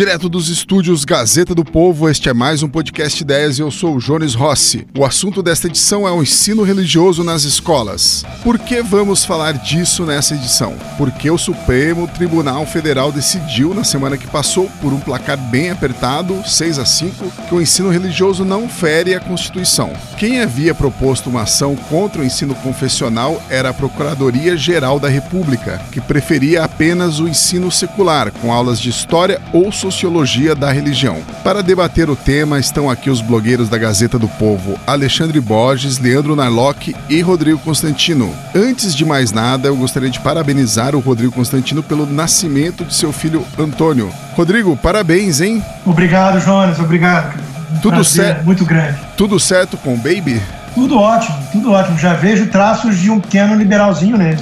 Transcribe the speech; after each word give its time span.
Direto 0.00 0.30
dos 0.30 0.48
estúdios 0.48 1.04
Gazeta 1.04 1.54
do 1.54 1.62
Povo, 1.62 2.08
este 2.08 2.30
é 2.30 2.32
mais 2.32 2.62
um 2.62 2.68
podcast 2.70 3.22
Ideias 3.22 3.58
e 3.58 3.60
eu 3.60 3.70
sou 3.70 3.96
o 3.96 3.98
Jones 3.98 4.34
Rossi. 4.34 4.86
O 4.98 5.04
assunto 5.04 5.42
desta 5.42 5.66
edição 5.66 6.08
é 6.08 6.10
o 6.10 6.22
ensino 6.22 6.62
religioso 6.62 7.22
nas 7.22 7.44
escolas. 7.44 8.24
Por 8.42 8.58
que 8.58 8.80
vamos 8.80 9.26
falar 9.26 9.52
disso 9.58 10.06
nessa 10.06 10.34
edição? 10.34 10.74
Porque 10.96 11.30
o 11.30 11.36
Supremo 11.36 12.08
Tribunal 12.08 12.64
Federal 12.64 13.12
decidiu 13.12 13.74
na 13.74 13.84
semana 13.84 14.16
que 14.16 14.26
passou, 14.26 14.70
por 14.80 14.90
um 14.90 14.98
placar 14.98 15.36
bem 15.36 15.68
apertado, 15.68 16.42
6 16.46 16.78
a 16.78 16.86
5, 16.86 17.32
que 17.46 17.54
o 17.54 17.60
ensino 17.60 17.90
religioso 17.90 18.42
não 18.42 18.70
fere 18.70 19.14
a 19.14 19.20
Constituição. 19.20 19.92
Quem 20.16 20.40
havia 20.40 20.74
proposto 20.74 21.28
uma 21.28 21.42
ação 21.42 21.76
contra 21.76 22.22
o 22.22 22.24
ensino 22.24 22.54
confessional 22.54 23.42
era 23.50 23.68
a 23.68 23.74
Procuradoria 23.74 24.56
Geral 24.56 24.98
da 24.98 25.10
República, 25.10 25.78
que 25.92 26.00
preferia 26.00 26.64
apenas 26.64 27.20
o 27.20 27.28
ensino 27.28 27.70
secular, 27.70 28.32
com 28.32 28.50
aulas 28.50 28.80
de 28.80 28.88
história 28.88 29.42
ou 29.52 29.70
sociologia 29.90 30.54
da 30.54 30.70
religião. 30.70 31.20
Para 31.42 31.62
debater 31.62 32.08
o 32.08 32.14
tema 32.14 32.60
estão 32.60 32.88
aqui 32.88 33.10
os 33.10 33.20
blogueiros 33.20 33.68
da 33.68 33.76
Gazeta 33.76 34.18
do 34.18 34.28
Povo, 34.28 34.78
Alexandre 34.86 35.40
Borges, 35.40 35.98
Leandro 35.98 36.36
Narlock 36.36 36.94
e 37.08 37.20
Rodrigo 37.20 37.58
Constantino. 37.58 38.32
Antes 38.54 38.94
de 38.94 39.04
mais 39.04 39.32
nada, 39.32 39.66
eu 39.68 39.76
gostaria 39.76 40.08
de 40.08 40.20
parabenizar 40.20 40.94
o 40.94 41.00
Rodrigo 41.00 41.32
Constantino 41.32 41.82
pelo 41.82 42.06
nascimento 42.06 42.84
de 42.84 42.94
seu 42.94 43.12
filho 43.12 43.44
Antônio. 43.58 44.10
Rodrigo, 44.34 44.76
parabéns, 44.76 45.40
hein? 45.40 45.62
Obrigado, 45.84 46.40
Jonas, 46.40 46.78
obrigado. 46.78 47.38
Tudo 47.82 48.04
certo. 48.04 48.44
Muito 48.44 48.64
grande. 48.64 48.98
Tudo 49.16 49.40
certo 49.40 49.76
com 49.76 49.94
o 49.94 49.96
Baby? 49.96 50.40
Tudo 50.74 50.98
ótimo, 50.98 51.36
tudo 51.52 51.72
ótimo. 51.72 51.98
Já 51.98 52.14
vejo 52.14 52.46
traços 52.48 52.98
de 52.98 53.10
um 53.10 53.20
pequeno 53.20 53.54
liberalzinho 53.54 54.16
nele. 54.16 54.38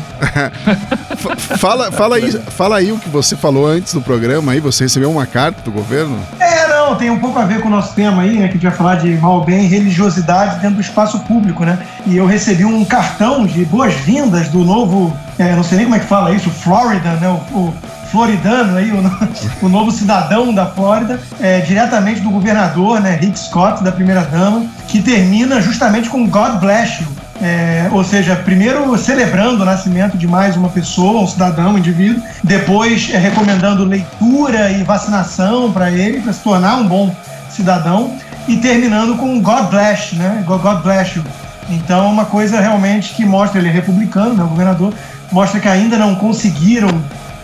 fala, 1.59 1.91
fala, 1.91 2.17
aí, 2.17 2.33
fala 2.33 2.77
aí 2.77 2.93
o 2.93 2.99
que 2.99 3.09
você 3.09 3.37
falou 3.37 3.67
antes 3.67 3.95
do 3.95 4.01
programa 4.01 4.53
aí. 4.53 4.61
Você 4.61 4.85
recebeu 4.85 5.11
uma 5.11 5.27
carta 5.27 5.63
do 5.63 5.71
governo? 5.71 6.19
É, 6.39 6.69
não, 6.69 6.97
tem 6.97 7.11
um 7.11 7.19
pouco 7.19 7.39
a 7.39 7.45
ver 7.45 7.61
com 7.61 7.69
o 7.69 7.71
nosso 7.71 7.95
tema 7.95 8.23
aí, 8.23 8.39
né? 8.39 8.49
Que 8.49 8.51
a 8.51 8.53
gente 8.55 8.63
vai 8.63 8.73
falar 8.73 8.95
de 8.97 9.11
mal 9.17 9.45
bem 9.45 9.67
religiosidade 9.67 10.61
dentro 10.61 10.77
do 10.77 10.81
espaço 10.81 11.19
público, 11.21 11.65
né? 11.65 11.79
E 12.07 12.17
eu 12.17 12.27
recebi 12.27 12.65
um 12.65 12.85
cartão 12.85 13.47
de 13.47 13.65
boas-vindas 13.65 14.49
do 14.49 14.65
novo, 14.65 15.17
é, 15.39 15.55
não 15.55 15.63
sei 15.63 15.79
nem 15.79 15.87
como 15.87 15.97
é 15.97 16.01
que 16.01 16.07
fala 16.07 16.33
isso, 16.33 16.51
Florida, 16.51 17.13
né? 17.15 17.29
O, 17.29 17.59
o 17.59 17.75
floridano 18.11 18.77
aí, 18.77 18.91
o, 18.91 19.01
o, 19.67 19.69
novo 19.69 19.91
cidadão 19.91 20.53
da 20.53 20.67
Flórida, 20.67 21.21
é, 21.41 21.61
diretamente 21.61 22.21
do 22.21 22.31
governador, 22.31 23.01
né, 23.01 23.17
Rick 23.21 23.39
Scott, 23.39 23.83
da 23.83 23.93
primeira 23.93 24.23
dama, 24.23 24.67
que 24.87 25.03
termina 25.03 25.61
justamente 25.61 26.09
com 26.09 26.27
God 26.29 26.61
bless 26.61 27.03
you. 27.03 27.09
É, 27.41 27.89
ou 27.93 28.03
seja, 28.03 28.35
primeiro 28.35 28.99
celebrando 28.99 29.63
o 29.63 29.65
nascimento 29.65 30.19
de 30.19 30.27
mais 30.27 30.57
uma 30.57 30.69
pessoa, 30.69 31.23
um 31.23 31.27
cidadão, 31.27 31.75
um 31.75 31.79
indivíduo, 31.79 32.21
depois 32.43 33.11
é, 33.13 33.19
recomendando 33.19 33.85
leitura 33.85 34.71
e 34.73 34.83
vacinação 34.83 35.71
para 35.71 35.91
ele, 35.91 36.21
para 36.21 36.33
se 36.33 36.41
tornar 36.41 36.77
um 36.79 36.89
bom 36.89 37.15
cidadão, 37.49 38.17
e 38.49 38.57
terminando 38.57 39.17
com 39.17 39.41
God 39.41 39.69
bless, 39.71 40.17
né? 40.17 40.43
God 40.47 40.83
bless 40.83 41.17
you. 41.17 41.25
Então, 41.69 42.07
é 42.07 42.09
uma 42.09 42.25
coisa 42.25 42.61
realmente 42.61 43.15
que 43.15 43.25
mostra, 43.25 43.61
ele 43.61 43.69
é 43.69 43.73
republicano, 43.73 44.35
né, 44.35 44.43
o 44.43 44.49
governador, 44.49 44.93
mostra 45.31 45.61
que 45.61 45.69
ainda 45.69 45.99
não 45.99 46.15
conseguiram 46.15 46.89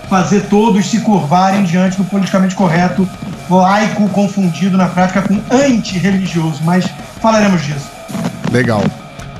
fazer 0.08 0.42
todos 0.48 0.90
se 0.90 1.00
curvarem 1.00 1.64
diante 1.64 1.96
do 1.96 2.04
politicamente 2.04 2.54
correto, 2.54 3.08
laico 3.48 4.08
confundido 4.08 4.76
na 4.76 4.88
prática 4.88 5.22
com 5.22 5.40
antirreligioso, 5.50 6.62
mas 6.64 6.86
falaremos 7.20 7.62
disso. 7.62 7.88
Legal. 8.50 8.82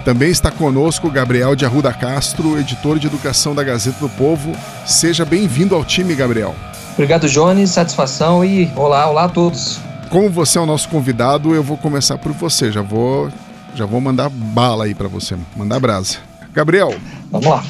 Também 0.04 0.30
está 0.30 0.50
conosco 0.50 1.10
Gabriel 1.10 1.56
de 1.56 1.64
Arruda 1.64 1.92
Castro, 1.92 2.58
editor 2.58 2.98
de 2.98 3.06
educação 3.06 3.54
da 3.54 3.64
Gazeta 3.64 4.00
do 4.00 4.08
Povo. 4.08 4.52
Seja 4.84 5.24
bem-vindo 5.24 5.74
ao 5.74 5.82
time, 5.82 6.14
Gabriel. 6.14 6.54
Obrigado, 6.92 7.28
Jones. 7.28 7.70
Satisfação 7.70 8.44
e 8.44 8.70
olá, 8.76 9.08
olá 9.08 9.24
a 9.24 9.28
todos. 9.28 9.80
Como 10.10 10.28
você 10.28 10.58
é 10.58 10.60
o 10.60 10.66
nosso 10.66 10.88
convidado, 10.90 11.54
eu 11.54 11.62
vou 11.62 11.78
começar 11.78 12.18
por 12.18 12.32
você. 12.32 12.70
Já 12.70 12.82
vou, 12.82 13.30
já 13.74 13.86
vou 13.86 14.00
mandar 14.00 14.28
bala 14.28 14.84
aí 14.84 14.94
para 14.94 15.08
você, 15.08 15.36
mandar 15.56 15.80
brasa. 15.80 16.18
Gabriel. 16.52 16.94
Vamos 17.30 17.48
lá 17.48 17.64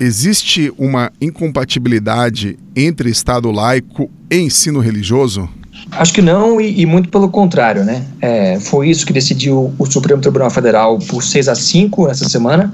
existe 0.00 0.72
uma 0.78 1.10
incompatibilidade 1.20 2.58
entre 2.74 3.10
Estado 3.10 3.50
laico 3.50 4.10
e 4.30 4.36
ensino 4.36 4.80
religioso? 4.80 5.48
Acho 5.92 6.12
que 6.12 6.22
não, 6.22 6.60
e, 6.60 6.80
e 6.80 6.86
muito 6.86 7.08
pelo 7.08 7.28
contrário, 7.28 7.84
né? 7.84 8.04
É, 8.20 8.58
foi 8.58 8.88
isso 8.88 9.06
que 9.06 9.12
decidiu 9.12 9.72
o 9.78 9.86
Supremo 9.86 10.20
Tribunal 10.20 10.50
Federal 10.50 10.98
por 10.98 11.22
6 11.22 11.48
a 11.48 11.54
5 11.54 12.08
essa 12.08 12.28
semana. 12.28 12.72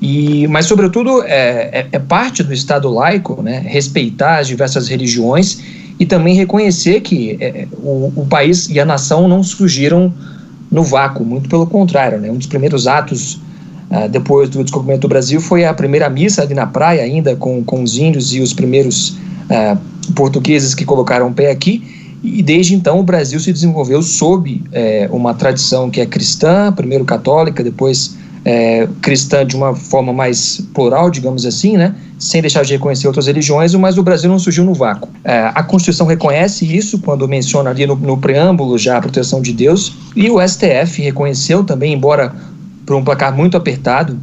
E, 0.00 0.46
mas, 0.48 0.66
sobretudo, 0.66 1.22
é, 1.24 1.70
é, 1.72 1.88
é, 1.92 1.98
parte 1.98 2.42
do 2.42 2.52
Estado 2.52 2.88
laico 2.88 3.42
né, 3.42 3.60
respeitar 3.66 4.38
as 4.38 4.48
diversas 4.48 4.88
religiões 4.88 5.60
e 5.98 6.06
também 6.06 6.34
reconhecer 6.34 7.02
que 7.02 7.36
é, 7.38 7.66
o, 7.72 8.10
o, 8.16 8.26
país 8.26 8.68
e 8.70 8.80
a 8.80 8.84
nação 8.84 9.28
não 9.28 9.42
surgiram 9.42 10.12
no 10.70 10.82
vácuo, 10.82 11.24
muito 11.24 11.50
pelo 11.50 11.66
contrário. 11.66 12.18
Né, 12.18 12.30
um 12.30 12.38
dos 12.38 12.46
primeiros 12.46 12.86
atos 12.86 13.38
Uh, 13.90 14.08
depois 14.08 14.48
do 14.48 14.62
descobrimento 14.62 15.02
do 15.02 15.08
Brasil, 15.08 15.40
foi 15.40 15.64
a 15.64 15.74
primeira 15.74 16.08
missa 16.08 16.42
ali 16.42 16.54
na 16.54 16.66
praia, 16.66 17.02
ainda 17.02 17.34
com, 17.34 17.62
com 17.64 17.82
os 17.82 17.96
índios 17.96 18.32
e 18.32 18.40
os 18.40 18.52
primeiros 18.52 19.10
uh, 19.10 19.76
portugueses 20.14 20.74
que 20.74 20.84
colocaram 20.84 21.28
o 21.28 21.32
pé 21.32 21.50
aqui. 21.50 21.82
E 22.22 22.42
desde 22.42 22.74
então 22.74 23.00
o 23.00 23.02
Brasil 23.02 23.40
se 23.40 23.52
desenvolveu 23.52 24.02
sob 24.02 24.62
é, 24.72 25.08
uma 25.10 25.32
tradição 25.32 25.90
que 25.90 26.00
é 26.00 26.06
cristã, 26.06 26.70
primeiro 26.70 27.02
católica, 27.04 27.64
depois 27.64 28.14
é, 28.44 28.86
cristã 29.00 29.46
de 29.46 29.56
uma 29.56 29.74
forma 29.74 30.12
mais 30.12 30.60
plural, 30.74 31.10
digamos 31.10 31.46
assim, 31.46 31.78
né? 31.78 31.94
sem 32.18 32.42
deixar 32.42 32.62
de 32.62 32.74
reconhecer 32.74 33.06
outras 33.06 33.26
religiões, 33.26 33.74
mas 33.74 33.96
o 33.96 34.02
Brasil 34.02 34.28
não 34.28 34.38
surgiu 34.38 34.62
no 34.62 34.74
vácuo. 34.74 35.08
É, 35.24 35.50
a 35.54 35.62
Constituição 35.62 36.06
reconhece 36.06 36.66
isso 36.66 36.98
quando 36.98 37.26
menciona 37.26 37.70
ali 37.70 37.86
no, 37.86 37.96
no 37.96 38.18
preâmbulo 38.18 38.76
já 38.76 38.98
a 38.98 39.00
proteção 39.00 39.40
de 39.40 39.54
Deus, 39.54 39.94
e 40.14 40.30
o 40.30 40.36
STF 40.46 41.00
reconheceu 41.00 41.64
também, 41.64 41.94
embora 41.94 42.34
por 42.90 42.96
um 42.96 43.04
placar 43.04 43.32
muito 43.32 43.56
apertado, 43.56 44.18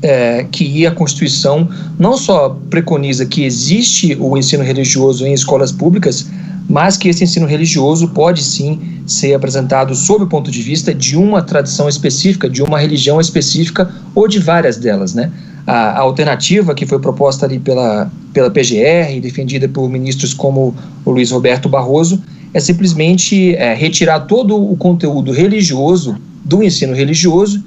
é, 0.00 0.46
que 0.50 0.86
a 0.86 0.90
Constituição 0.90 1.68
não 1.98 2.16
só 2.16 2.58
preconiza 2.70 3.26
que 3.26 3.44
existe 3.44 4.16
o 4.18 4.38
ensino 4.38 4.64
religioso 4.64 5.26
em 5.26 5.34
escolas 5.34 5.70
públicas, 5.70 6.26
mas 6.66 6.96
que 6.96 7.10
esse 7.10 7.24
ensino 7.24 7.46
religioso 7.46 8.08
pode 8.08 8.42
sim 8.42 9.02
ser 9.06 9.34
apresentado 9.34 9.94
sob 9.94 10.24
o 10.24 10.26
ponto 10.26 10.50
de 10.50 10.62
vista 10.62 10.94
de 10.94 11.14
uma 11.14 11.42
tradição 11.42 11.90
específica, 11.90 12.48
de 12.48 12.62
uma 12.62 12.78
religião 12.78 13.20
específica 13.20 13.90
ou 14.14 14.26
de 14.26 14.38
várias 14.38 14.78
delas, 14.78 15.12
né? 15.12 15.30
A, 15.66 15.90
a 15.90 15.98
alternativa 15.98 16.74
que 16.74 16.86
foi 16.86 17.00
proposta 17.00 17.44
ali 17.44 17.58
pela, 17.58 18.10
pela 18.32 18.50
PGR 18.50 19.14
e 19.14 19.20
defendida 19.20 19.68
por 19.68 19.90
ministros 19.90 20.32
como 20.32 20.74
o 21.04 21.10
Luiz 21.10 21.30
Roberto 21.30 21.68
Barroso 21.68 22.22
é 22.54 22.60
simplesmente 22.60 23.54
é, 23.56 23.74
retirar 23.74 24.20
todo 24.20 24.56
o 24.56 24.74
conteúdo 24.74 25.32
religioso 25.32 26.16
do 26.42 26.62
ensino 26.62 26.94
religioso 26.94 27.62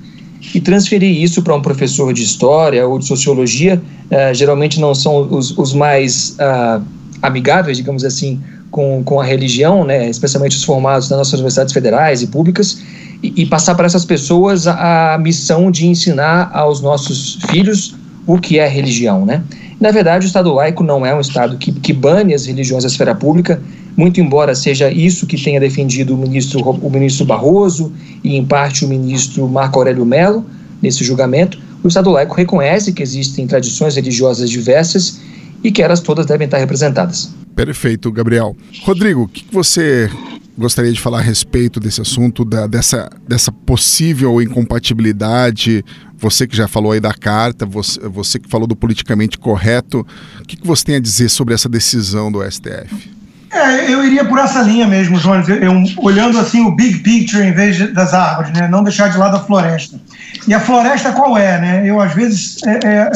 e 0.54 0.60
transferir 0.60 1.22
isso 1.22 1.42
para 1.42 1.56
um 1.56 1.62
professor 1.62 2.14
de 2.14 2.24
história 2.24 2.88
ou 2.88 3.00
de 3.00 3.06
sociologia, 3.06 3.82
uh, 4.12 4.34
geralmente 4.34 4.80
não 4.80 4.94
são 4.94 5.28
os, 5.30 5.58
os 5.58 5.74
mais 5.74 6.38
uh, 6.40 6.84
amigáveis, 7.22 7.78
digamos 7.78 8.04
assim, 8.04 8.42
com, 8.70 9.04
com 9.04 9.22
a 9.22 9.24
religião, 9.24 9.86
né, 9.86 10.10
especialmente 10.10 10.58
os 10.58 10.64
formados 10.64 11.08
nas 11.10 11.20
nossas 11.20 11.34
universidades 11.34 11.74
federais 11.74 12.24
e 12.24 12.28
públicas, 12.28 12.82
e, 13.22 13.44
e 13.44 13.46
passar 13.46 13.76
para 13.76 13.86
essas 13.86 14.04
pessoas 14.04 14.68
a, 14.68 15.14
a, 15.14 15.18
missão 15.18 15.70
de 15.72 15.88
ensinar 15.88 16.50
aos 16.54 16.82
nossos 16.82 17.40
filhos 17.50 17.96
o 18.26 18.38
que 18.40 18.58
é 18.58 18.68
religião, 18.68 19.26
né? 19.26 19.44
Na 19.80 19.92
verdade, 19.92 20.26
o 20.26 20.28
Estado 20.28 20.52
laico 20.54 20.84
não 20.84 21.06
é 21.06 21.14
um 21.14 21.20
Estado 21.20 21.58
que, 21.58 21.72
que 21.72 21.94
bane 21.94 22.34
as 22.34 22.46
religiões 22.46 22.84
da 22.84 22.90
esfera 22.90 23.14
pública, 23.14 23.62
muito 23.96 24.20
embora 24.20 24.56
seja 24.56 24.92
isso 24.92 25.28
que 25.28 25.42
tenha 25.42 25.60
defendido 25.60 26.14
o 26.16 26.18
ministro, 26.18 26.60
o 26.62 26.90
ministro 26.90 27.26
Barroso 27.26 27.92
e, 28.24 28.36
em 28.36 28.46
parte, 28.46 28.86
o 28.86 28.88
ministro 28.88 29.48
Marco 29.48 29.80
Aurélio 29.80 30.06
Mello 30.06 30.46
nesse 30.82 31.04
julgamento, 31.04 31.60
o 31.84 31.88
Estado 31.88 32.10
laico 32.10 32.36
reconhece 32.36 32.94
que 32.94 33.04
existem 33.04 33.46
tradições 33.46 33.96
religiosas 33.96 34.50
diversas 34.50 35.20
e 35.64 35.72
que 35.72 35.82
elas 35.82 36.00
todas 36.00 36.26
devem 36.26 36.46
estar 36.46 36.58
representadas. 36.58 37.34
Perfeito, 37.56 38.12
Gabriel. 38.12 38.56
Rodrigo, 38.84 39.24
o 39.24 39.28
que 39.28 39.46
você 39.52 40.10
gostaria 40.58 40.92
de 40.92 41.00
falar 41.00 41.20
a 41.20 41.22
respeito 41.22 41.80
desse 41.80 42.02
assunto, 42.02 42.44
da, 42.44 42.68
dessa, 42.68 43.10
dessa 43.28 43.52
possível 43.52 44.42
incompatibilidade? 44.42 45.84
Você 46.18 46.48
que 46.48 46.56
já 46.56 46.68
falou 46.68 46.92
aí 46.92 47.00
da 47.00 47.14
carta, 47.14 47.66
você, 47.66 48.00
você 48.02 48.40
que 48.40 48.50
falou 48.50 48.68
do 48.68 48.76
politicamente 48.76 49.38
correto, 49.38 50.06
o 50.42 50.46
que, 50.46 50.58
você 50.66 50.86
tem 50.86 50.96
a 50.96 51.00
dizer 51.00 51.30
sobre 51.30 51.54
essa 51.54 51.70
decisão 51.70 52.32
do 52.32 52.40
STF? 52.50 53.12
É, 53.54 53.94
eu 53.94 54.04
iria 54.04 54.26
por 54.26 54.40
essa 54.40 54.64
linha 54.64 54.88
mesmo, 54.88 55.20
Jones, 55.20 55.48
eu, 55.48 55.58
eu, 55.58 55.84
olhando 55.98 56.40
assim 56.40 56.66
o 56.66 56.72
big 56.72 57.00
picture 57.00 57.46
em 57.46 57.54
vez 57.54 57.76
de, 57.76 57.88
das 57.88 58.12
árvores, 58.12 58.52
né? 58.52 58.68
não 58.68 58.84
deixar 58.84 59.10
de 59.10 59.18
lado 59.18 59.38
a 59.38 59.40
floresta. 59.40 60.00
E 60.48 60.54
a 60.56 60.60
floresta 60.60 61.12
qual 61.12 61.38
é? 61.38 61.62
Né? 61.62 61.84
Eu, 61.86 62.02
às 62.02 62.14
vezes, 62.16 62.58
é, 62.66 62.80
é, 62.84 63.12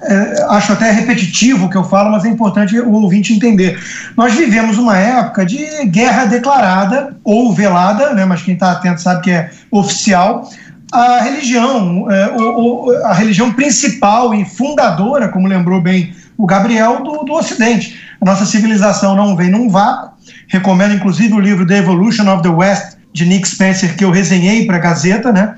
é, 0.00 0.46
acho 0.48 0.72
até 0.72 0.90
repetitivo 0.90 1.66
o 1.66 1.70
que 1.70 1.76
eu 1.76 1.84
falo, 1.84 2.10
mas 2.10 2.24
é 2.24 2.28
importante 2.28 2.78
o 2.80 2.90
ouvinte 2.90 3.34
entender. 3.34 3.78
Nós 4.16 4.32
vivemos 4.32 4.78
uma 4.78 4.96
época 4.96 5.44
de 5.44 5.84
guerra 5.84 6.24
declarada 6.24 7.14
ou 7.22 7.52
velada, 7.52 8.14
né? 8.14 8.24
mas 8.24 8.40
quem 8.40 8.54
está 8.54 8.72
atento 8.72 9.02
sabe 9.02 9.20
que 9.20 9.30
é 9.30 9.50
oficial, 9.70 10.48
a 10.90 11.20
religião, 11.20 12.10
é, 12.10 12.30
a 13.04 13.12
religião 13.12 13.52
principal 13.52 14.34
e 14.34 14.44
fundadora, 14.46 15.28
como 15.28 15.46
lembrou 15.46 15.82
bem 15.82 16.14
o 16.42 16.46
Gabriel, 16.46 17.04
do, 17.04 17.24
do 17.24 17.32
Ocidente. 17.34 17.96
A 18.20 18.24
nossa 18.24 18.44
civilização 18.44 19.14
não 19.14 19.36
vem 19.36 19.48
num 19.48 19.68
vácuo, 19.68 20.12
Recomendo, 20.48 20.94
inclusive, 20.94 21.32
o 21.32 21.40
livro 21.40 21.66
The 21.66 21.78
Evolution 21.78 22.28
of 22.28 22.42
the 22.42 22.48
West, 22.48 22.96
de 23.12 23.24
Nick 23.24 23.46
Spencer, 23.48 23.96
que 23.96 24.04
eu 24.04 24.10
resenhei 24.10 24.66
para 24.66 24.76
a 24.76 24.80
Gazeta, 24.80 25.32
né? 25.32 25.54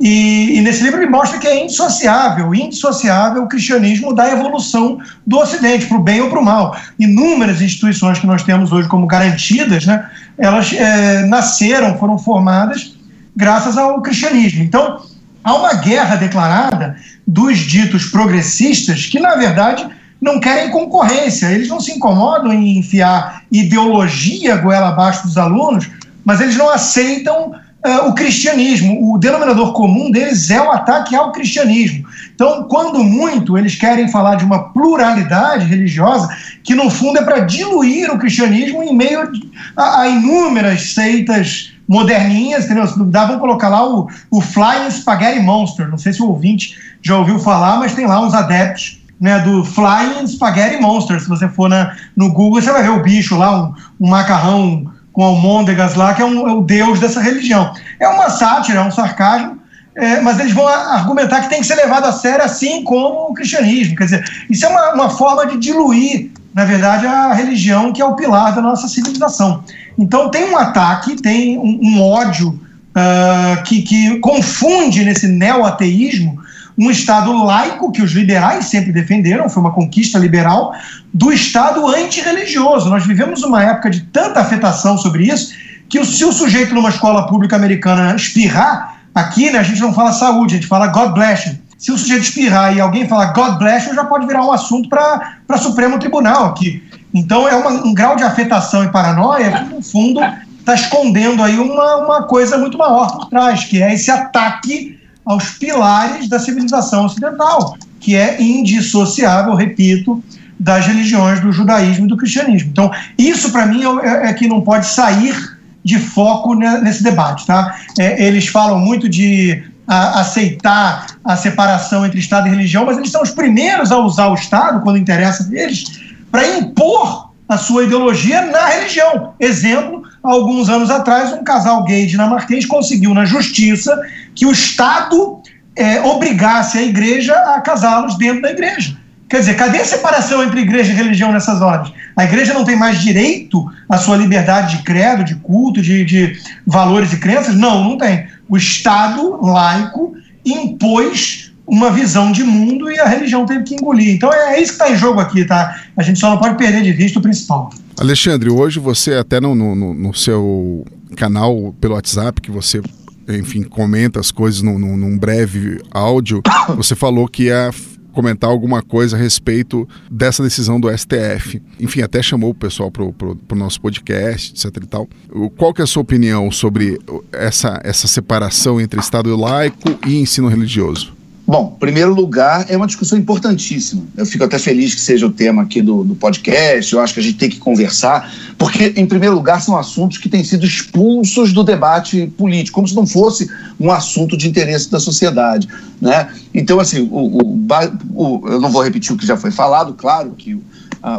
E, 0.00 0.58
e, 0.58 0.60
nesse 0.60 0.82
livro 0.82 1.00
ele 1.00 1.10
mostra 1.10 1.38
que 1.38 1.46
é 1.46 1.62
indissociável, 1.62 2.54
indissociável 2.54 3.44
o 3.44 3.48
cristianismo 3.48 4.12
da 4.12 4.28
evolução 4.28 4.98
do 5.24 5.38
Ocidente, 5.38 5.86
para 5.86 5.96
o 5.96 6.02
bem 6.02 6.20
ou 6.20 6.28
para 6.28 6.40
o 6.40 6.44
mal. 6.44 6.76
Inúmeras 6.98 7.62
instituições 7.62 8.18
que 8.18 8.26
nós 8.26 8.42
temos 8.42 8.72
hoje 8.72 8.88
como 8.88 9.06
garantidas, 9.06 9.86
né, 9.86 10.04
elas 10.36 10.72
é, 10.72 11.24
nasceram, 11.26 11.96
foram 11.96 12.18
formadas 12.18 12.96
graças 13.36 13.78
ao 13.78 14.02
cristianismo. 14.02 14.62
Então, 14.64 15.00
há 15.42 15.54
uma 15.54 15.74
guerra 15.74 16.16
declarada 16.16 16.96
dos 17.26 17.58
ditos 17.58 18.06
progressistas 18.06 19.06
que, 19.06 19.20
na 19.20 19.36
verdade, 19.36 19.86
não 20.20 20.40
querem 20.40 20.70
concorrência. 20.70 21.46
Eles 21.46 21.68
não 21.68 21.80
se 21.80 21.92
incomodam 21.92 22.52
em 22.52 22.78
enfiar 22.78 23.42
ideologia 23.50 24.56
goela 24.56 24.88
abaixo 24.88 25.24
dos 25.24 25.36
alunos, 25.36 25.90
mas 26.24 26.40
eles 26.40 26.56
não 26.56 26.70
aceitam 26.70 27.52
uh, 27.84 28.08
o 28.08 28.14
cristianismo. 28.14 29.12
O 29.12 29.18
denominador 29.18 29.72
comum 29.72 30.10
deles 30.10 30.50
é 30.50 30.60
o 30.60 30.70
ataque 30.70 31.14
ao 31.14 31.30
cristianismo. 31.30 32.06
Então, 32.34 32.64
quando 32.64 33.04
muito, 33.04 33.58
eles 33.58 33.74
querem 33.74 34.08
falar 34.08 34.36
de 34.36 34.44
uma 34.44 34.72
pluralidade 34.72 35.66
religiosa 35.66 36.28
que, 36.62 36.74
no 36.74 36.90
fundo, 36.90 37.18
é 37.18 37.22
para 37.22 37.40
diluir 37.40 38.10
o 38.10 38.18
cristianismo 38.18 38.82
em 38.82 38.96
meio 38.96 39.30
a, 39.76 40.00
a 40.00 40.08
inúmeras 40.08 40.94
seitas 40.94 41.74
moderninhas, 41.86 42.64
entendeu? 42.64 42.86
Se 42.86 42.98
dá, 43.04 43.26
vamos 43.26 43.42
colocar 43.42 43.68
lá 43.68 43.86
o, 43.86 44.08
o 44.30 44.40
Flying 44.40 44.90
Spaghetti 44.90 45.40
Monster. 45.40 45.88
Não 45.88 45.98
sei 45.98 46.14
se 46.14 46.22
o 46.22 46.28
ouvinte 46.28 46.76
já 47.02 47.18
ouviu 47.18 47.38
falar, 47.38 47.78
mas 47.78 47.94
tem 47.94 48.06
lá 48.06 48.20
uns 48.20 48.32
adeptos 48.32 49.03
né, 49.20 49.38
do 49.40 49.64
Flying 49.64 50.26
Spaghetti 50.26 50.80
Monster. 50.80 51.20
Se 51.20 51.28
você 51.28 51.48
for 51.48 51.68
na, 51.68 51.94
no 52.16 52.32
Google, 52.32 52.60
você 52.60 52.70
vai 52.70 52.82
ver 52.82 52.90
o 52.90 53.02
bicho 53.02 53.36
lá, 53.36 53.62
um, 53.62 53.74
um 54.00 54.08
macarrão 54.08 54.90
com 55.12 55.22
almôndegas 55.22 55.94
lá, 55.94 56.12
que 56.12 56.20
é, 56.20 56.24
um, 56.24 56.48
é, 56.48 56.52
o 56.52 56.60
deus 56.60 57.00
dessa 57.00 57.20
religião. 57.20 57.72
É 58.00 58.08
uma 58.08 58.28
sátira, 58.28 58.80
é 58.80 58.82
um 58.82 58.90
sarcasmo, 58.90 59.58
é, 59.96 60.20
mas 60.20 60.40
eles 60.40 60.52
vão 60.52 60.66
argumentar 60.66 61.40
que 61.42 61.48
tem 61.48 61.60
que 61.60 61.66
ser 61.66 61.76
levado 61.76 62.04
a 62.04 62.12
sério 62.12 62.44
assim 62.44 62.82
como 62.82 63.30
o 63.30 63.34
cristianismo. 63.34 63.96
Quer 63.96 64.04
dizer, 64.04 64.24
isso 64.50 64.66
é 64.66 64.68
uma, 64.68 64.92
uma 64.92 65.10
forma 65.10 65.46
de 65.46 65.56
diluir, 65.56 66.30
na 66.52 66.64
verdade, 66.64 67.06
a 67.06 67.32
religião 67.32 67.92
que 67.92 68.02
é 68.02 68.04
o 68.04 68.16
pilar 68.16 68.54
da 68.54 68.60
nossa 68.60 68.88
civilização. 68.88 69.62
Então 69.96 70.30
tem 70.30 70.50
um 70.50 70.56
ataque, 70.56 71.14
tem 71.22 71.56
um, 71.58 71.78
um 71.80 72.02
ódio 72.02 72.48
uh, 72.50 73.62
que, 73.62 73.82
que 73.82 74.18
confunde 74.18 75.04
nesse 75.04 75.28
neo-ateísmo 75.28 76.42
um 76.76 76.90
Estado 76.90 77.32
laico, 77.44 77.92
que 77.92 78.02
os 78.02 78.12
liberais 78.12 78.66
sempre 78.66 78.92
defenderam, 78.92 79.48
foi 79.48 79.62
uma 79.62 79.72
conquista 79.72 80.18
liberal, 80.18 80.74
do 81.12 81.32
Estado 81.32 81.86
antirreligioso. 81.86 82.90
Nós 82.90 83.06
vivemos 83.06 83.42
uma 83.42 83.62
época 83.62 83.90
de 83.90 84.00
tanta 84.00 84.40
afetação 84.40 84.98
sobre 84.98 85.24
isso, 85.24 85.54
que 85.88 86.04
se 86.04 86.24
o 86.24 86.32
sujeito 86.32 86.74
numa 86.74 86.88
escola 86.88 87.26
pública 87.26 87.54
americana 87.54 88.14
espirrar, 88.16 88.98
aqui 89.14 89.50
né, 89.50 89.58
a 89.60 89.62
gente 89.62 89.80
não 89.80 89.92
fala 89.92 90.12
saúde, 90.12 90.54
a 90.54 90.56
gente 90.56 90.66
fala 90.66 90.88
God 90.88 91.12
bless 91.14 91.48
you. 91.48 91.56
Se 91.78 91.92
o 91.92 91.98
sujeito 91.98 92.22
espirrar 92.22 92.74
e 92.74 92.80
alguém 92.80 93.06
falar 93.06 93.26
God 93.26 93.58
bless 93.58 93.86
you, 93.86 93.94
já 93.94 94.04
pode 94.04 94.26
virar 94.26 94.44
um 94.44 94.52
assunto 94.52 94.88
para 94.88 95.58
Supremo 95.58 95.98
Tribunal 95.98 96.46
aqui. 96.46 96.82
Então 97.12 97.46
é 97.46 97.54
uma, 97.54 97.70
um 97.86 97.94
grau 97.94 98.16
de 98.16 98.24
afetação 98.24 98.82
e 98.82 98.88
paranoia 98.88 99.52
que, 99.52 99.74
no 99.74 99.82
fundo, 99.82 100.20
está 100.58 100.74
escondendo 100.74 101.42
aí 101.42 101.58
uma, 101.58 101.96
uma 101.96 102.22
coisa 102.22 102.56
muito 102.58 102.78
maior 102.78 103.12
por 103.12 103.26
trás, 103.26 103.64
que 103.64 103.82
é 103.82 103.92
esse 103.92 104.10
ataque 104.10 104.93
aos 105.24 105.50
pilares 105.50 106.28
da 106.28 106.38
civilização 106.38 107.06
ocidental, 107.06 107.76
que 108.00 108.14
é 108.14 108.40
indissociável, 108.42 109.54
repito, 109.54 110.22
das 110.58 110.86
religiões 110.86 111.40
do 111.40 111.52
judaísmo 111.52 112.06
e 112.06 112.08
do 112.08 112.16
cristianismo. 112.16 112.70
Então, 112.70 112.90
isso 113.18 113.50
para 113.50 113.66
mim 113.66 113.82
é, 114.02 114.28
é, 114.28 114.32
que 114.32 114.46
não 114.46 114.60
pode 114.60 114.86
sair 114.86 115.34
de 115.82 115.98
foco 115.98 116.54
nesse 116.54 117.02
debate. 117.02 117.46
Tá? 117.46 117.76
É, 117.98 118.26
eles 118.26 118.46
falam 118.48 118.78
muito 118.78 119.08
de 119.08 119.62
a, 119.86 120.20
aceitar 120.20 121.06
a 121.24 121.36
separação 121.36 122.06
entre 122.06 122.18
Estado 122.18 122.46
e 122.46 122.50
religião, 122.50 122.86
mas 122.86 122.96
eles 122.96 123.10
são 123.10 123.22
os 123.22 123.30
primeiros 123.30 123.92
a 123.92 123.98
usar 123.98 124.28
o 124.28 124.34
Estado, 124.34 124.80
quando 124.80 124.98
interessa 124.98 125.44
deles, 125.44 126.00
para 126.30 126.46
impor 126.58 127.32
a 127.48 127.58
sua 127.58 127.84
ideologia 127.84 128.42
na 128.46 128.66
religião. 128.66 129.34
Exemplo, 129.38 130.02
alguns 130.24 130.68
anos 130.70 130.90
atrás, 130.90 131.32
um 131.32 131.44
casal 131.44 131.84
gay 131.84 132.06
dinamarquês 132.06 132.64
conseguiu 132.64 133.12
na 133.12 133.26
justiça 133.26 134.00
que 134.34 134.46
o 134.46 134.52
Estado 134.52 135.40
é, 135.76 136.00
obrigasse 136.02 136.78
a 136.78 136.82
igreja 136.82 137.34
a 137.34 137.60
casá-los 137.60 138.16
dentro 138.16 138.42
da 138.42 138.50
igreja. 138.50 138.96
Quer 139.28 139.40
dizer, 139.40 139.54
cadê 139.54 139.78
a 139.78 139.84
separação 139.84 140.42
entre 140.42 140.60
igreja 140.60 140.92
e 140.92 140.94
religião 140.94 141.32
nessas 141.32 141.60
horas? 141.60 141.92
A 142.16 142.24
igreja 142.24 142.54
não 142.54 142.64
tem 142.64 142.76
mais 142.76 143.00
direito 143.00 143.66
à 143.88 143.98
sua 143.98 144.16
liberdade 144.16 144.76
de 144.76 144.82
credo, 144.82 145.24
de 145.24 145.34
culto, 145.36 145.82
de, 145.82 146.04
de 146.04 146.38
valores 146.66 147.12
e 147.12 147.18
crenças? 147.18 147.54
Não, 147.54 147.82
não 147.82 147.98
tem. 147.98 148.26
O 148.48 148.56
Estado 148.56 149.40
laico 149.42 150.14
impôs 150.44 151.53
uma 151.66 151.90
visão 151.90 152.30
de 152.30 152.44
mundo 152.44 152.90
e 152.90 152.98
a 152.98 153.06
religião 153.06 153.46
teve 153.46 153.64
que 153.64 153.74
engolir. 153.74 154.14
Então 154.14 154.32
é, 154.32 154.54
é 154.54 154.62
isso 154.62 154.76
que 154.76 154.82
está 154.82 154.90
em 154.90 154.96
jogo 154.96 155.20
aqui, 155.20 155.44
tá? 155.44 155.80
A 155.96 156.02
gente 156.02 156.18
só 156.18 156.30
não 156.30 156.38
pode 156.38 156.56
perder 156.56 156.82
de 156.82 156.92
vista 156.92 157.18
o 157.18 157.22
principal. 157.22 157.70
Alexandre, 157.98 158.50
hoje 158.50 158.78
você 158.78 159.14
até 159.14 159.40
no, 159.40 159.54
no, 159.54 159.94
no 159.94 160.14
seu 160.14 160.84
canal 161.16 161.74
pelo 161.80 161.94
WhatsApp, 161.94 162.40
que 162.40 162.50
você, 162.50 162.82
enfim, 163.28 163.62
comenta 163.62 164.20
as 164.20 164.30
coisas 164.30 164.62
num, 164.62 164.78
num 164.78 165.16
breve 165.16 165.80
áudio, 165.90 166.42
você 166.76 166.94
falou 166.94 167.28
que 167.28 167.44
ia 167.44 167.70
comentar 168.12 168.48
alguma 168.48 168.80
coisa 168.80 169.16
a 169.16 169.18
respeito 169.18 169.88
dessa 170.10 170.42
decisão 170.42 170.78
do 170.78 170.88
STF. 170.96 171.60
Enfim, 171.80 172.00
até 172.00 172.22
chamou 172.22 172.50
o 172.50 172.54
pessoal 172.54 172.90
para 172.90 173.02
o 173.04 173.56
nosso 173.56 173.80
podcast, 173.80 174.52
etc 174.52 174.82
e 174.82 174.86
tal. 174.86 175.08
Qual 175.56 175.74
que 175.74 175.80
é 175.80 175.84
a 175.84 175.86
sua 175.86 176.02
opinião 176.02 176.50
sobre 176.50 176.98
essa, 177.32 177.80
essa 177.82 178.06
separação 178.06 178.80
entre 178.80 179.00
Estado 179.00 179.34
laico 179.36 179.98
e 180.06 180.16
ensino 180.16 180.48
religioso? 180.48 181.12
Bom, 181.46 181.76
primeiro 181.78 182.14
lugar, 182.14 182.64
é 182.70 182.76
uma 182.76 182.86
discussão 182.86 183.18
importantíssima. 183.18 184.02
Eu 184.16 184.24
fico 184.24 184.44
até 184.44 184.58
feliz 184.58 184.94
que 184.94 185.00
seja 185.00 185.26
o 185.26 185.30
tema 185.30 185.62
aqui 185.62 185.82
do, 185.82 186.02
do, 186.02 186.14
podcast. 186.14 186.90
Eu 186.90 187.00
acho 187.00 187.12
que 187.12 187.20
a 187.20 187.22
gente 187.22 187.36
tem 187.36 187.50
que 187.50 187.58
conversar, 187.58 188.32
porque, 188.56 188.94
em 188.96 189.04
primeiro 189.04 189.34
lugar, 189.34 189.60
são 189.60 189.76
assuntos 189.76 190.16
que 190.16 190.30
têm 190.30 190.42
sido 190.42 190.64
expulsos 190.64 191.52
do 191.52 191.62
debate 191.62 192.32
político, 192.38 192.76
como 192.76 192.88
se 192.88 192.94
não 192.94 193.06
fosse 193.06 193.50
um 193.78 193.90
assunto 193.90 194.38
de 194.38 194.48
interesse 194.48 194.90
da 194.90 194.98
sociedade. 194.98 195.68
Né? 196.00 196.28
Então, 196.54 196.80
assim, 196.80 197.06
o, 197.10 197.14
o, 197.14 197.66
o 198.14 198.48
eu 198.48 198.58
não 198.58 198.70
vou 198.70 198.82
repetir 198.82 199.14
o 199.14 199.18
que 199.18 199.26
já 199.26 199.36
foi 199.36 199.50
falado, 199.50 199.92
claro 199.92 200.30
que 200.30 200.54
o 200.54 200.62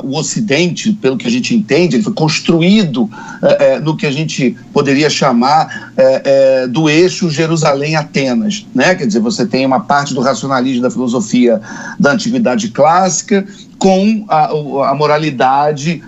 Ocidente, 0.03 0.91
pelo 0.93 1.15
que 1.17 1.27
a 1.27 1.31
gente 1.31 1.55
entende, 1.55 1.95
ele 1.95 2.03
foi 2.03 2.13
construído 2.13 3.09
é, 3.41 3.73
é, 3.73 3.79
no 3.79 3.95
que 3.95 4.05
a 4.05 4.11
gente 4.11 4.57
poderia 4.73 5.09
chamar 5.09 5.93
é, 5.95 6.67
do 6.67 6.89
eixo 6.89 7.29
Jerusalém-Atenas. 7.29 8.65
Né? 8.73 8.95
Quer 8.95 9.05
dizer, 9.05 9.19
você 9.19 9.45
tem 9.45 9.65
uma 9.65 9.81
parte 9.81 10.13
do 10.13 10.21
racionalismo 10.21 10.81
da 10.81 10.89
filosofia 10.89 11.61
da 11.99 12.13
antiguidade 12.13 12.69
clássica 12.69 13.45
com 13.77 14.25
a, 14.27 14.45
a 14.89 14.95
moralidade 14.95 16.03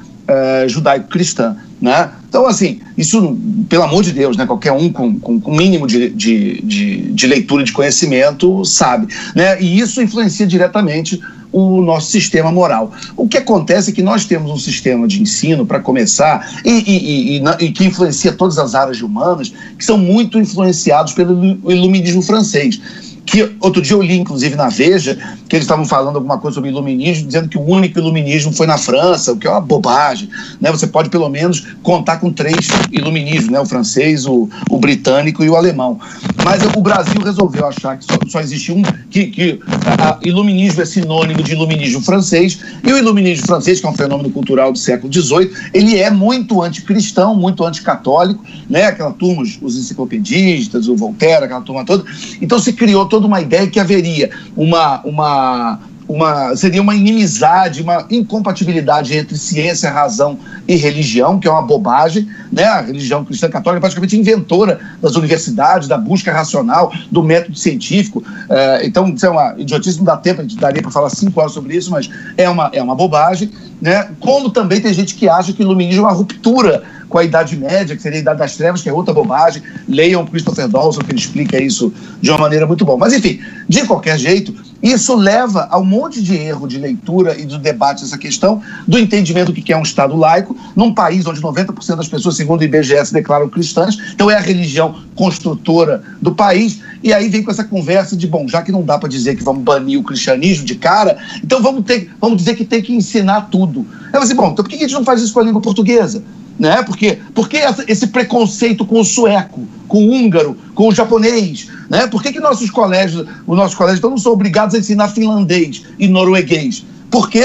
judaico-cristã. 0.68 1.56
Né? 1.80 2.10
Então, 2.28 2.48
assim, 2.48 2.82
isso, 2.98 3.38
pelo 3.70 3.84
amor 3.84 4.04
de 4.04 4.12
Deus, 4.12 4.36
né, 4.36 4.46
qualquer 4.46 4.72
um 4.72 4.92
com, 4.92 5.20
com, 5.20 5.40
com 5.40 5.56
mínimo 5.56 5.86
de, 5.86 6.10
de, 6.10 6.62
de, 6.62 7.12
de 7.14 7.28
leitura 7.28 7.62
e 7.62 7.66
de 7.66 7.72
conhecimento 7.72 8.66
sabe. 8.66 9.14
Né? 9.36 9.62
E 9.62 9.80
isso 9.80 10.02
influencia 10.02 10.48
diretamente 10.48 11.22
o 11.52 11.82
nosso 11.82 12.12
sistema 12.12 12.52
moral. 12.52 12.92
O 13.16 13.28
que 13.28 13.38
acontece 13.38 13.92
é 13.92 13.94
que 13.94 14.02
nós 14.02 14.26
temos 14.26 14.52
um 14.52 14.58
sistema 14.58 15.08
de 15.08 15.22
ensino, 15.22 15.66
para 15.66 15.80
começar, 15.80 16.60
e, 16.64 16.70
e, 16.70 17.38
e, 17.38 17.66
e, 17.66 17.72
que 17.72 17.86
influencia 17.86 18.32
todas 18.32 18.58
as 18.58 18.76
áreas 18.76 19.02
humanas, 19.02 19.54
que 19.78 19.84
são 19.84 19.98
muito 19.98 20.40
influenciados 20.40 21.14
pelo 21.14 21.44
iluminismo 21.72 22.22
francês 22.22 22.80
que 23.28 23.58
outro 23.60 23.82
dia 23.82 23.94
eu 23.94 24.02
li, 24.02 24.18
inclusive, 24.18 24.56
na 24.56 24.70
Veja, 24.70 25.18
que 25.50 25.56
eles 25.58 25.66
estavam 25.66 25.86
falando 25.86 26.16
alguma 26.16 26.38
coisa 26.38 26.56
sobre 26.56 26.70
iluminismo, 26.70 27.28
dizendo 27.28 27.50
que 27.50 27.58
o 27.58 27.62
único 27.62 28.00
iluminismo 28.00 28.54
foi 28.54 28.66
na 28.66 28.78
França, 28.78 29.34
o 29.34 29.38
que 29.38 29.46
é 29.46 29.50
uma 29.50 29.60
bobagem. 29.60 30.30
Né? 30.62 30.72
Você 30.72 30.88
pode, 30.88 31.10
pelo 31.10 31.28
menos, 31.28 31.68
contar 31.84 32.18
com 32.18 32.32
três 32.32 32.70
iluminismos, 32.90 33.50
né? 33.50 33.60
o 33.60 33.66
francês, 33.66 34.26
o, 34.26 34.48
o 34.70 34.80
britânico 34.80 35.44
e 35.44 35.50
o 35.50 35.58
alemão. 35.58 36.00
Mas 36.46 36.64
o 36.74 36.82
Brasil 36.82 37.20
resolveu 37.22 37.68
achar 37.68 37.98
que 37.98 38.06
só, 38.06 38.18
só 38.30 38.40
existe 38.40 38.72
um, 38.72 38.82
que, 39.10 39.26
que 39.26 39.60
a, 40.00 40.18
iluminismo 40.24 40.82
é 40.82 40.86
sinônimo 40.86 41.44
de 41.44 41.52
iluminismo 41.52 42.02
francês, 42.02 42.58
e 42.82 42.94
o 42.94 42.98
iluminismo 42.98 43.46
francês, 43.46 43.82
que 43.82 43.86
é 43.86 43.90
um 43.90 43.96
fenômeno 43.96 44.30
cultural 44.30 44.72
do 44.72 44.78
século 44.78 45.12
XVIII, 45.12 45.52
ele 45.74 45.98
é 45.98 46.10
muito 46.10 46.62
anticristão, 46.62 47.36
muito 47.36 47.66
anticatólico, 47.66 48.42
né? 48.70 48.86
aquela 48.86 49.12
turma, 49.12 49.44
os 49.44 49.78
enciclopedistas, 49.78 50.88
o 50.88 50.96
Voltaire, 50.96 51.44
aquela 51.44 51.62
turma 51.62 51.84
toda. 51.84 52.06
Então 52.42 52.58
se 52.58 52.72
criou 52.72 53.06
todo 53.06 53.17
toda 53.18 53.26
uma 53.26 53.42
ideia 53.42 53.66
que 53.66 53.80
haveria 53.80 54.30
uma, 54.56 55.02
uma 55.04 55.80
uma, 56.08 56.56
seria 56.56 56.82
uma 56.82 56.96
inimizade, 56.96 57.82
uma 57.82 58.06
incompatibilidade 58.10 59.14
entre 59.14 59.38
ciência, 59.38 59.92
razão 59.92 60.40
e 60.66 60.76
religião, 60.76 61.38
que 61.38 61.48
é 61.48 61.52
uma 61.52 61.62
bobagem. 61.62 62.30
Né? 62.50 62.64
A 62.64 62.80
religião 62.80 63.26
cristã 63.26 63.50
católica 63.50 63.80
é 63.80 63.82
praticamente 63.82 64.18
inventora 64.18 64.80
das 65.02 65.16
universidades, 65.16 65.88
da 65.88 65.98
busca 65.98 66.32
racional, 66.32 66.94
do 67.12 67.22
método 67.22 67.58
científico. 67.58 68.24
É, 68.50 68.86
então, 68.86 69.10
isso 69.10 69.26
é 69.26 69.30
uma 69.30 69.56
idiotice, 69.58 69.98
não 69.98 70.06
dá 70.06 70.16
tempo, 70.16 70.40
a 70.40 70.44
gente 70.44 70.56
daria 70.56 70.82
para 70.82 70.92
falar 70.92 71.10
cinco 71.10 71.40
horas 71.42 71.52
sobre 71.52 71.76
isso, 71.76 71.92
mas 71.92 72.10
é 72.38 72.50
uma, 72.50 72.70
é 72.72 72.82
uma 72.82 72.96
bobagem. 72.96 73.52
Né? 73.82 74.08
Como 74.22 74.50
também 74.50 74.80
tem 74.80 74.94
gente 74.94 75.14
que 75.14 75.28
acha 75.28 75.52
que 75.52 75.62
o 75.62 75.66
iluminismo 75.66 76.04
é 76.04 76.08
uma 76.08 76.14
ruptura 76.14 76.84
com 77.18 77.22
a 77.22 77.24
Idade 77.24 77.58
Média, 77.58 77.96
que 77.96 78.02
seria 78.02 78.20
a 78.20 78.22
Idade 78.22 78.38
das 78.38 78.56
Trevas, 78.56 78.84
que 78.84 78.90
é 78.90 78.94
outra 78.94 79.12
bobagem. 79.12 79.64
Leiam 79.88 80.24
Christopher 80.28 80.68
Dawson, 80.68 81.02
que 81.02 81.12
ele 81.12 81.18
explica 81.18 81.60
isso 81.60 81.92
de 82.22 82.30
uma 82.30 82.38
maneira 82.38 82.68
muito 82.68 82.86
boa. 82.86 82.96
Mas, 82.96 83.12
enfim, 83.12 83.40
de 83.68 83.86
qualquer 83.88 84.20
jeito, 84.20 84.54
isso 84.84 85.16
leva 85.16 85.68
a 85.72 85.80
um 85.80 85.84
monte 85.84 86.22
de 86.22 86.36
erro 86.36 86.68
de 86.68 86.78
leitura 86.78 87.36
e 87.36 87.44
de 87.44 87.58
debate 87.58 88.04
essa 88.04 88.20
questão 88.20 88.62
do 88.88 89.00
entendimento 89.00 89.52
do 89.52 89.60
que 89.60 89.74
é 89.74 89.78
um 89.78 89.82
Estado 89.82 90.16
laico, 90.16 90.56
num 90.76 90.94
país 90.94 91.26
onde 91.26 91.42
90% 91.42 91.96
das 91.96 92.08
pessoas, 92.08 92.36
segundo 92.36 92.62
o 92.62 92.64
IBGE, 92.64 93.04
se 93.04 93.14
declaram 93.14 93.50
cristãs, 93.50 93.98
então 94.14 94.30
é 94.30 94.36
a 94.36 94.40
religião 94.40 94.96
construtora 95.16 96.04
do 96.22 96.36
país, 96.36 96.80
e 97.02 97.12
aí 97.12 97.28
vem 97.30 97.42
com 97.42 97.50
essa 97.50 97.64
conversa 97.64 98.16
de, 98.16 98.28
bom, 98.28 98.48
já 98.48 98.62
que 98.62 98.72
não 98.72 98.84
dá 98.84 99.00
para 99.00 99.10
dizer 99.10 99.36
que 99.36 99.44
vamos 99.44 99.64
banir 99.64 100.00
o 100.00 100.04
cristianismo 100.04 100.64
de 100.64 100.76
cara, 100.76 101.18
então 101.44 101.64
vamos, 101.64 101.84
ter, 101.84 102.12
vamos 102.22 102.38
dizer 102.38 102.56
que 102.56 102.64
tem 102.64 102.82
que 102.82 102.94
ensinar 102.94 103.50
tudo. 103.50 103.88
Eu 104.14 104.22
assim, 104.22 104.36
bom, 104.36 104.52
então 104.52 104.64
por 104.64 104.70
que 104.70 104.76
a 104.76 104.80
gente 104.80 104.94
não 104.94 105.04
faz 105.04 105.22
isso 105.22 105.34
com 105.34 105.40
a 105.40 105.44
língua 105.44 105.62
portuguesa? 105.62 106.24
Né? 106.60 106.82
Porque, 106.84 107.20
porque 107.36 107.60
esse 107.88 108.08
preconceito 108.08 108.86
com 108.86 109.00
o 109.00 109.06
sueco, 109.06 109.62
com 109.88 110.06
o 110.06 110.12
húngaro, 110.12 110.58
com 110.74 110.88
o 110.88 110.94
japonês? 110.94 111.68
Né? 111.90 112.08
Por 112.08 112.24
que, 112.24 112.34
que 112.34 112.40
nossos 112.40 112.70
colégios, 112.72 113.28
os 113.46 113.58
nossos 113.58 113.76
colégios 113.76 114.00
então, 114.00 114.10
não 114.10 114.18
são 114.18 114.34
obrigados 114.34 114.74
a 114.74 114.80
ensinar 114.80 115.10
finlandês 115.10 115.84
e 116.00 116.08
norueguês? 116.08 116.84
Porque 117.10 117.42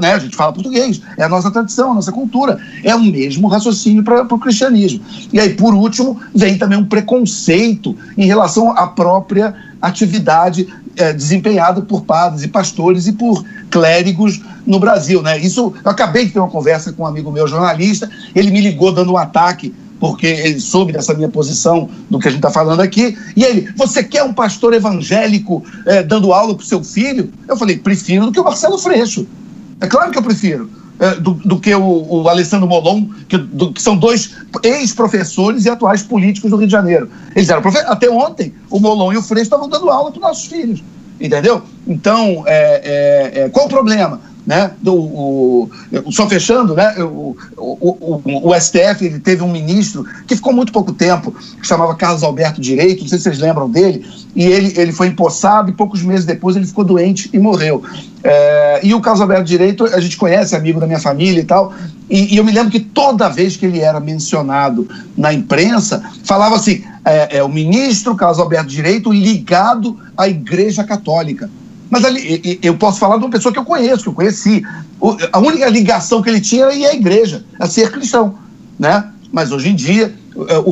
né, 0.00 0.12
a 0.12 0.18
gente 0.18 0.36
fala 0.36 0.52
português, 0.52 1.00
é 1.16 1.24
a 1.24 1.28
nossa 1.28 1.50
tradição, 1.50 1.92
a 1.92 1.94
nossa 1.94 2.12
cultura. 2.12 2.60
É 2.84 2.94
o 2.94 3.00
mesmo 3.00 3.48
raciocínio 3.48 4.02
para 4.02 4.22
o 4.22 4.38
cristianismo. 4.38 5.00
E 5.32 5.40
aí, 5.40 5.54
por 5.54 5.74
último, 5.74 6.20
vem 6.34 6.58
também 6.58 6.78
um 6.78 6.84
preconceito 6.84 7.96
em 8.16 8.26
relação 8.26 8.70
à 8.72 8.86
própria 8.86 9.54
atividade 9.80 10.66
é, 10.96 11.12
desempenhada 11.12 11.80
por 11.80 12.02
padres 12.02 12.42
e 12.42 12.48
pastores 12.48 13.06
e 13.06 13.12
por 13.12 13.44
clérigos 13.70 14.40
no 14.66 14.78
Brasil. 14.78 15.22
Né? 15.22 15.38
Isso, 15.38 15.72
eu 15.82 15.90
acabei 15.90 16.26
de 16.26 16.32
ter 16.32 16.40
uma 16.40 16.50
conversa 16.50 16.92
com 16.92 17.04
um 17.04 17.06
amigo 17.06 17.30
meu 17.30 17.46
jornalista, 17.46 18.10
ele 18.34 18.50
me 18.50 18.60
ligou 18.60 18.92
dando 18.92 19.12
um 19.12 19.16
ataque 19.16 19.74
porque 19.98 20.26
ele 20.26 20.60
soube 20.60 20.92
dessa 20.92 21.14
minha 21.14 21.28
posição 21.28 21.88
do 22.08 22.18
que 22.18 22.28
a 22.28 22.30
gente 22.30 22.38
está 22.38 22.50
falando 22.50 22.80
aqui. 22.80 23.16
E 23.36 23.44
ele, 23.44 23.72
você 23.76 24.02
quer 24.02 24.22
um 24.22 24.32
pastor 24.32 24.74
evangélico 24.74 25.64
é, 25.86 26.02
dando 26.02 26.32
aula 26.32 26.54
para 26.54 26.62
o 26.62 26.66
seu 26.66 26.82
filho? 26.82 27.30
Eu 27.46 27.56
falei, 27.56 27.78
prefiro 27.78 28.26
do 28.26 28.32
que 28.32 28.40
o 28.40 28.44
Marcelo 28.44 28.78
Freixo. 28.78 29.26
É 29.80 29.86
claro 29.86 30.10
que 30.10 30.18
eu 30.18 30.22
prefiro. 30.22 30.70
É, 31.00 31.14
do, 31.14 31.34
do, 31.34 31.60
que 31.60 31.72
o, 31.72 32.22
o 32.22 32.28
Alessandro 32.28 32.66
Molon, 32.66 33.06
que, 33.28 33.38
do, 33.38 33.72
que 33.72 33.80
são 33.80 33.96
dois 33.96 34.34
ex-professores 34.64 35.64
e 35.64 35.70
atuais 35.70 36.02
políticos 36.02 36.50
do 36.50 36.56
Rio 36.56 36.66
de 36.66 36.72
Janeiro. 36.72 37.08
Eles 37.36 37.48
eram 37.48 37.62
Até 37.86 38.10
ontem, 38.10 38.52
o 38.68 38.80
Molon 38.80 39.12
e 39.12 39.16
o 39.16 39.22
Freixo 39.22 39.44
estavam 39.44 39.68
dando 39.68 39.90
aula 39.90 40.10
para 40.10 40.18
os 40.18 40.22
nossos 40.22 40.46
filhos. 40.46 40.82
Entendeu? 41.20 41.62
Então, 41.86 42.44
é, 42.46 43.48
qual 43.52 43.66
o 43.66 43.68
problema? 43.68 44.20
Né? 44.48 44.70
Do, 44.80 44.94
o, 44.94 45.70
só 46.10 46.26
fechando, 46.26 46.74
né? 46.74 46.94
O, 47.04 47.36
o, 47.54 48.48
o, 48.48 48.58
STF 48.58 49.04
ele 49.04 49.20
teve 49.20 49.42
um 49.42 49.52
ministro 49.52 50.06
que 50.26 50.34
ficou 50.34 50.54
muito 50.54 50.72
pouco 50.72 50.90
tempo, 50.90 51.32
que 51.32 51.66
chamava 51.66 51.94
Carlos 51.94 52.22
Alberto 52.22 52.58
Direito, 52.58 53.02
não 53.02 53.08
sei 53.08 53.18
se 53.18 53.24
vocês 53.24 53.38
lembram 53.38 53.68
dele, 53.68 54.06
e 54.34 54.46
ele, 54.46 54.72
ele 54.80 54.90
foi 54.90 55.08
empossado 55.08 55.68
e 55.68 55.74
poucos 55.74 56.02
meses 56.02 56.24
depois 56.24 56.56
ele 56.56 56.64
ficou 56.64 56.82
doente 56.82 57.28
e 57.30 57.38
morreu. 57.38 57.82
É, 58.24 58.80
e 58.82 58.94
o 58.94 59.02
Carlos 59.02 59.20
Alberto 59.20 59.44
Direito, 59.44 59.84
a 59.84 60.00
gente 60.00 60.16
conhece, 60.16 60.56
amigo 60.56 60.80
da 60.80 60.86
minha 60.86 60.98
família 60.98 61.42
e 61.42 61.44
tal, 61.44 61.74
e, 62.08 62.32
e, 62.34 62.38
eu 62.38 62.44
me 62.44 62.50
lembro 62.50 62.70
que 62.70 62.80
toda 62.80 63.28
vez 63.28 63.54
que 63.54 63.66
ele 63.66 63.80
era 63.80 64.00
mencionado 64.00 64.88
na 65.14 65.30
imprensa, 65.30 66.02
falava 66.24 66.56
assim: 66.56 66.82
é, 67.04 67.36
é 67.36 67.44
o 67.44 67.50
ministro 67.50 68.16
Carlos 68.16 68.38
Alberto 68.38 68.68
Direito 68.68 69.12
ligado 69.12 69.94
à 70.16 70.26
Igreja 70.26 70.84
Católica. 70.84 71.50
Mas 71.90 72.04
ali, 72.04 72.58
eu 72.62 72.76
posso 72.76 72.98
falar 72.98 73.16
de 73.16 73.24
uma 73.24 73.30
pessoa 73.30 73.52
que 73.52 73.58
eu 73.58 73.64
conheço, 73.64 74.02
que 74.02 74.08
eu 74.08 74.14
conheci. 74.14 74.62
A 75.32 75.38
única 75.38 75.68
ligação 75.68 76.22
que 76.22 76.28
ele 76.28 76.40
tinha 76.40 76.64
era 76.64 76.72
a 76.72 76.94
igreja, 76.94 77.44
a 77.58 77.66
ser 77.66 77.90
cristão. 77.90 78.38
Né? 78.78 79.04
Mas 79.32 79.52
hoje 79.52 79.70
em 79.70 79.74
dia, 79.74 80.14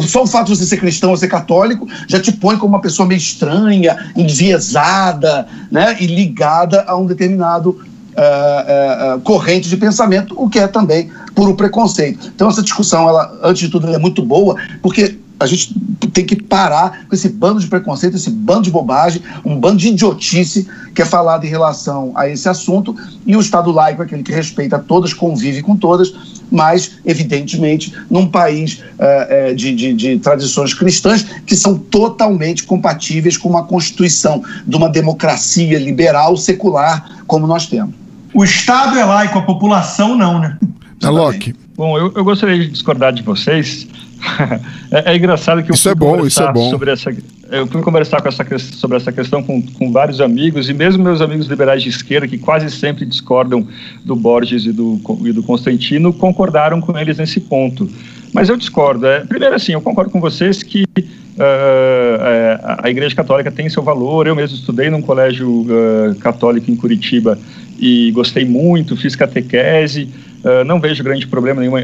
só 0.07 0.23
o 0.23 0.27
fato 0.27 0.53
de 0.53 0.59
você 0.59 0.67
ser 0.67 0.77
cristão 0.79 1.11
ou 1.11 1.17
ser 1.17 1.29
católico 1.29 1.89
já 2.07 2.21
te 2.21 2.33
põe 2.33 2.57
como 2.57 2.75
uma 2.75 2.81
pessoa 2.81 3.09
meio 3.09 3.19
estranha, 3.19 4.13
enviesada 4.17 5.47
né? 5.71 5.97
e 6.01 6.07
ligada 6.07 6.85
a 6.87 6.97
um 6.97 7.07
determinado 7.07 7.71
uh, 8.17 9.17
uh, 9.17 9.21
corrente 9.21 9.69
de 9.69 9.77
pensamento, 9.77 10.35
o 10.37 10.49
que 10.49 10.59
é 10.59 10.67
também 10.67 11.11
puro 11.35 11.55
preconceito. 11.55 12.33
Então, 12.35 12.49
essa 12.49 12.63
discussão, 12.63 13.09
ela, 13.09 13.39
antes 13.43 13.63
de 13.63 13.69
tudo, 13.69 13.93
é 13.93 13.99
muito 13.99 14.23
boa, 14.23 14.57
porque 14.81 15.16
a 15.39 15.47
gente 15.47 15.75
tem 16.13 16.25
que 16.25 16.37
parar 16.37 17.07
com 17.09 17.15
esse 17.15 17.29
bando 17.29 17.61
de 17.61 17.67
preconceito, 17.67 18.17
esse 18.17 18.31
bando 18.31 18.63
de 18.63 18.71
bobagem, 18.71 19.23
um 19.45 19.59
bando 19.59 19.77
de 19.77 19.89
idiotice 19.89 20.67
que 20.95 21.03
é 21.03 21.05
falado 21.05 21.45
em 21.45 21.49
relação 21.49 22.13
a 22.15 22.29
esse 22.29 22.49
assunto. 22.49 22.97
E 23.27 23.37
o 23.37 23.41
Estado 23.41 23.71
laico 23.71 24.03
é 24.03 24.07
aquele 24.07 24.23
que 24.23 24.33
respeita 24.33 24.79
todas, 24.79 25.13
convive 25.13 25.63
com 25.63 25.77
todas, 25.77 26.15
mas, 26.51 26.99
evidentemente, 27.05 27.93
num 28.11 28.27
país 28.27 28.83
uh, 28.99 29.55
de, 29.55 29.75
de, 29.75 29.93
de, 29.93 30.19
tradições 30.19 30.73
cristãs 30.73 31.23
que 31.45 31.55
são 31.55 31.77
totalmente 31.77 32.65
compatíveis 32.65 33.37
com 33.37 33.49
uma 33.49 33.65
constituição 33.65 34.43
de 34.67 34.77
uma 34.77 34.89
democracia 34.89 35.79
liberal, 35.79 36.37
secular, 36.37 37.25
como 37.27 37.47
nós 37.47 37.67
temos. 37.67 37.95
O 38.33 38.43
Estado 38.45 38.99
é 38.99 39.05
laico, 39.05 39.39
a 39.39 39.43
população 39.43 40.17
não, 40.17 40.39
né? 40.39 40.59
É 41.03 41.09
Locke. 41.09 41.55
Bom, 41.77 41.99
eu, 41.99 42.11
eu 42.15 42.25
gostaria 42.25 42.59
de 42.59 42.69
discordar 42.69 43.13
de 43.13 43.23
vocês 43.23 43.87
é, 44.91 45.13
é, 45.13 45.17
engraçado 45.17 45.63
que 45.63 45.71
eu 45.71 45.75
isso 45.75 45.89
é 45.89 45.95
bom, 45.95 46.27
isso 46.27 46.43
é 46.43 46.53
bom. 46.53 46.71
sobre 46.71 46.91
essa 46.91 47.11
eu 47.51 47.67
fui 47.67 47.81
conversar 47.81 48.21
com 48.21 48.29
essa, 48.29 48.45
sobre 48.59 48.97
essa 48.97 49.13
questão 49.13 49.43
com, 49.43 49.63
com 49.63 49.93
vários 49.93 50.21
amigos 50.21 50.69
e 50.69 50.75
mesmo 50.75 51.03
meus 51.03 51.21
amigos 51.21 51.47
liberais 51.47 51.83
de 51.83 51.89
esquerda 51.89 52.27
que 52.27 52.39
quase 52.39 52.71
sempre 52.71 53.05
discordam 53.05 53.67
do 54.05 54.17
Borges 54.17 54.65
e 54.65 54.73
do, 54.73 55.01
e 55.25 55.33
do 55.33 55.43
Constantino 55.43 56.13
concordaram 56.13 56.81
com 56.81 56.99
eles 56.99 57.19
nesse 57.19 57.41
ponto. 57.41 57.89
Mas 58.33 58.49
eu 58.49 58.57
discordo. 58.57 59.07
É, 59.07 59.21
primeiro, 59.21 59.55
assim, 59.55 59.73
eu 59.73 59.81
concordo 59.81 60.11
com 60.11 60.21
vocês 60.21 60.63
que 60.63 60.85
uh, 60.99 62.79
a 62.83 62.91
Igreja 62.91 63.15
Católica 63.15 63.51
tem 63.51 63.69
seu 63.69 63.83
valor. 63.83 64.27
Eu 64.27 64.35
mesmo 64.35 64.57
estudei 64.57 64.91
num 64.91 65.01
colégio 65.01 65.49
uh, 65.49 66.15
católico 66.17 66.71
em 66.71 66.77
Curitiba 66.77 67.39
e 67.79 68.11
gostei 68.11 68.45
muito, 68.45 68.97
fiz 68.97 69.15
catequese. 69.15 70.11
Uh, 70.45 70.65
não 70.65 70.81
vejo 70.81 71.03
grande 71.05 71.27
problema 71.27 71.61
nenhum, 71.61 71.77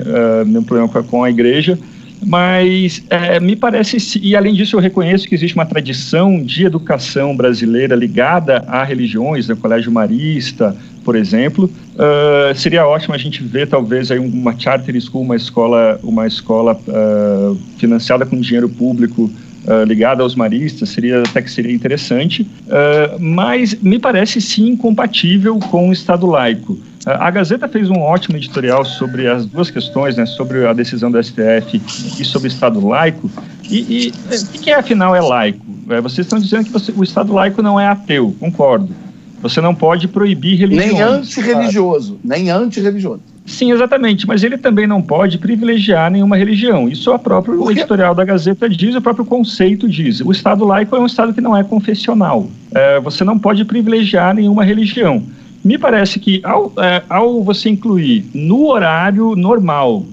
nenhum 0.44 0.62
problema 0.64 0.88
com 1.04 1.22
a 1.22 1.30
Igreja. 1.30 1.78
Mas 2.24 3.02
é, 3.10 3.40
me 3.40 3.56
parece, 3.56 4.20
e 4.22 4.36
além 4.36 4.54
disso, 4.54 4.76
eu 4.76 4.80
reconheço 4.80 5.28
que 5.28 5.34
existe 5.34 5.54
uma 5.54 5.66
tradição 5.66 6.42
de 6.42 6.64
educação 6.64 7.36
brasileira 7.36 7.96
ligada 7.96 8.64
a 8.68 8.84
religiões, 8.84 9.48
né, 9.48 9.56
Colégio 9.60 9.90
Marista, 9.90 10.76
por 11.04 11.16
exemplo. 11.16 11.70
Uh, 11.94 12.54
seria 12.54 12.86
ótimo 12.86 13.14
a 13.14 13.18
gente 13.18 13.42
ver, 13.42 13.66
talvez, 13.68 14.10
aí 14.10 14.18
uma 14.18 14.58
charter 14.58 14.98
school, 15.00 15.22
uma 15.22 15.36
escola, 15.36 15.98
uma 16.02 16.26
escola 16.26 16.80
uh, 16.86 17.58
financiada 17.76 18.24
com 18.24 18.40
dinheiro 18.40 18.68
público 18.68 19.30
Uh, 19.64 19.84
ligada 19.84 20.24
aos 20.24 20.34
maristas, 20.34 20.88
seria 20.88 21.22
até 21.22 21.40
que 21.40 21.48
seria 21.48 21.72
interessante, 21.72 22.42
uh, 22.42 23.16
mas 23.20 23.74
me 23.80 23.96
parece 23.96 24.40
sim 24.40 24.70
incompatível 24.70 25.56
com 25.60 25.88
o 25.88 25.92
Estado 25.92 26.26
laico. 26.26 26.76
A 27.06 27.30
Gazeta 27.30 27.68
fez 27.68 27.90
um 27.90 27.98
ótimo 27.98 28.36
editorial 28.36 28.84
sobre 28.84 29.28
as 29.28 29.46
duas 29.46 29.70
questões, 29.70 30.16
né, 30.16 30.26
sobre 30.26 30.66
a 30.66 30.72
decisão 30.72 31.10
do 31.10 31.22
STF 31.22 31.80
e 32.18 32.24
sobre 32.24 32.48
o 32.48 32.50
Estado 32.50 32.84
laico. 32.84 33.30
E, 33.68 34.12
o 34.54 34.60
que 34.60 34.70
é, 34.70 34.74
afinal 34.74 35.14
é 35.14 35.20
laico? 35.20 35.64
Vocês 36.02 36.26
estão 36.26 36.38
dizendo 36.38 36.64
que 36.64 36.70
você, 36.70 36.92
o 36.96 37.02
Estado 37.02 37.32
laico 37.32 37.62
não 37.62 37.78
é 37.78 37.86
ateu, 37.86 38.34
concordo. 38.38 38.94
Você 39.42 39.60
não 39.60 39.74
pode 39.74 40.06
proibir 40.06 40.56
religiões. 40.56 40.92
Nem 40.92 41.02
antirreligioso, 41.02 42.18
nem 42.24 42.50
antirreligioso. 42.50 43.20
Sim, 43.44 43.72
exatamente, 43.72 44.26
mas 44.26 44.44
ele 44.44 44.56
também 44.56 44.86
não 44.86 45.02
pode 45.02 45.36
privilegiar 45.36 46.10
nenhuma 46.10 46.36
religião. 46.36 46.88
Isso 46.88 47.10
é 47.10 47.14
o 47.14 47.18
próprio 47.18 47.68
editorial 47.72 48.14
da 48.14 48.24
Gazeta 48.24 48.68
diz, 48.68 48.94
o 48.94 49.02
próprio 49.02 49.24
conceito 49.24 49.88
diz. 49.88 50.20
O 50.20 50.30
Estado 50.30 50.64
laico 50.64 50.94
é 50.94 51.00
um 51.00 51.06
Estado 51.06 51.34
que 51.34 51.40
não 51.40 51.56
é 51.56 51.64
confessional. 51.64 52.48
É, 52.72 53.00
você 53.00 53.24
não 53.24 53.36
pode 53.36 53.64
privilegiar 53.64 54.32
nenhuma 54.32 54.64
religião. 54.64 55.24
Me 55.64 55.76
parece 55.76 56.20
que 56.20 56.40
ao, 56.44 56.72
é, 56.78 57.02
ao 57.08 57.42
você 57.42 57.68
incluir 57.68 58.24
no 58.32 58.68
horário 58.68 59.34
normal 59.34 60.06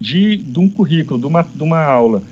de, 0.00 0.36
de 0.36 0.58
um 0.58 0.68
currículo, 0.68 1.20
de 1.20 1.26
uma, 1.26 1.42
de 1.42 1.62
uma 1.62 1.80
aula, 1.80 2.22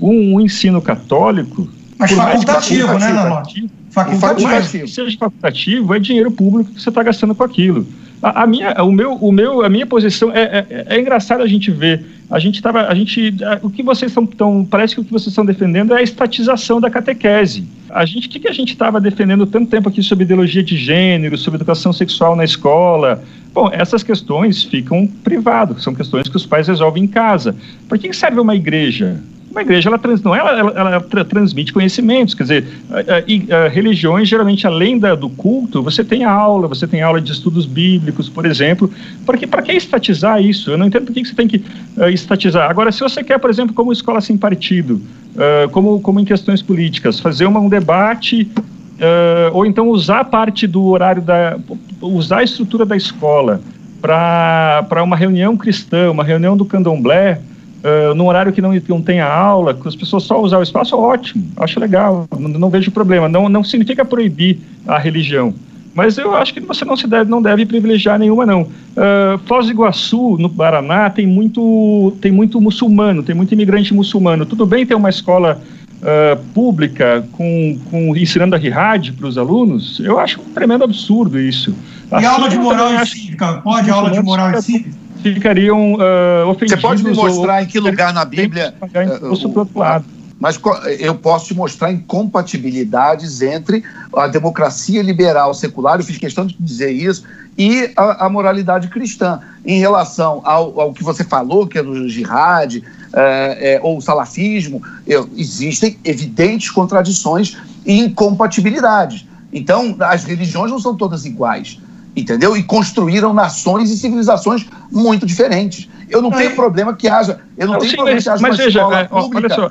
um, 0.00 0.34
um 0.34 0.40
ensino 0.40 0.82
católico. 0.82 1.68
Mas 1.96 2.10
facultativo, 2.10 2.98
né, 2.98 3.12
Lalote? 3.12 3.70
Facultativo. 3.92 4.48
Facultativo. 4.48 4.88
seja 4.88 5.18
facultativo, 5.18 5.94
é 5.94 5.98
dinheiro 5.98 6.30
público 6.30 6.72
que 6.72 6.80
você 6.80 6.88
está 6.88 7.02
gastando 7.02 7.34
com 7.34 7.44
aquilo. 7.44 7.86
A, 8.22 8.44
a, 8.44 8.46
minha, 8.46 8.72
o 8.82 8.90
meu, 8.90 9.14
o 9.14 9.30
meu, 9.30 9.62
a 9.62 9.68
minha 9.68 9.84
posição 9.84 10.30
é, 10.32 10.64
é, 10.70 10.86
é 10.88 11.00
engraçado 11.00 11.42
a 11.42 11.46
gente 11.46 11.70
ver. 11.70 12.02
A 12.30 12.38
gente 12.38 12.54
estava, 12.54 12.86
a 12.86 12.94
gente, 12.94 13.34
o 13.60 13.68
que 13.68 13.82
vocês 13.82 14.16
estão, 14.16 14.64
parece 14.64 14.94
que 14.94 15.00
o 15.02 15.04
que 15.04 15.12
vocês 15.12 15.28
estão 15.28 15.44
defendendo 15.44 15.92
é 15.92 15.98
a 15.98 16.02
estatização 16.02 16.80
da 16.80 16.88
catequese. 16.88 17.66
A 17.90 18.06
gente, 18.06 18.28
o 18.28 18.30
que, 18.30 18.40
que 18.40 18.48
a 18.48 18.52
gente 18.52 18.72
estava 18.72 18.98
defendendo 18.98 19.44
tanto 19.44 19.68
tempo 19.68 19.90
aqui 19.90 20.02
sobre 20.02 20.24
ideologia 20.24 20.62
de 20.62 20.76
gênero, 20.76 21.36
sobre 21.36 21.58
educação 21.58 21.92
sexual 21.92 22.34
na 22.34 22.44
escola? 22.44 23.22
Bom, 23.52 23.68
essas 23.70 24.02
questões 24.02 24.62
ficam 24.62 25.06
privadas, 25.06 25.82
são 25.82 25.94
questões 25.94 26.26
que 26.28 26.36
os 26.36 26.46
pais 26.46 26.68
resolvem 26.68 27.04
em 27.04 27.08
casa. 27.08 27.54
Para 27.86 27.98
que 27.98 28.10
serve 28.14 28.40
uma 28.40 28.56
igreja? 28.56 29.20
Uma 29.52 29.60
igreja, 29.60 29.90
ela, 29.90 29.98
trans, 29.98 30.22
não, 30.22 30.34
ela, 30.34 30.58
ela, 30.58 30.70
ela 30.70 31.00
tra, 31.02 31.22
transmite 31.26 31.74
conhecimentos, 31.74 32.34
quer 32.34 32.42
dizer, 32.44 32.66
a, 32.90 32.96
a, 32.96 33.64
a, 33.64 33.68
religiões, 33.68 34.26
geralmente, 34.26 34.66
além 34.66 34.98
da, 34.98 35.14
do 35.14 35.28
culto, 35.28 35.82
você 35.82 36.02
tem 36.02 36.24
aula, 36.24 36.66
você 36.66 36.86
tem 36.86 37.02
aula 37.02 37.20
de 37.20 37.32
estudos 37.32 37.66
bíblicos, 37.66 38.30
por 38.30 38.46
exemplo. 38.46 38.90
Para 39.26 39.36
que, 39.36 39.46
que 39.46 39.72
estatizar 39.72 40.42
isso? 40.42 40.70
Eu 40.70 40.78
não 40.78 40.86
entendo 40.86 41.04
por 41.04 41.12
que, 41.12 41.22
você 41.22 41.34
tem 41.34 41.46
que 41.46 41.58
uh, 41.98 42.08
estatizar. 42.08 42.70
Agora, 42.70 42.90
se 42.90 43.00
você 43.00 43.22
quer, 43.22 43.38
por 43.38 43.50
exemplo, 43.50 43.74
como 43.74 43.92
escola 43.92 44.22
sem 44.22 44.38
partido, 44.38 44.94
uh, 45.34 45.68
como, 45.70 46.00
como 46.00 46.18
em 46.18 46.24
questões 46.24 46.62
políticas, 46.62 47.20
fazer 47.20 47.44
uma, 47.44 47.60
um 47.60 47.68
debate 47.68 48.50
Uh, 48.92 49.50
ou 49.52 49.66
então 49.66 49.88
usar 49.88 50.22
parte 50.26 50.64
do 50.64 50.84
horário 50.84 51.20
da. 51.20 51.58
usar 52.00 52.38
a 52.38 52.42
estrutura 52.44 52.86
da 52.86 52.96
escola 52.96 53.60
para 54.00 55.02
uma 55.02 55.16
reunião 55.16 55.56
cristã, 55.56 56.08
uma 56.08 56.22
reunião 56.22 56.56
do 56.56 56.64
candomblé, 56.64 57.40
uh, 57.82 58.14
num 58.14 58.26
horário 58.26 58.52
que 58.52 58.60
não, 58.60 58.72
não 58.88 59.02
tenha 59.02 59.26
aula, 59.26 59.74
que 59.74 59.86
as 59.86 59.96
pessoas 59.96 60.22
só 60.24 60.40
usar 60.40 60.58
o 60.58 60.62
espaço, 60.62 60.96
ótimo, 60.96 61.44
acho 61.56 61.78
legal, 61.78 62.26
não, 62.38 62.48
não 62.48 62.70
vejo 62.70 62.90
problema. 62.90 63.28
Não, 63.28 63.48
não 63.48 63.64
significa 63.64 64.04
proibir 64.04 64.58
a 64.86 64.98
religião, 64.98 65.54
mas 65.94 66.16
eu 66.16 66.34
acho 66.34 66.54
que 66.54 66.60
você 66.60 66.84
não 66.84 66.96
se 66.96 67.06
deve, 67.06 67.30
não 67.30 67.42
deve 67.42 67.66
privilegiar 67.66 68.18
nenhuma 68.18 68.46
não. 68.46 68.62
Uh, 68.62 69.38
Foz 69.44 69.66
do 69.66 69.72
Iguaçu, 69.72 70.36
no 70.38 70.48
Paraná, 70.48 71.10
tem 71.10 71.26
muito, 71.26 72.16
tem 72.20 72.32
muito 72.32 72.60
muçulmano, 72.60 73.22
tem 73.22 73.34
muito 73.34 73.52
imigrante 73.52 73.92
muçulmano. 73.92 74.46
Tudo 74.46 74.64
bem 74.64 74.86
ter 74.86 74.94
uma 74.94 75.10
escola 75.10 75.60
uh, 76.02 76.42
pública 76.54 77.26
com, 77.32 77.78
com 77.90 78.16
ensinando 78.16 78.54
a 78.56 78.58
Rihad 78.58 79.12
para 79.12 79.26
os 79.26 79.36
alunos? 79.36 80.00
Eu 80.00 80.18
acho 80.18 80.40
um 80.40 80.52
tremendo 80.54 80.84
absurdo 80.84 81.38
isso. 81.38 81.74
E 82.10 82.14
assim, 82.14 82.26
aula 82.26 82.48
de 82.48 82.58
moral 82.58 82.94
e 82.94 83.06
cívica? 83.06 83.54
Pode 83.62 83.90
aula 83.90 84.10
de 84.10 84.22
moral 84.22 84.50
e 84.52 84.62
cívica? 84.62 85.01
Ficariam 85.22 85.94
uh, 85.94 86.48
ofendidos. 86.48 86.80
Você 86.80 86.88
pode 86.88 87.04
me 87.04 87.14
mostrar 87.14 87.56
ou, 87.56 87.62
em 87.62 87.66
que 87.66 87.78
lugar 87.78 88.12
na 88.12 88.24
Bíblia. 88.24 88.74
Uh, 88.80 89.28
outro 89.30 89.78
lado. 89.78 90.04
Mas 90.42 90.60
eu 90.98 91.14
posso 91.14 91.46
te 91.46 91.54
mostrar 91.54 91.92
incompatibilidades 91.92 93.42
entre 93.42 93.84
a 94.12 94.26
democracia 94.26 95.00
liberal 95.00 95.54
secular, 95.54 96.00
eu 96.00 96.04
fiz 96.04 96.18
questão 96.18 96.44
de 96.44 96.56
dizer 96.58 96.90
isso, 96.90 97.22
e 97.56 97.92
a, 97.96 98.26
a 98.26 98.28
moralidade 98.28 98.88
cristã. 98.88 99.38
Em 99.64 99.78
relação 99.78 100.40
ao, 100.44 100.80
ao, 100.80 100.92
que 100.92 101.04
você 101.04 101.22
falou, 101.22 101.68
que 101.68 101.78
é 101.78 101.82
do 101.84 102.08
jihad, 102.08 102.82
é, 103.12 103.74
é, 103.74 103.80
ou 103.84 104.00
salafismo, 104.00 104.82
eu, 105.06 105.30
existem 105.36 105.96
evidentes 106.04 106.70
contradições 106.70 107.56
e 107.86 108.00
incompatibilidades. 108.00 109.24
Então, 109.52 109.94
as 110.00 110.24
religiões 110.24 110.72
não 110.72 110.80
são 110.80 110.96
todas 110.96 111.24
iguais 111.24 111.78
entendeu? 112.14 112.56
E 112.56 112.62
construíram 112.62 113.32
nações 113.32 113.90
e 113.90 113.96
civilizações 113.96 114.66
muito 114.90 115.26
diferentes. 115.26 115.88
Eu 116.08 116.20
não, 116.20 116.30
tenho 116.30 116.54
problema 116.54 116.94
que 116.94 117.08
haja, 117.08 117.40
eu 117.56 117.66
não, 117.66 117.74
não 117.74 117.80
tenho 117.80 117.90
sim, 117.90 117.96
problema 117.96 118.20
que 118.20 118.28
haja 118.28 118.42
mas 118.42 118.50
uma 118.50 118.64
veja, 118.64 118.80
escola 118.80 118.98
é, 118.98 119.04
pública, 119.04 119.54
só, 119.54 119.70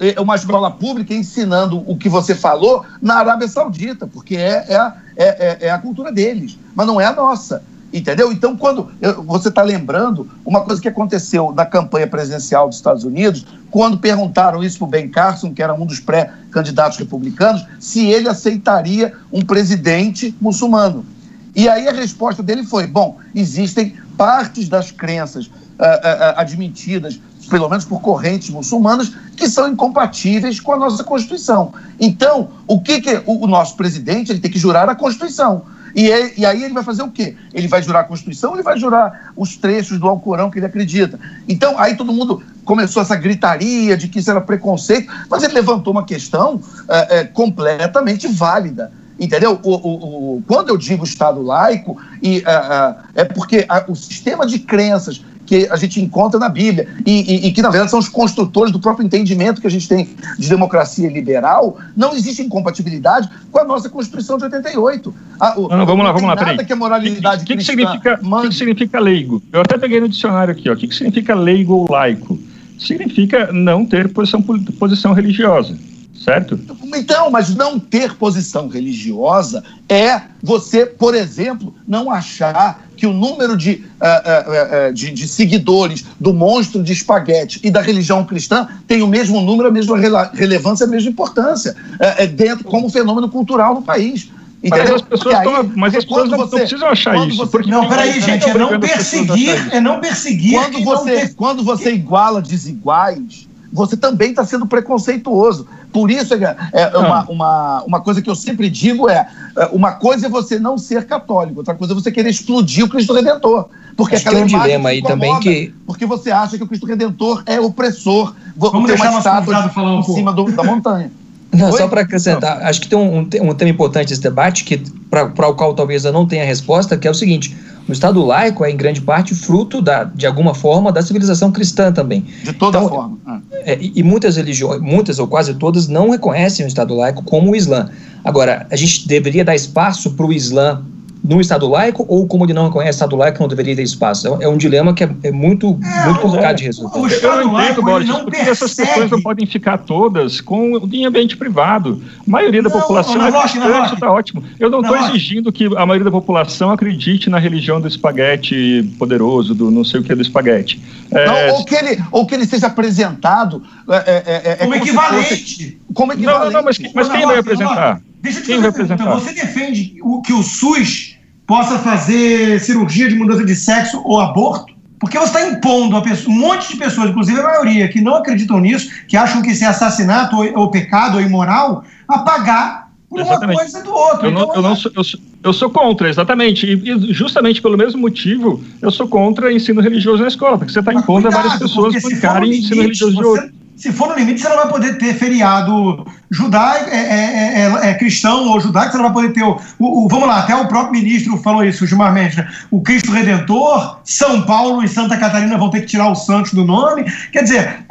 é, 0.00 0.14
é, 0.14 0.20
uma 0.20 0.34
escola 0.34 0.70
pública 0.70 1.14
ensinando 1.14 1.82
o 1.90 1.96
que 1.96 2.08
você 2.08 2.34
falou 2.34 2.84
na 3.00 3.16
Arábia 3.16 3.48
Saudita, 3.48 4.06
porque 4.06 4.36
é, 4.36 4.66
é, 4.68 4.92
é, 5.16 5.58
é 5.60 5.70
a 5.70 5.78
cultura 5.78 6.12
deles, 6.12 6.58
mas 6.74 6.86
não 6.86 7.00
é 7.00 7.06
a 7.06 7.12
nossa. 7.12 7.62
Entendeu? 7.94 8.32
Então, 8.32 8.56
quando 8.56 8.90
eu, 9.00 9.22
você 9.22 9.48
está 9.48 9.62
lembrando 9.62 10.28
uma 10.44 10.62
coisa 10.62 10.82
que 10.82 10.88
aconteceu 10.88 11.52
na 11.52 11.64
campanha 11.64 12.08
presidencial 12.08 12.66
dos 12.66 12.76
Estados 12.76 13.04
Unidos, 13.04 13.46
quando 13.70 13.96
perguntaram 13.96 14.64
isso 14.64 14.78
para 14.78 14.84
o 14.84 14.88
Ben 14.88 15.08
Carson, 15.08 15.54
que 15.54 15.62
era 15.62 15.72
um 15.72 15.86
dos 15.86 16.00
pré-candidatos 16.00 16.98
republicanos, 16.98 17.64
se 17.78 18.04
ele 18.06 18.28
aceitaria 18.28 19.12
um 19.32 19.42
presidente 19.42 20.34
muçulmano. 20.40 21.06
E 21.54 21.68
aí 21.68 21.88
a 21.88 21.92
resposta 21.92 22.42
dele 22.42 22.64
foi: 22.64 22.86
bom, 22.86 23.18
existem 23.34 23.96
partes 24.16 24.68
das 24.68 24.90
crenças 24.90 25.46
uh, 25.46 25.50
uh, 25.50 26.36
admitidas, 26.36 27.20
pelo 27.48 27.68
menos 27.68 27.84
por 27.84 28.00
correntes 28.00 28.50
muçulmanas, 28.50 29.12
que 29.36 29.48
são 29.48 29.68
incompatíveis 29.68 30.58
com 30.60 30.72
a 30.72 30.78
nossa 30.78 31.04
Constituição. 31.04 31.72
Então, 32.00 32.50
o 32.66 32.80
que, 32.80 33.00
que 33.00 33.22
o, 33.26 33.46
nosso 33.46 33.76
presidente 33.76 34.32
ele 34.32 34.40
tem 34.40 34.50
que 34.50 34.58
jurar 34.58 34.88
a 34.88 34.94
Constituição. 34.94 35.62
E, 35.94 36.10
é, 36.10 36.32
e, 36.36 36.44
aí 36.44 36.64
ele 36.64 36.74
vai 36.74 36.82
fazer 36.82 37.04
o 37.04 37.10
quê? 37.10 37.36
Ele 37.52 37.68
vai 37.68 37.80
jurar 37.80 38.00
a 38.00 38.04
Constituição 38.04 38.54
ele 38.54 38.64
vai 38.64 38.76
jurar 38.76 39.32
os 39.36 39.56
trechos 39.56 39.96
do 40.00 40.08
Alcorão 40.08 40.50
que 40.50 40.58
ele 40.58 40.66
acredita? 40.66 41.20
Então, 41.48 41.78
aí 41.78 41.96
todo 41.96 42.12
mundo 42.12 42.42
começou 42.64 43.00
essa 43.00 43.14
gritaria 43.14 43.96
de 43.96 44.08
que 44.08 44.18
isso 44.18 44.28
era 44.28 44.40
preconceito, 44.40 45.12
mas 45.30 45.44
ele 45.44 45.54
levantou 45.54 45.92
uma 45.92 46.04
questão 46.04 46.60
é, 46.88 47.24
completamente 47.24 48.26
válida. 48.26 48.90
Entendeu? 49.18 49.60
O, 49.62 49.74
o, 49.74 50.36
o, 50.36 50.42
quando 50.46 50.70
eu 50.70 50.76
digo 50.76 51.04
Estado 51.04 51.40
laico, 51.40 51.96
e, 52.22 52.38
uh, 52.38 52.40
uh, 52.40 52.96
é 53.14 53.24
porque 53.24 53.60
uh, 53.60 53.92
o 53.92 53.94
sistema 53.94 54.44
de 54.44 54.58
crenças 54.58 55.22
que 55.46 55.68
a 55.70 55.76
gente 55.76 56.00
encontra 56.00 56.40
na 56.40 56.48
Bíblia 56.48 56.88
e, 57.06 57.12
e, 57.12 57.46
e, 57.46 57.52
que, 57.52 57.60
na 57.60 57.68
verdade, 57.68 57.90
são 57.90 57.98
os 57.98 58.08
construtores 58.08 58.72
do 58.72 58.80
próprio 58.80 59.04
entendimento 59.04 59.60
que 59.60 59.66
a 59.66 59.70
gente 59.70 59.86
tem 59.86 60.08
de 60.38 60.48
democracia 60.48 61.08
liberal, 61.08 61.78
não 61.94 62.14
existe 62.14 62.42
incompatibilidade 62.42 63.28
com 63.52 63.58
a 63.58 63.64
nossa 63.64 63.88
Constituição 63.88 64.38
de 64.38 64.44
88. 64.44 65.14
A, 65.38 65.58
o, 65.58 65.68
não, 65.68 65.78
não, 65.78 65.86
vamos 65.86 66.04
lá, 66.04 66.12
vamos 66.12 66.28
lá, 66.28 66.36
peraí. 66.36 66.64
que 66.64 66.72
a 66.72 66.76
moralidade 66.76 67.44
que, 67.44 67.52
que, 67.52 67.58
que, 67.58 67.64
significa, 67.64 68.18
que 68.18 68.54
significa 68.54 68.98
leigo? 68.98 69.42
Eu 69.52 69.60
até 69.60 69.76
peguei 69.76 70.00
no 70.00 70.08
dicionário 70.08 70.52
aqui, 70.52 70.68
o 70.70 70.76
que, 70.76 70.88
que 70.88 70.94
significa 70.94 71.34
leigo 71.34 71.74
ou 71.74 71.90
laico? 71.90 72.38
Significa 72.78 73.52
não 73.52 73.84
ter 73.84 74.12
posição, 74.12 74.42
posição 74.42 75.12
religiosa 75.12 75.76
certo? 76.24 76.58
Então, 76.94 77.30
mas 77.30 77.54
não 77.54 77.78
ter 77.78 78.14
posição 78.14 78.66
religiosa 78.66 79.62
é 79.88 80.22
você, 80.42 80.86
por 80.86 81.14
exemplo, 81.14 81.74
não 81.86 82.10
achar 82.10 82.82
que 82.96 83.06
o 83.06 83.12
número 83.12 83.56
de, 83.56 83.72
uh, 83.72 84.88
uh, 84.88 84.90
uh, 84.90 84.94
de, 84.94 85.10
de, 85.10 85.28
seguidores 85.28 86.04
do 86.18 86.32
monstro 86.32 86.82
de 86.82 86.92
espaguete 86.92 87.60
e 87.62 87.70
da 87.70 87.82
religião 87.82 88.24
cristã 88.24 88.68
tem 88.86 89.02
o 89.02 89.06
mesmo 89.06 89.40
número, 89.40 89.68
a 89.68 89.72
mesma 89.72 89.98
relevância, 90.32 90.86
a 90.86 90.88
mesma 90.88 91.10
importância 91.10 91.76
é, 92.00 92.24
é 92.24 92.26
dentro 92.26 92.64
como 92.64 92.88
fenômeno 92.88 93.28
cultural 93.28 93.74
no 93.74 93.82
país. 93.82 94.30
Mas 94.66 94.90
as 94.90 95.02
pessoas, 95.02 95.34
aí, 95.34 95.44
tão, 95.44 95.72
mas 95.76 95.94
as 95.94 96.04
pessoas 96.06 96.30
você, 96.30 96.36
não 96.36 96.48
precisam 96.48 96.88
achar 96.88 97.28
isso. 97.28 97.36
Você, 97.36 97.58
não, 97.70 97.86
peraí, 97.86 98.18
gente, 98.18 98.48
é 98.48 98.54
não 98.54 98.80
perseguir, 98.80 99.74
é 99.74 99.80
não 99.80 100.00
perseguir. 100.00 100.58
Quando 100.58 100.84
você, 100.84 101.28
quando 101.28 101.62
você 101.62 101.92
iguala 101.92 102.40
desiguais, 102.40 103.46
você 103.74 103.96
também 103.96 104.30
está 104.30 104.44
sendo 104.44 104.66
preconceituoso. 104.66 105.66
Por 105.92 106.08
isso, 106.08 106.32
é, 106.32 106.56
é 106.72 106.96
uma, 106.96 107.18
ah. 107.18 107.26
uma, 107.28 107.82
uma 107.82 108.00
coisa 108.00 108.22
que 108.22 108.30
eu 108.30 108.36
sempre 108.36 108.70
digo 108.70 109.10
é, 109.10 109.28
é, 109.56 109.66
uma 109.72 109.92
coisa 109.92 110.26
é 110.26 110.28
você 110.30 110.60
não 110.60 110.78
ser 110.78 111.06
católico, 111.06 111.58
outra 111.58 111.74
coisa 111.74 111.92
é 111.92 111.96
você 111.96 112.12
querer 112.12 112.30
explodir 112.30 112.84
o 112.84 112.88
Cristo 112.88 113.12
Redentor. 113.12 113.68
Porque 113.96 114.14
Acho 114.14 114.24
que 114.24 114.30
tem 114.30 114.44
um 114.44 114.46
dilema 114.46 114.90
aí 114.90 115.02
também 115.02 115.38
que... 115.40 115.74
Porque 115.86 116.06
você 116.06 116.30
acha 116.30 116.56
que 116.56 116.62
o 116.62 116.68
Cristo 116.68 116.86
Redentor 116.86 117.42
é 117.46 117.60
opressor. 117.60 118.32
Vamos 118.56 118.86
deixar 118.86 119.10
uma 119.10 119.18
estátua 119.18 119.68
falar 119.70 119.96
um 119.96 120.00
em 120.00 120.02
cima 120.04 120.32
do, 120.32 120.50
da 120.52 120.62
montanha. 120.62 121.10
Não, 121.54 121.72
só 121.72 121.88
para 121.88 122.02
acrescentar, 122.02 122.62
acho 122.62 122.80
que 122.80 122.88
tem 122.88 122.98
um, 122.98 123.18
um, 123.18 123.54
tema 123.54 123.70
importante 123.70 124.12
esse 124.12 124.22
debate, 124.22 124.64
que 124.64 124.82
para 125.10 125.48
o 125.48 125.54
qual 125.54 125.74
talvez 125.74 126.04
eu 126.04 126.12
não 126.12 126.26
tenha 126.26 126.44
resposta, 126.44 126.96
que 126.96 127.06
é 127.06 127.10
o 127.10 127.14
seguinte: 127.14 127.56
o 127.88 127.92
Estado 127.92 128.24
laico 128.24 128.64
é, 128.64 128.70
em 128.70 128.76
grande 128.76 129.00
parte, 129.00 129.34
fruto, 129.34 129.80
da, 129.80 130.04
de 130.04 130.26
alguma 130.26 130.54
forma, 130.54 130.90
da 130.90 131.02
civilização 131.02 131.52
cristã 131.52 131.92
também. 131.92 132.24
De 132.42 132.52
toda 132.52 132.78
então, 132.78 132.88
forma. 132.88 133.18
Ah. 133.26 133.40
É, 133.64 133.78
e, 133.80 134.02
muitas 134.02 134.36
religiões, 134.36 134.80
muitas 134.80 135.18
ou 135.18 135.26
quase 135.26 135.54
todas, 135.54 135.88
não 135.88 136.10
reconhecem 136.10 136.64
o 136.64 136.68
Estado 136.68 136.94
laico 136.94 137.22
como 137.22 137.52
o 137.52 137.56
Islã. 137.56 137.90
Agora, 138.24 138.66
a 138.70 138.76
gente 138.76 139.06
deveria 139.06 139.44
dar 139.44 139.54
espaço 139.54 140.12
para 140.12 140.26
o 140.26 140.32
Islã 140.32 140.82
no 141.24 141.40
Estado 141.40 141.66
laico 141.66 142.04
ou 142.06 142.26
como 142.26 142.44
ele 142.44 142.52
não 142.52 142.66
reconhece 142.66 142.96
o 142.96 142.98
Estado 142.98 143.16
laico 143.16 143.40
não 143.40 143.48
deveria 143.48 143.74
ter 143.74 143.82
espaço? 143.82 144.28
É, 144.28 144.44
é 144.44 144.48
um 144.48 144.58
dilema 144.58 144.92
que 144.92 145.02
é, 145.02 145.10
é 145.22 145.30
muito, 145.30 145.80
é, 145.82 146.04
muito 146.04 146.20
complicado 146.20 146.50
é, 146.50 146.54
de 146.54 146.64
resolver. 146.64 146.98
O 146.98 147.06
Estado 147.06 147.40
eu 147.40 147.46
não 147.48 147.62
entendo, 147.62 147.82
Boris, 147.82 148.10
porque 148.10 148.30
percebe. 148.30 148.50
essas 148.50 148.74
questões 148.74 149.10
não 149.10 149.22
podem 149.22 149.46
ficar 149.46 149.78
todas 149.78 150.42
com 150.42 150.76
em 150.92 151.06
ambiente 151.06 151.34
privado. 151.36 152.02
A 152.26 152.30
maioria 152.30 152.62
da 152.62 152.68
não, 152.68 152.78
população 152.78 153.16
não, 153.16 153.26
é 153.26 153.40
cristã, 153.40 153.94
está 153.94 154.12
ótimo. 154.12 154.44
Eu 154.60 154.68
não 154.68 154.82
estou 154.82 154.96
exigindo 154.98 155.50
que 155.50 155.64
a 155.64 155.86
maioria 155.86 156.04
da 156.04 156.10
população 156.10 156.70
acredite 156.70 157.30
na 157.30 157.38
religião 157.38 157.80
do 157.80 157.88
espaguete 157.88 158.94
poderoso, 158.98 159.54
do 159.54 159.70
não 159.70 159.82
sei 159.82 160.00
o 160.00 160.02
que 160.02 160.14
do 160.14 160.20
espaguete. 160.20 160.82
É, 161.10 161.26
não, 161.26 161.56
ou, 161.56 161.64
que 161.64 161.74
ele, 161.74 162.04
ou 162.12 162.26
que 162.26 162.34
ele 162.34 162.46
seja 162.46 162.66
apresentado 162.66 163.62
é, 163.88 164.56
como, 164.56 164.72
como, 164.72 164.74
equivalente. 164.74 165.28
Fosse, 165.28 165.78
como 165.94 166.12
equivalente. 166.12 166.44
Não, 166.44 166.52
não, 166.52 166.62
mas, 166.62 166.78
mas 166.94 167.08
quem 167.08 167.26
vai 167.26 167.38
apresentar? 167.38 168.02
Deixa 168.24 168.38
eu 168.38 168.42
te 168.42 168.54
fazer 168.54 168.72
pergunta. 168.72 169.04
Você 169.04 169.32
defende 169.34 169.96
o, 170.02 170.22
que 170.22 170.32
o 170.32 170.42
SUS 170.42 171.13
possa 171.46 171.78
fazer 171.78 172.60
cirurgia 172.60 173.08
de 173.08 173.14
mudança 173.14 173.44
de 173.44 173.54
sexo 173.54 174.00
ou 174.04 174.20
aborto? 174.20 174.74
Porque 174.98 175.18
você 175.18 175.38
está 175.38 175.48
impondo 175.48 175.96
a 175.96 176.02
pessoa, 176.02 176.34
um 176.34 176.38
monte 176.38 176.72
de 176.72 176.78
pessoas, 176.78 177.10
inclusive 177.10 177.38
a 177.38 177.42
maioria, 177.42 177.88
que 177.88 178.00
não 178.00 178.14
acreditam 178.14 178.58
nisso, 178.60 178.90
que 179.06 179.16
acham 179.16 179.42
que 179.42 179.50
isso 179.50 179.64
é 179.64 179.66
assassinato 179.66 180.36
ou, 180.36 180.58
ou 180.58 180.70
pecado 180.70 181.16
ou 181.16 181.20
imoral, 181.20 181.84
a 182.08 182.20
pagar 182.20 182.90
por 183.10 183.20
exatamente. 183.20 183.56
uma 183.56 183.60
coisa 183.60 183.82
do 183.82 183.92
outro. 183.92 184.26
Eu, 184.26 184.30
então, 184.30 184.46
não, 184.46 184.54
eu, 184.54 184.62
não 184.62 184.76
sou, 184.76 184.92
eu, 184.94 185.04
sou, 185.04 185.20
eu 185.42 185.52
sou 185.52 185.70
contra, 185.70 186.08
exatamente. 186.08 186.66
E, 186.66 186.90
e, 186.90 187.12
justamente 187.12 187.60
pelo 187.60 187.76
mesmo 187.76 188.00
motivo, 188.00 188.62
eu 188.80 188.90
sou 188.90 189.06
contra 189.06 189.52
ensino 189.52 189.80
religioso 189.80 190.22
na 190.22 190.28
escola, 190.28 190.56
porque 190.56 190.72
você 190.72 190.80
está 190.80 190.94
impondo 190.94 191.22
cuidado, 191.22 191.34
a 191.34 191.42
várias 191.42 191.58
pessoas 191.58 192.02
bancarem 192.02 192.58
ensino 192.58 192.82
religioso 192.82 193.16
de 193.16 193.24
outro 193.24 193.63
se 193.84 193.92
for 193.92 194.08
no 194.08 194.14
limite, 194.14 194.40
você 194.40 194.48
não 194.48 194.56
vai 194.56 194.68
poder 194.68 194.96
ter 194.96 195.12
feriado 195.12 196.06
judaico, 196.30 196.88
é, 196.88 196.96
é, 196.96 197.60
é, 197.60 197.90
é, 197.90 197.94
cristão 197.94 198.48
ou 198.48 198.58
judaico, 198.58 198.92
você 198.92 198.96
não 198.96 199.04
vai 199.04 199.12
poder 199.12 199.34
ter 199.34 199.42
o, 199.42 199.60
o, 199.78 200.08
Vamos 200.08 200.26
lá, 200.26 200.38
até 200.38 200.56
o 200.56 200.66
próprio 200.66 201.02
ministro 201.02 201.36
falou 201.42 201.62
isso, 201.62 201.84
o 201.84 201.86
Gilmar 201.86 202.10
Mendes, 202.10 202.38
né? 202.38 202.50
o 202.70 202.80
Cristo 202.80 203.12
Redentor, 203.12 203.98
São 204.02 204.40
Paulo 204.46 204.82
e 204.82 204.88
Santa 204.88 205.18
Catarina 205.18 205.58
vão 205.58 205.68
ter 205.68 205.82
que 205.82 205.88
tirar 205.88 206.08
o 206.08 206.14
Santos 206.14 206.54
do 206.54 206.64
nome. 206.64 207.04
Quer 207.30 207.42
dizer, 207.42 207.84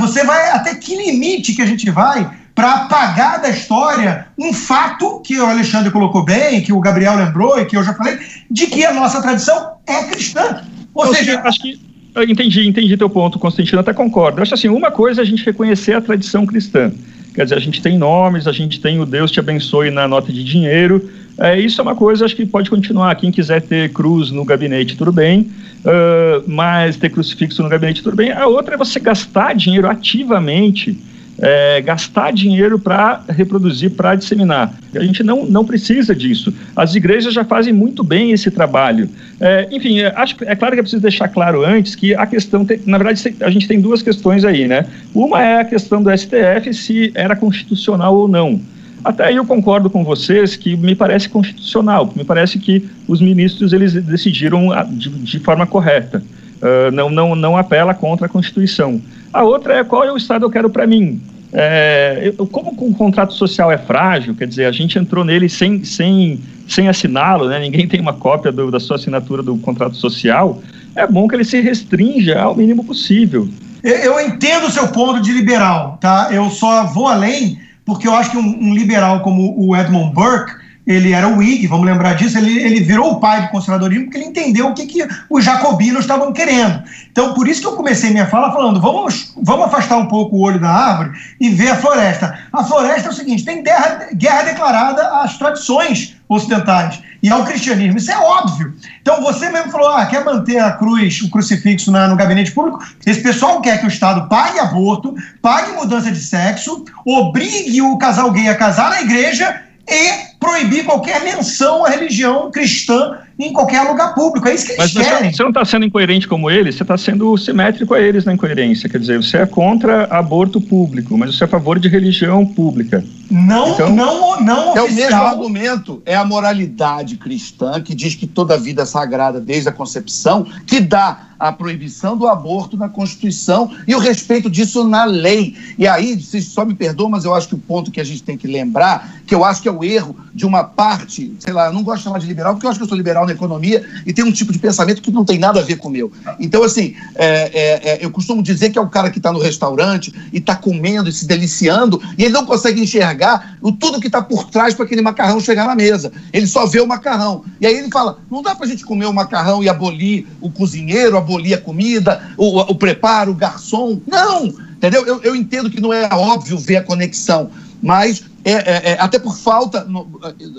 você 0.00 0.24
vai 0.24 0.48
até 0.48 0.76
que 0.76 0.96
limite 0.96 1.52
que 1.52 1.60
a 1.60 1.66
gente 1.66 1.90
vai 1.90 2.30
para 2.54 2.72
apagar 2.72 3.42
da 3.42 3.50
história 3.50 4.28
um 4.38 4.54
fato 4.54 5.20
que 5.20 5.38
o 5.38 5.44
Alexandre 5.44 5.90
colocou 5.90 6.24
bem, 6.24 6.62
que 6.62 6.72
o 6.72 6.80
Gabriel 6.80 7.16
lembrou 7.16 7.60
e 7.60 7.66
que 7.66 7.76
eu 7.76 7.84
já 7.84 7.92
falei, 7.92 8.18
de 8.50 8.66
que 8.66 8.86
a 8.86 8.94
nossa 8.94 9.20
tradição 9.20 9.74
é 9.86 10.04
cristã. 10.04 10.62
Ou, 10.94 11.08
seja, 11.08 11.32
seja, 11.32 11.42
acho 11.44 11.60
que 11.60 11.93
eu 12.14 12.22
entendi, 12.24 12.66
entendi 12.66 12.96
teu 12.96 13.10
ponto, 13.10 13.38
Constantino, 13.38 13.80
até 13.80 13.92
concordo. 13.92 14.38
Eu 14.38 14.42
acho 14.42 14.54
assim, 14.54 14.68
uma 14.68 14.90
coisa 14.90 15.20
é 15.20 15.22
a 15.22 15.26
gente 15.26 15.44
reconhecer 15.44 15.94
a 15.94 16.00
tradição 16.00 16.46
cristã. 16.46 16.92
Quer 17.34 17.44
dizer, 17.44 17.56
a 17.56 17.60
gente 17.60 17.82
tem 17.82 17.98
nomes, 17.98 18.46
a 18.46 18.52
gente 18.52 18.80
tem 18.80 19.00
o 19.00 19.06
Deus 19.06 19.30
te 19.30 19.40
abençoe 19.40 19.90
na 19.90 20.06
nota 20.06 20.32
de 20.32 20.44
dinheiro. 20.44 21.10
É, 21.36 21.58
isso 21.58 21.80
é 21.80 21.82
uma 21.82 21.96
coisa, 21.96 22.24
acho 22.24 22.36
que 22.36 22.46
pode 22.46 22.70
continuar. 22.70 23.14
Quem 23.16 23.32
quiser 23.32 23.60
ter 23.60 23.92
cruz 23.92 24.30
no 24.30 24.44
gabinete, 24.44 24.96
tudo 24.96 25.10
bem. 25.10 25.50
Uh, 25.80 26.44
mas 26.46 26.96
ter 26.96 27.10
crucifixo 27.10 27.62
no 27.62 27.68
gabinete, 27.68 28.02
tudo 28.02 28.16
bem. 28.16 28.30
A 28.30 28.46
outra 28.46 28.74
é 28.74 28.78
você 28.78 29.00
gastar 29.00 29.54
dinheiro 29.54 29.88
ativamente 29.88 30.96
é, 31.38 31.80
gastar 31.80 32.32
dinheiro 32.32 32.78
para 32.78 33.22
reproduzir, 33.28 33.90
para 33.90 34.14
disseminar. 34.14 34.72
A 34.94 35.00
gente 35.00 35.22
não, 35.22 35.44
não 35.46 35.64
precisa 35.64 36.14
disso. 36.14 36.54
As 36.76 36.94
igrejas 36.94 37.34
já 37.34 37.44
fazem 37.44 37.72
muito 37.72 38.04
bem 38.04 38.30
esse 38.30 38.50
trabalho. 38.50 39.08
É, 39.40 39.68
enfim, 39.70 40.00
é, 40.00 40.12
acho 40.16 40.36
é 40.42 40.54
claro 40.54 40.74
que 40.74 40.80
é 40.80 40.82
preciso 40.82 41.02
deixar 41.02 41.28
claro 41.28 41.64
antes 41.64 41.94
que 41.94 42.14
a 42.14 42.26
questão, 42.26 42.64
tem, 42.64 42.80
na 42.86 42.98
verdade, 42.98 43.36
a 43.40 43.50
gente 43.50 43.66
tem 43.66 43.80
duas 43.80 44.02
questões 44.02 44.44
aí, 44.44 44.66
né? 44.66 44.86
Uma 45.14 45.42
é 45.42 45.60
a 45.60 45.64
questão 45.64 46.02
do 46.02 46.10
STF, 46.16 46.72
se 46.72 47.12
era 47.14 47.34
constitucional 47.34 48.14
ou 48.14 48.28
não. 48.28 48.60
Até 49.04 49.26
aí 49.26 49.36
eu 49.36 49.44
concordo 49.44 49.90
com 49.90 50.02
vocês 50.02 50.56
que 50.56 50.76
me 50.76 50.94
parece 50.94 51.28
constitucional, 51.28 52.10
me 52.16 52.24
parece 52.24 52.58
que 52.58 52.88
os 53.06 53.20
ministros 53.20 53.74
eles 53.74 53.92
decidiram 53.92 54.68
de, 54.92 55.10
de 55.10 55.38
forma 55.40 55.66
correta. 55.66 56.22
Uh, 56.64 56.90
não, 56.90 57.10
não, 57.10 57.34
não 57.34 57.56
apela 57.58 57.92
contra 57.92 58.24
a 58.24 58.28
Constituição. 58.28 58.98
A 59.30 59.42
outra 59.42 59.74
é 59.74 59.84
qual 59.84 60.02
é 60.02 60.10
o 60.10 60.16
Estado 60.16 60.40
que 60.40 60.46
eu 60.46 60.50
quero 60.50 60.70
para 60.70 60.86
mim. 60.86 61.20
É, 61.52 62.32
eu, 62.36 62.46
como 62.46 62.70
o 62.70 62.94
contrato 62.94 63.34
social 63.34 63.70
é 63.70 63.76
frágil, 63.76 64.34
quer 64.34 64.48
dizer, 64.48 64.64
a 64.64 64.72
gente 64.72 64.98
entrou 64.98 65.24
nele 65.24 65.48
sem, 65.48 65.84
sem, 65.84 66.40
sem 66.66 66.88
assiná-lo, 66.88 67.48
né? 67.48 67.60
ninguém 67.60 67.86
tem 67.86 68.00
uma 68.00 68.14
cópia 68.14 68.50
do, 68.50 68.70
da 68.70 68.80
sua 68.80 68.96
assinatura 68.96 69.42
do 69.42 69.56
contrato 69.58 69.94
social, 69.94 70.60
é 70.96 71.06
bom 71.06 71.28
que 71.28 71.36
ele 71.36 71.44
se 71.44 71.60
restrinja 71.60 72.40
ao 72.40 72.56
mínimo 72.56 72.82
possível. 72.82 73.48
Eu, 73.84 73.96
eu 73.96 74.20
entendo 74.20 74.66
o 74.66 74.70
seu 74.70 74.88
ponto 74.88 75.20
de 75.20 75.32
liberal, 75.32 75.98
tá? 76.00 76.28
Eu 76.32 76.50
só 76.50 76.86
vou 76.86 77.06
além, 77.06 77.58
porque 77.84 78.08
eu 78.08 78.14
acho 78.14 78.30
que 78.30 78.38
um, 78.38 78.70
um 78.70 78.74
liberal 78.74 79.20
como 79.20 79.54
o 79.56 79.76
Edmund 79.76 80.12
Burke 80.14 80.63
ele 80.86 81.12
era 81.12 81.26
o 81.26 81.38
Whig, 81.38 81.66
vamos 81.66 81.86
lembrar 81.86 82.14
disso, 82.14 82.36
ele, 82.36 82.58
ele 82.62 82.80
virou 82.80 83.12
o 83.12 83.20
pai 83.20 83.42
do 83.42 83.48
conservadorismo 83.48 84.04
porque 84.04 84.18
ele 84.18 84.26
entendeu 84.26 84.68
o 84.68 84.74
que, 84.74 84.86
que 84.86 85.06
os 85.30 85.44
jacobinos 85.44 86.00
estavam 86.00 86.32
querendo. 86.32 86.82
Então, 87.10 87.32
por 87.32 87.48
isso 87.48 87.60
que 87.60 87.66
eu 87.66 87.76
comecei 87.76 88.10
minha 88.10 88.26
fala 88.26 88.52
falando, 88.52 88.80
vamos, 88.80 89.32
vamos 89.42 89.66
afastar 89.66 89.96
um 89.96 90.06
pouco 90.06 90.36
o 90.36 90.40
olho 90.40 90.60
da 90.60 90.68
árvore 90.68 91.12
e 91.40 91.48
ver 91.48 91.70
a 91.70 91.76
floresta. 91.76 92.38
A 92.52 92.62
floresta 92.64 93.08
é 93.08 93.10
o 93.10 93.14
seguinte, 93.14 93.44
tem 93.44 93.62
guerra, 93.62 94.08
guerra 94.14 94.42
declarada 94.42 95.22
às 95.22 95.38
tradições 95.38 96.16
ocidentais 96.28 97.00
e 97.22 97.30
ao 97.30 97.44
cristianismo, 97.44 97.96
isso 97.96 98.10
é 98.10 98.18
óbvio. 98.18 98.74
Então, 99.00 99.22
você 99.22 99.48
mesmo 99.48 99.72
falou, 99.72 99.88
ah, 99.88 100.04
quer 100.04 100.22
manter 100.22 100.58
a 100.58 100.72
cruz, 100.72 101.22
o 101.22 101.30
crucifixo 101.30 101.90
na, 101.90 102.06
no 102.06 102.16
gabinete 102.16 102.52
público? 102.52 102.84
Esse 103.06 103.22
pessoal 103.22 103.62
quer 103.62 103.80
que 103.80 103.86
o 103.86 103.88
Estado 103.88 104.28
pague 104.28 104.58
aborto, 104.58 105.14
pague 105.40 105.72
mudança 105.72 106.10
de 106.10 106.20
sexo, 106.20 106.84
obrigue 107.06 107.80
o 107.80 107.96
casal 107.96 108.30
gay 108.30 108.48
a 108.48 108.54
casar 108.54 108.90
na 108.90 109.00
igreja 109.00 109.62
e 109.88 110.33
proibir 110.44 110.84
qualquer 110.84 111.22
menção 111.24 111.84
à 111.84 111.88
religião 111.88 112.50
cristã 112.50 113.18
em 113.38 113.52
qualquer 113.52 113.82
lugar 113.82 114.14
público. 114.14 114.46
É 114.48 114.54
isso 114.54 114.66
que 114.66 114.72
eles 114.72 114.94
mas 114.94 115.06
querem. 115.06 115.32
Você 115.32 115.42
não 115.42 115.50
está 115.50 115.64
sendo 115.64 115.84
incoerente 115.84 116.28
como 116.28 116.50
eles, 116.50 116.76
você 116.76 116.82
está 116.82 116.96
sendo 116.96 117.36
simétrico 117.36 117.94
a 117.94 118.00
eles 118.00 118.24
na 118.24 118.32
incoerência. 118.32 118.88
Quer 118.88 118.98
dizer, 118.98 119.16
você 119.22 119.38
é 119.38 119.46
contra 119.46 120.04
aborto 120.04 120.60
público, 120.60 121.16
mas 121.18 121.34
você 121.34 121.44
é 121.44 121.46
a 121.46 121.48
favor 121.48 121.78
de 121.78 121.88
religião 121.88 122.46
pública. 122.46 123.04
Não, 123.30 123.72
então, 123.72 123.90
não, 123.90 124.40
não 124.40 124.76
É 124.76 124.82
o 124.82 124.92
mesmo 124.92 125.16
argumento, 125.16 126.02
é 126.04 126.14
a 126.14 126.24
moralidade 126.24 127.16
cristã 127.16 127.80
que 127.80 127.94
diz 127.94 128.14
que 128.14 128.26
toda 128.26 128.56
vida 128.56 128.82
é 128.82 128.86
sagrada 128.86 129.40
desde 129.40 129.68
a 129.68 129.72
concepção, 129.72 130.46
que 130.66 130.78
dá 130.78 131.28
a 131.38 131.50
proibição 131.50 132.16
do 132.16 132.28
aborto 132.28 132.76
na 132.76 132.88
Constituição 132.88 133.70
e 133.88 133.94
o 133.94 133.98
respeito 133.98 134.48
disso 134.48 134.86
na 134.86 135.04
lei. 135.04 135.56
E 135.76 135.86
aí, 135.86 136.20
vocês 136.20 136.46
só 136.46 136.64
me 136.64 136.74
perdoam, 136.74 137.10
mas 137.10 137.24
eu 137.24 137.34
acho 137.34 137.48
que 137.48 137.54
o 137.54 137.58
ponto 137.58 137.90
que 137.90 138.00
a 138.00 138.04
gente 138.04 138.22
tem 138.22 138.36
que 138.36 138.46
lembrar, 138.46 139.20
que 139.26 139.34
eu 139.34 139.44
acho 139.44 139.60
que 139.60 139.68
é 139.68 139.72
o 139.72 139.82
erro 139.82 140.16
de 140.34 140.44
uma 140.44 140.64
parte, 140.64 141.32
sei 141.38 141.52
lá, 141.52 141.66
eu 141.66 141.72
não 141.72 141.84
gosto 141.84 141.98
de 141.98 142.04
chamar 142.04 142.18
de 142.18 142.26
liberal, 142.26 142.54
porque 142.54 142.66
eu 142.66 142.70
acho 142.70 142.78
que 142.78 142.84
eu 142.84 142.88
sou 142.88 142.96
liberal 142.96 143.24
na 143.24 143.32
economia 143.32 143.86
e 144.04 144.12
tem 144.12 144.24
um 144.24 144.32
tipo 144.32 144.52
de 144.52 144.58
pensamento 144.58 145.00
que 145.00 145.12
não 145.12 145.24
tem 145.24 145.38
nada 145.38 145.60
a 145.60 145.62
ver 145.62 145.76
com 145.76 145.88
o 145.88 145.90
meu. 145.90 146.10
Então, 146.40 146.64
assim, 146.64 146.94
é, 147.14 147.26
é, 147.26 147.90
é, 147.90 148.04
eu 148.04 148.10
costumo 148.10 148.42
dizer 148.42 148.70
que 148.70 148.78
é 148.78 148.80
o 148.80 148.88
cara 148.88 149.10
que 149.10 149.18
está 149.18 149.32
no 149.32 149.38
restaurante 149.38 150.12
e 150.32 150.38
está 150.38 150.56
comendo 150.56 151.08
e 151.08 151.12
se 151.12 151.24
deliciando 151.26 152.02
e 152.18 152.24
ele 152.24 152.32
não 152.32 152.44
consegue 152.44 152.80
enxergar 152.80 153.56
o, 153.62 153.70
tudo 153.70 154.00
que 154.00 154.08
está 154.08 154.20
por 154.20 154.50
trás 154.50 154.74
para 154.74 154.84
aquele 154.84 155.02
macarrão 155.02 155.38
chegar 155.38 155.66
na 155.66 155.76
mesa. 155.76 156.12
Ele 156.32 156.46
só 156.46 156.66
vê 156.66 156.80
o 156.80 156.86
macarrão. 156.86 157.44
E 157.60 157.66
aí 157.66 157.76
ele 157.76 157.90
fala: 157.90 158.18
não 158.30 158.42
dá 158.42 158.54
para 158.54 158.66
a 158.66 158.68
gente 158.68 158.84
comer 158.84 159.06
o 159.06 159.12
macarrão 159.12 159.62
e 159.62 159.68
abolir 159.68 160.26
o 160.40 160.50
cozinheiro, 160.50 161.16
abolir 161.16 161.54
a 161.54 161.60
comida, 161.60 162.20
o, 162.36 162.60
o 162.60 162.74
preparo, 162.74 163.30
o 163.30 163.34
garçom. 163.34 164.00
Não! 164.06 164.46
Entendeu? 164.76 165.06
Eu, 165.06 165.22
eu 165.22 165.36
entendo 165.36 165.70
que 165.70 165.80
não 165.80 165.92
é 165.92 166.08
óbvio 166.12 166.58
ver 166.58 166.76
a 166.76 166.82
conexão, 166.82 167.50
mas 167.80 168.22
é, 168.44 168.52
é, 168.52 168.92
é, 168.92 169.00
até 169.00 169.18
por 169.18 169.36
falta, 169.36 169.86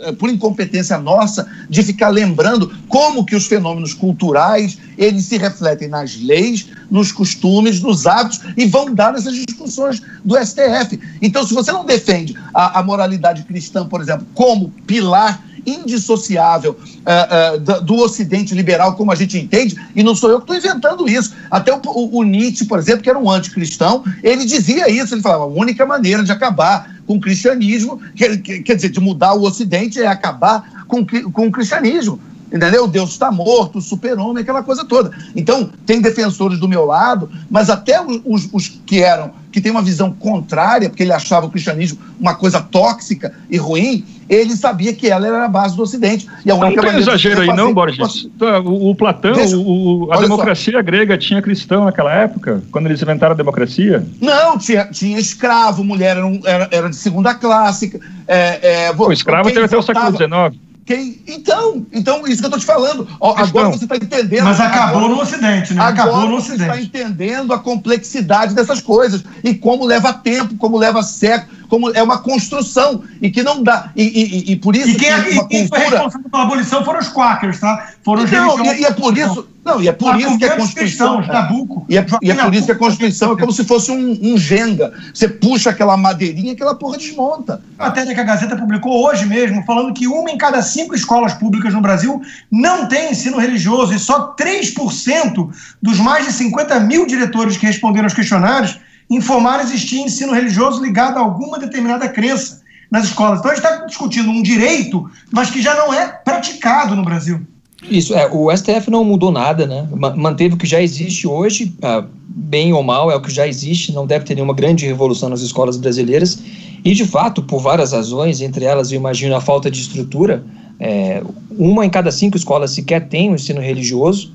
é, 0.01 0.11
por 0.11 0.29
incompetência 0.29 0.97
nossa, 0.97 1.47
de 1.69 1.83
ficar 1.83 2.09
lembrando 2.09 2.75
como 2.87 3.23
que 3.23 3.35
os 3.35 3.45
fenômenos 3.45 3.93
culturais 3.93 4.77
eles 4.97 5.25
se 5.25 5.37
refletem 5.37 5.87
nas 5.87 6.19
leis, 6.19 6.67
nos 6.89 7.11
costumes, 7.11 7.81
nos 7.81 8.07
hábitos 8.07 8.41
e 8.57 8.65
vão 8.65 8.93
dar 8.93 9.13
nessas 9.13 9.35
discussões 9.35 10.01
do 10.23 10.35
STF. 10.37 10.99
Então, 11.21 11.45
se 11.45 11.53
você 11.53 11.71
não 11.71 11.85
defende 11.85 12.35
a, 12.53 12.79
a 12.79 12.83
moralidade 12.83 13.43
cristã, 13.43 13.85
por 13.87 14.01
exemplo, 14.01 14.25
como 14.33 14.69
pilar 14.87 15.43
indissociável 15.65 16.77
uh, 16.77 17.55
uh, 17.55 17.59
do, 17.59 17.81
do, 17.81 17.95
Ocidente 17.95 18.53
liberal, 18.53 18.95
como 18.95 19.11
a 19.11 19.15
gente 19.15 19.37
entende, 19.37 19.75
e 19.95 20.03
não 20.03 20.15
sou 20.15 20.29
eu 20.29 20.37
que 20.37 20.43
estou 20.43 20.55
inventando 20.55 21.09
isso. 21.09 21.33
Até 21.49 21.73
o, 21.73 21.81
o, 21.83 22.19
o, 22.19 22.23
Nietzsche, 22.23 22.65
por 22.65 22.77
exemplo, 22.77 23.01
que 23.01 23.09
era 23.09 23.17
um 23.17 23.29
anticristão, 23.29 24.03
ele 24.21 24.45
dizia 24.45 24.89
isso, 24.89 25.15
ele 25.15 25.21
falava, 25.21 25.43
a 25.43 25.47
única 25.47 25.85
maneira 25.85 26.23
de 26.23 26.31
acabar 26.31 26.94
com 27.05 27.15
o 27.15 27.21
cristianismo, 27.21 27.99
quer, 28.15 28.37
quer 28.37 28.75
dizer, 28.75 28.89
de 28.89 28.99
mudar 28.99 29.33
o 29.33 29.43
Ocidente 29.43 30.01
é 30.01 30.07
acabar 30.07 30.85
com, 30.87 31.05
com 31.31 31.47
o 31.47 31.51
cristianismo 31.51 32.19
entendeu? 32.55 32.87
Deus 32.87 33.11
está 33.11 33.29
morto, 33.31 33.81
super-homem, 33.81 34.41
aquela 34.41 34.63
coisa 34.63 34.85
toda. 34.85 35.11
Então, 35.35 35.69
tem 35.85 35.99
defensores 35.99 36.57
do 36.57 36.67
meu 36.67 36.85
lado, 36.85 37.29
mas 37.49 37.69
até 37.69 38.01
os, 38.01 38.47
os, 38.51 38.79
que 38.85 39.03
eram, 39.03 39.31
que 39.51 39.59
têm 39.59 39.71
uma 39.71 39.81
visão 39.81 40.11
contrária, 40.13 40.89
porque 40.89 41.03
ele 41.03 41.11
achava 41.11 41.45
o 41.45 41.49
cristianismo 41.49 41.99
uma 42.17 42.33
coisa 42.33 42.61
tóxica 42.61 43.33
e 43.49 43.57
ruim, 43.57 44.05
ele 44.29 44.55
sabia 44.55 44.93
que 44.93 45.07
ela 45.07 45.27
era 45.27 45.45
a 45.45 45.47
base 45.47 45.75
do 45.75 45.83
Ocidente. 45.83 46.27
E 46.45 46.49
a 46.49 46.55
única 46.55 46.81
não 46.81 46.89
tem 46.89 46.99
exagero 46.99 47.41
aí, 47.41 47.47
não, 47.47 47.73
Borges? 47.73 48.25
Então, 48.33 48.65
o, 48.65 48.89
o 48.91 48.95
Platão, 48.95 49.33
Deixa, 49.33 49.57
o, 49.57 50.09
a 50.11 50.21
democracia 50.21 50.73
só. 50.73 50.81
grega 50.81 51.17
tinha 51.17 51.41
cristão 51.41 51.85
naquela 51.85 52.11
época, 52.13 52.63
quando 52.71 52.87
eles 52.87 53.01
inventaram 53.01 53.33
a 53.33 53.37
democracia? 53.37 54.05
Não, 54.21 54.57
tinha, 54.57 54.85
tinha 54.85 55.19
escravo, 55.19 55.83
mulher 55.83 56.17
era, 56.17 56.39
era, 56.45 56.69
era 56.71 56.89
de 56.89 56.95
segunda 56.95 57.35
classe. 57.35 57.99
É, 58.27 58.87
é, 58.87 58.91
o 58.97 59.11
escravo 59.11 59.49
teve 59.49 59.65
até 59.65 59.77
o 59.77 59.81
século 59.81 60.15
XIX. 60.15 60.64
Quem, 60.85 61.19
então, 61.27 61.83
então, 61.91 62.27
isso 62.27 62.39
que 62.39 62.45
eu 62.45 62.55
estou 62.55 62.59
te 62.59 62.65
falando. 62.65 63.07
Ó, 63.19 63.35
agora 63.35 63.69
você 63.69 63.85
está 63.85 63.95
entendendo. 63.95 64.43
Mas 64.43 64.59
acabou 64.59 64.99
agora, 64.99 65.15
no 65.15 65.21
Ocidente, 65.21 65.73
né? 65.73 65.81
Acabou 65.81 66.29
no 66.29 66.35
Ocidente. 66.35 66.59
Você 66.59 66.81
está 66.81 66.81
entendendo 66.81 67.53
a 67.53 67.59
complexidade 67.59 68.53
dessas 68.53 68.81
coisas 68.81 69.23
e 69.43 69.55
como 69.55 69.83
leva 69.83 70.13
tempo, 70.13 70.55
como 70.57 70.77
leva 70.77 71.01
séculos 71.01 71.64
como 71.67 71.91
é 71.91 72.01
uma 72.01 72.19
construção 72.19 73.03
e 73.21 73.29
que 73.29 73.43
não 73.43 73.63
dá. 73.63 73.91
E, 73.95 74.03
e, 74.03 74.51
e 74.51 74.55
por 74.55 74.75
isso. 74.75 74.89
E 74.89 74.95
quem, 74.95 75.09
é 75.09 75.21
que, 75.21 75.47
quem 75.47 75.67
cultura... 75.67 75.67
foi 75.69 75.89
responsável 75.89 76.29
pela 76.29 76.43
abolição 76.43 76.85
foram 76.85 76.99
os 76.99 77.09
quakers, 77.09 77.59
tá? 77.59 77.89
Foram 78.03 78.23
os 78.23 78.31
não, 78.31 78.65
e, 78.65 78.81
e, 78.81 78.85
é 78.85 78.91
por 78.91 79.17
isso. 79.17 79.47
Não, 79.65 79.81
e 79.81 79.87
é 79.87 79.91
por 79.91 80.19
isso 80.19 80.37
que 80.37 80.45
a 80.45 80.55
Constituição. 80.55 81.21
Nabucco, 81.21 81.87
e 81.89 81.97
é, 81.97 82.05
e 82.21 82.29
é 82.29 82.35
por 82.35 82.53
isso 82.53 82.65
que 82.67 82.71
a 82.71 82.77
Constituição 82.77 83.33
é 83.33 83.39
como 83.39 83.51
se 83.51 83.63
fosse 83.63 83.89
um, 83.89 84.19
um 84.21 84.37
Jenga. 84.37 84.93
Você 85.11 85.27
puxa 85.27 85.71
aquela 85.71 85.97
madeirinha, 85.97 86.53
aquela 86.53 86.75
porra 86.75 86.99
desmonta. 86.99 87.63
A 87.79 87.85
matéria 87.85 88.13
que 88.13 88.21
a 88.21 88.23
Gazeta 88.23 88.55
publicou 88.55 89.03
hoje 89.03 89.25
mesmo, 89.25 89.63
falando 89.65 89.91
que 89.91 90.07
uma 90.07 90.29
em 90.29 90.37
cada 90.37 90.61
cinco 90.61 90.93
escolas 90.93 91.33
públicas 91.33 91.73
no 91.73 91.81
Brasil 91.81 92.21
não 92.51 92.87
tem 92.87 93.11
ensino 93.11 93.39
religioso 93.39 93.91
e 93.95 93.97
só 93.97 94.35
3% 94.35 95.49
dos 95.81 95.99
mais 95.99 96.25
de 96.25 96.33
50 96.33 96.79
mil 96.81 97.07
diretores 97.07 97.57
que 97.57 97.65
responderam 97.65 98.05
aos 98.05 98.13
questionários 98.13 98.79
informaram 99.09 99.63
existir 99.63 99.99
ensino 99.99 100.33
religioso 100.33 100.83
ligado 100.83 101.17
a 101.17 101.21
alguma 101.21 101.59
determinada 101.59 102.07
crença. 102.09 102.63
nas 102.91 103.05
escolas. 103.05 103.39
Então 103.39 103.51
a 103.51 103.55
gente 103.55 103.65
está 103.65 103.85
discutindo 103.85 104.29
um 104.29 104.43
direito, 104.43 105.09
mas 105.31 105.49
que 105.49 105.61
já 105.61 105.73
não 105.75 105.93
é 105.93 106.07
praticado 106.07 106.95
no 106.95 107.03
Brasil. 107.03 107.41
Isso, 107.89 108.13
é, 108.13 108.29
o 108.31 108.55
STF 108.55 108.89
não 108.89 109.03
mudou 109.03 109.31
nada, 109.31 109.65
né? 109.65 109.87
Manteve 110.15 110.55
o 110.55 110.57
que 110.57 110.65
já 110.65 110.81
existe 110.81 111.27
hoje, 111.27 111.73
ah, 111.81 112.05
bem 112.27 112.73
ou 112.73 112.83
mal, 112.83 113.11
é 113.11 113.15
o 113.15 113.21
que 113.21 113.31
já 113.31 113.47
existe, 113.47 113.91
não 113.91 114.05
deve 114.07 114.25
ter 114.25 114.35
nenhuma 114.35 114.53
grande 114.53 114.85
revolução 114.85 115.29
nas 115.29 115.41
escolas 115.41 115.77
brasileiras. 115.77 116.39
E, 116.83 116.93
de 116.93 117.05
fato, 117.05 117.41
por 117.41 117.59
várias 117.59 117.91
razões, 117.91 118.41
entre 118.41 118.65
elas, 118.65 118.91
eu 118.91 118.97
imagino 118.97 119.35
a 119.35 119.41
falta 119.41 119.69
de 119.69 119.81
estrutura, 119.81 120.43
é, 120.79 121.23
uma 121.51 121.85
em 121.85 121.89
cada 121.89 122.11
cinco 122.11 122.37
escolas 122.37 122.71
sequer 122.71 123.07
tem 123.07 123.29
o 123.29 123.31
um 123.31 123.35
ensino 123.35 123.61
religioso, 123.61 124.33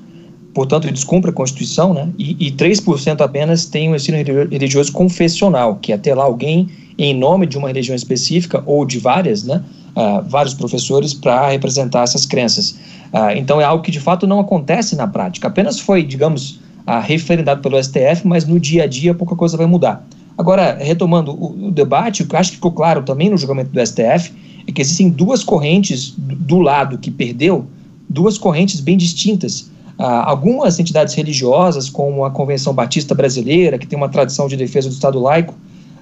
portanto, 0.53 0.91
descumpre 0.91 1.31
a 1.31 1.33
Constituição, 1.33 1.93
né? 1.93 2.09
E, 2.17 2.47
e 2.47 2.51
3% 2.51 3.21
apenas 3.21 3.65
tem 3.65 3.89
o 3.89 3.91
um 3.91 3.95
ensino 3.95 4.17
religioso 4.17 4.91
confessional, 4.91 5.75
que 5.75 5.93
é 5.93 5.97
ter 5.97 6.13
lá 6.13 6.23
alguém 6.23 6.69
em 6.97 7.13
nome 7.13 7.45
de 7.45 7.57
uma 7.57 7.67
religião 7.67 7.95
específica 7.95 8.61
ou 8.65 8.85
de 8.85 8.99
várias, 8.99 9.43
né? 9.43 9.63
Uh, 9.95 10.21
vários 10.29 10.53
professores 10.53 11.13
para 11.13 11.49
representar 11.49 12.03
essas 12.03 12.25
crenças. 12.25 12.71
Uh, 13.11 13.35
então 13.35 13.59
é 13.59 13.63
algo 13.63 13.83
que 13.83 13.91
de 13.91 13.99
fato 13.99 14.25
não 14.25 14.39
acontece 14.39 14.95
na 14.95 15.07
prática. 15.07 15.47
Apenas 15.47 15.79
foi, 15.79 16.03
digamos, 16.03 16.61
uh, 16.87 17.01
referendado 17.01 17.61
pelo 17.61 17.81
STF, 17.81 18.25
mas 18.25 18.45
no 18.45 18.59
dia 18.59 18.83
a 18.83 18.87
dia 18.87 19.13
pouca 19.13 19.35
coisa 19.35 19.57
vai 19.57 19.65
mudar. 19.65 20.05
Agora, 20.37 20.77
retomando 20.79 21.31
o, 21.31 21.67
o 21.67 21.71
debate, 21.71 22.23
o 22.23 22.27
que 22.27 22.35
acho 22.35 22.51
que 22.51 22.55
ficou 22.55 22.71
claro 22.71 23.03
também 23.03 23.29
no 23.29 23.37
julgamento 23.37 23.71
do 23.71 23.85
STF 23.85 24.31
é 24.67 24.71
que 24.71 24.81
existem 24.81 25.09
duas 25.09 25.43
correntes 25.43 26.13
do 26.17 26.59
lado 26.59 26.97
que 26.97 27.11
perdeu, 27.11 27.65
duas 28.09 28.37
correntes 28.37 28.79
bem 28.79 28.97
distintas. 28.97 29.69
Uh, 29.99 30.03
algumas 30.03 30.79
entidades 30.79 31.13
religiosas, 31.13 31.89
como 31.89 32.25
a 32.25 32.31
Convenção 32.31 32.73
Batista 32.73 33.13
Brasileira, 33.13 33.77
que 33.77 33.85
tem 33.85 33.97
uma 33.97 34.09
tradição 34.09 34.47
de 34.47 34.57
defesa 34.57 34.89
do 34.89 34.93
Estado 34.93 35.19
laico, 35.19 35.53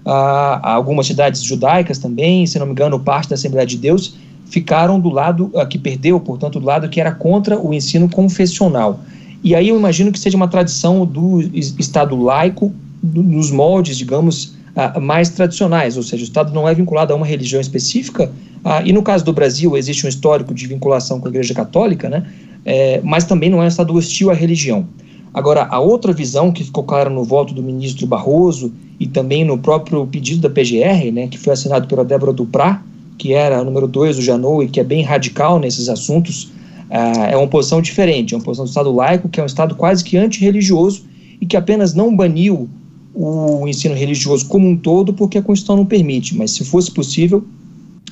uh, 0.05 0.59
algumas 0.61 1.07
entidades 1.07 1.43
judaicas 1.43 1.97
também, 1.97 2.45
se 2.45 2.57
não 2.57 2.65
me 2.65 2.71
engano, 2.71 2.99
parte 2.99 3.29
da 3.29 3.35
Assembleia 3.35 3.65
de 3.65 3.77
Deus, 3.77 4.15
ficaram 4.45 4.99
do 4.99 5.09
lado 5.09 5.51
uh, 5.53 5.65
que 5.67 5.77
perdeu, 5.77 6.19
portanto, 6.19 6.59
do 6.59 6.65
lado 6.65 6.89
que 6.89 6.99
era 6.99 7.11
contra 7.11 7.59
o 7.59 7.73
ensino 7.73 8.09
confessional. 8.09 8.99
E 9.43 9.55
aí 9.55 9.69
eu 9.69 9.77
imagino 9.77 10.11
que 10.11 10.19
seja 10.19 10.35
uma 10.35 10.47
tradição 10.47 11.05
do 11.05 11.41
Estado 11.53 12.15
laico, 12.15 12.73
do, 13.01 13.23
nos 13.23 13.51
moldes, 13.51 13.97
digamos, 13.97 14.55
uh, 14.75 14.99
mais 14.99 15.29
tradicionais, 15.29 15.97
ou 15.97 16.03
seja, 16.03 16.23
o 16.23 16.25
Estado 16.25 16.53
não 16.53 16.67
é 16.67 16.73
vinculado 16.73 17.13
a 17.13 17.15
uma 17.15 17.25
religião 17.25 17.61
específica, 17.61 18.31
uh, 18.63 18.85
e 18.85 18.91
no 18.91 19.01
caso 19.01 19.23
do 19.23 19.31
Brasil 19.31 19.77
existe 19.77 20.05
um 20.05 20.09
histórico 20.09 20.53
de 20.53 20.67
vinculação 20.67 21.19
com 21.19 21.27
a 21.27 21.29
Igreja 21.29 21.53
Católica, 21.53 22.09
né, 22.09 22.25
é, 22.65 23.01
mas 23.03 23.23
também 23.23 23.49
não 23.49 23.61
é 23.61 23.65
um 23.65 23.67
Estado 23.67 23.93
hostil 23.93 24.29
à 24.29 24.33
religião. 24.33 24.87
Agora, 25.33 25.67
a 25.69 25.79
outra 25.79 26.11
visão 26.11 26.51
que 26.51 26.63
ficou 26.63 26.83
clara 26.83 27.09
no 27.09 27.23
voto 27.23 27.53
do 27.53 27.61
ministro 27.61 28.07
Barroso 28.07 28.73
e 28.99 29.07
também 29.07 29.45
no 29.45 29.57
próprio 29.57 30.05
pedido 30.07 30.41
da 30.41 30.49
PGR, 30.49 31.11
né, 31.13 31.27
que 31.27 31.37
foi 31.37 31.53
assinado 31.53 31.87
pela 31.87 32.03
Débora 32.03 32.33
Duprá, 32.33 32.83
que 33.17 33.33
era 33.33 33.63
número 33.63 33.87
2 33.87 34.15
do 34.15 34.21
Janot 34.21 34.65
e 34.65 34.69
que 34.69 34.79
é 34.79 34.83
bem 34.83 35.03
radical 35.03 35.59
nesses 35.59 35.87
assuntos, 35.87 36.45
uh, 36.89 37.25
é 37.29 37.37
uma 37.37 37.47
posição 37.47 37.81
diferente, 37.81 38.33
é 38.33 38.37
uma 38.37 38.43
posição 38.43 38.65
do 38.65 38.69
Estado 38.69 38.91
laico, 38.91 39.29
que 39.29 39.39
é 39.39 39.43
um 39.43 39.45
Estado 39.45 39.75
quase 39.75 40.03
que 40.03 40.17
antirreligioso 40.17 41.03
e 41.39 41.45
que 41.45 41.55
apenas 41.55 41.93
não 41.93 42.15
baniu 42.15 42.67
o 43.13 43.67
ensino 43.67 43.93
religioso 43.95 44.47
como 44.47 44.67
um 44.67 44.77
todo 44.77 45.13
porque 45.13 45.37
a 45.37 45.41
Constituição 45.41 45.75
não 45.77 45.85
permite, 45.85 46.35
mas 46.35 46.51
se 46.51 46.63
fosse 46.63 46.89
possível, 46.89 47.43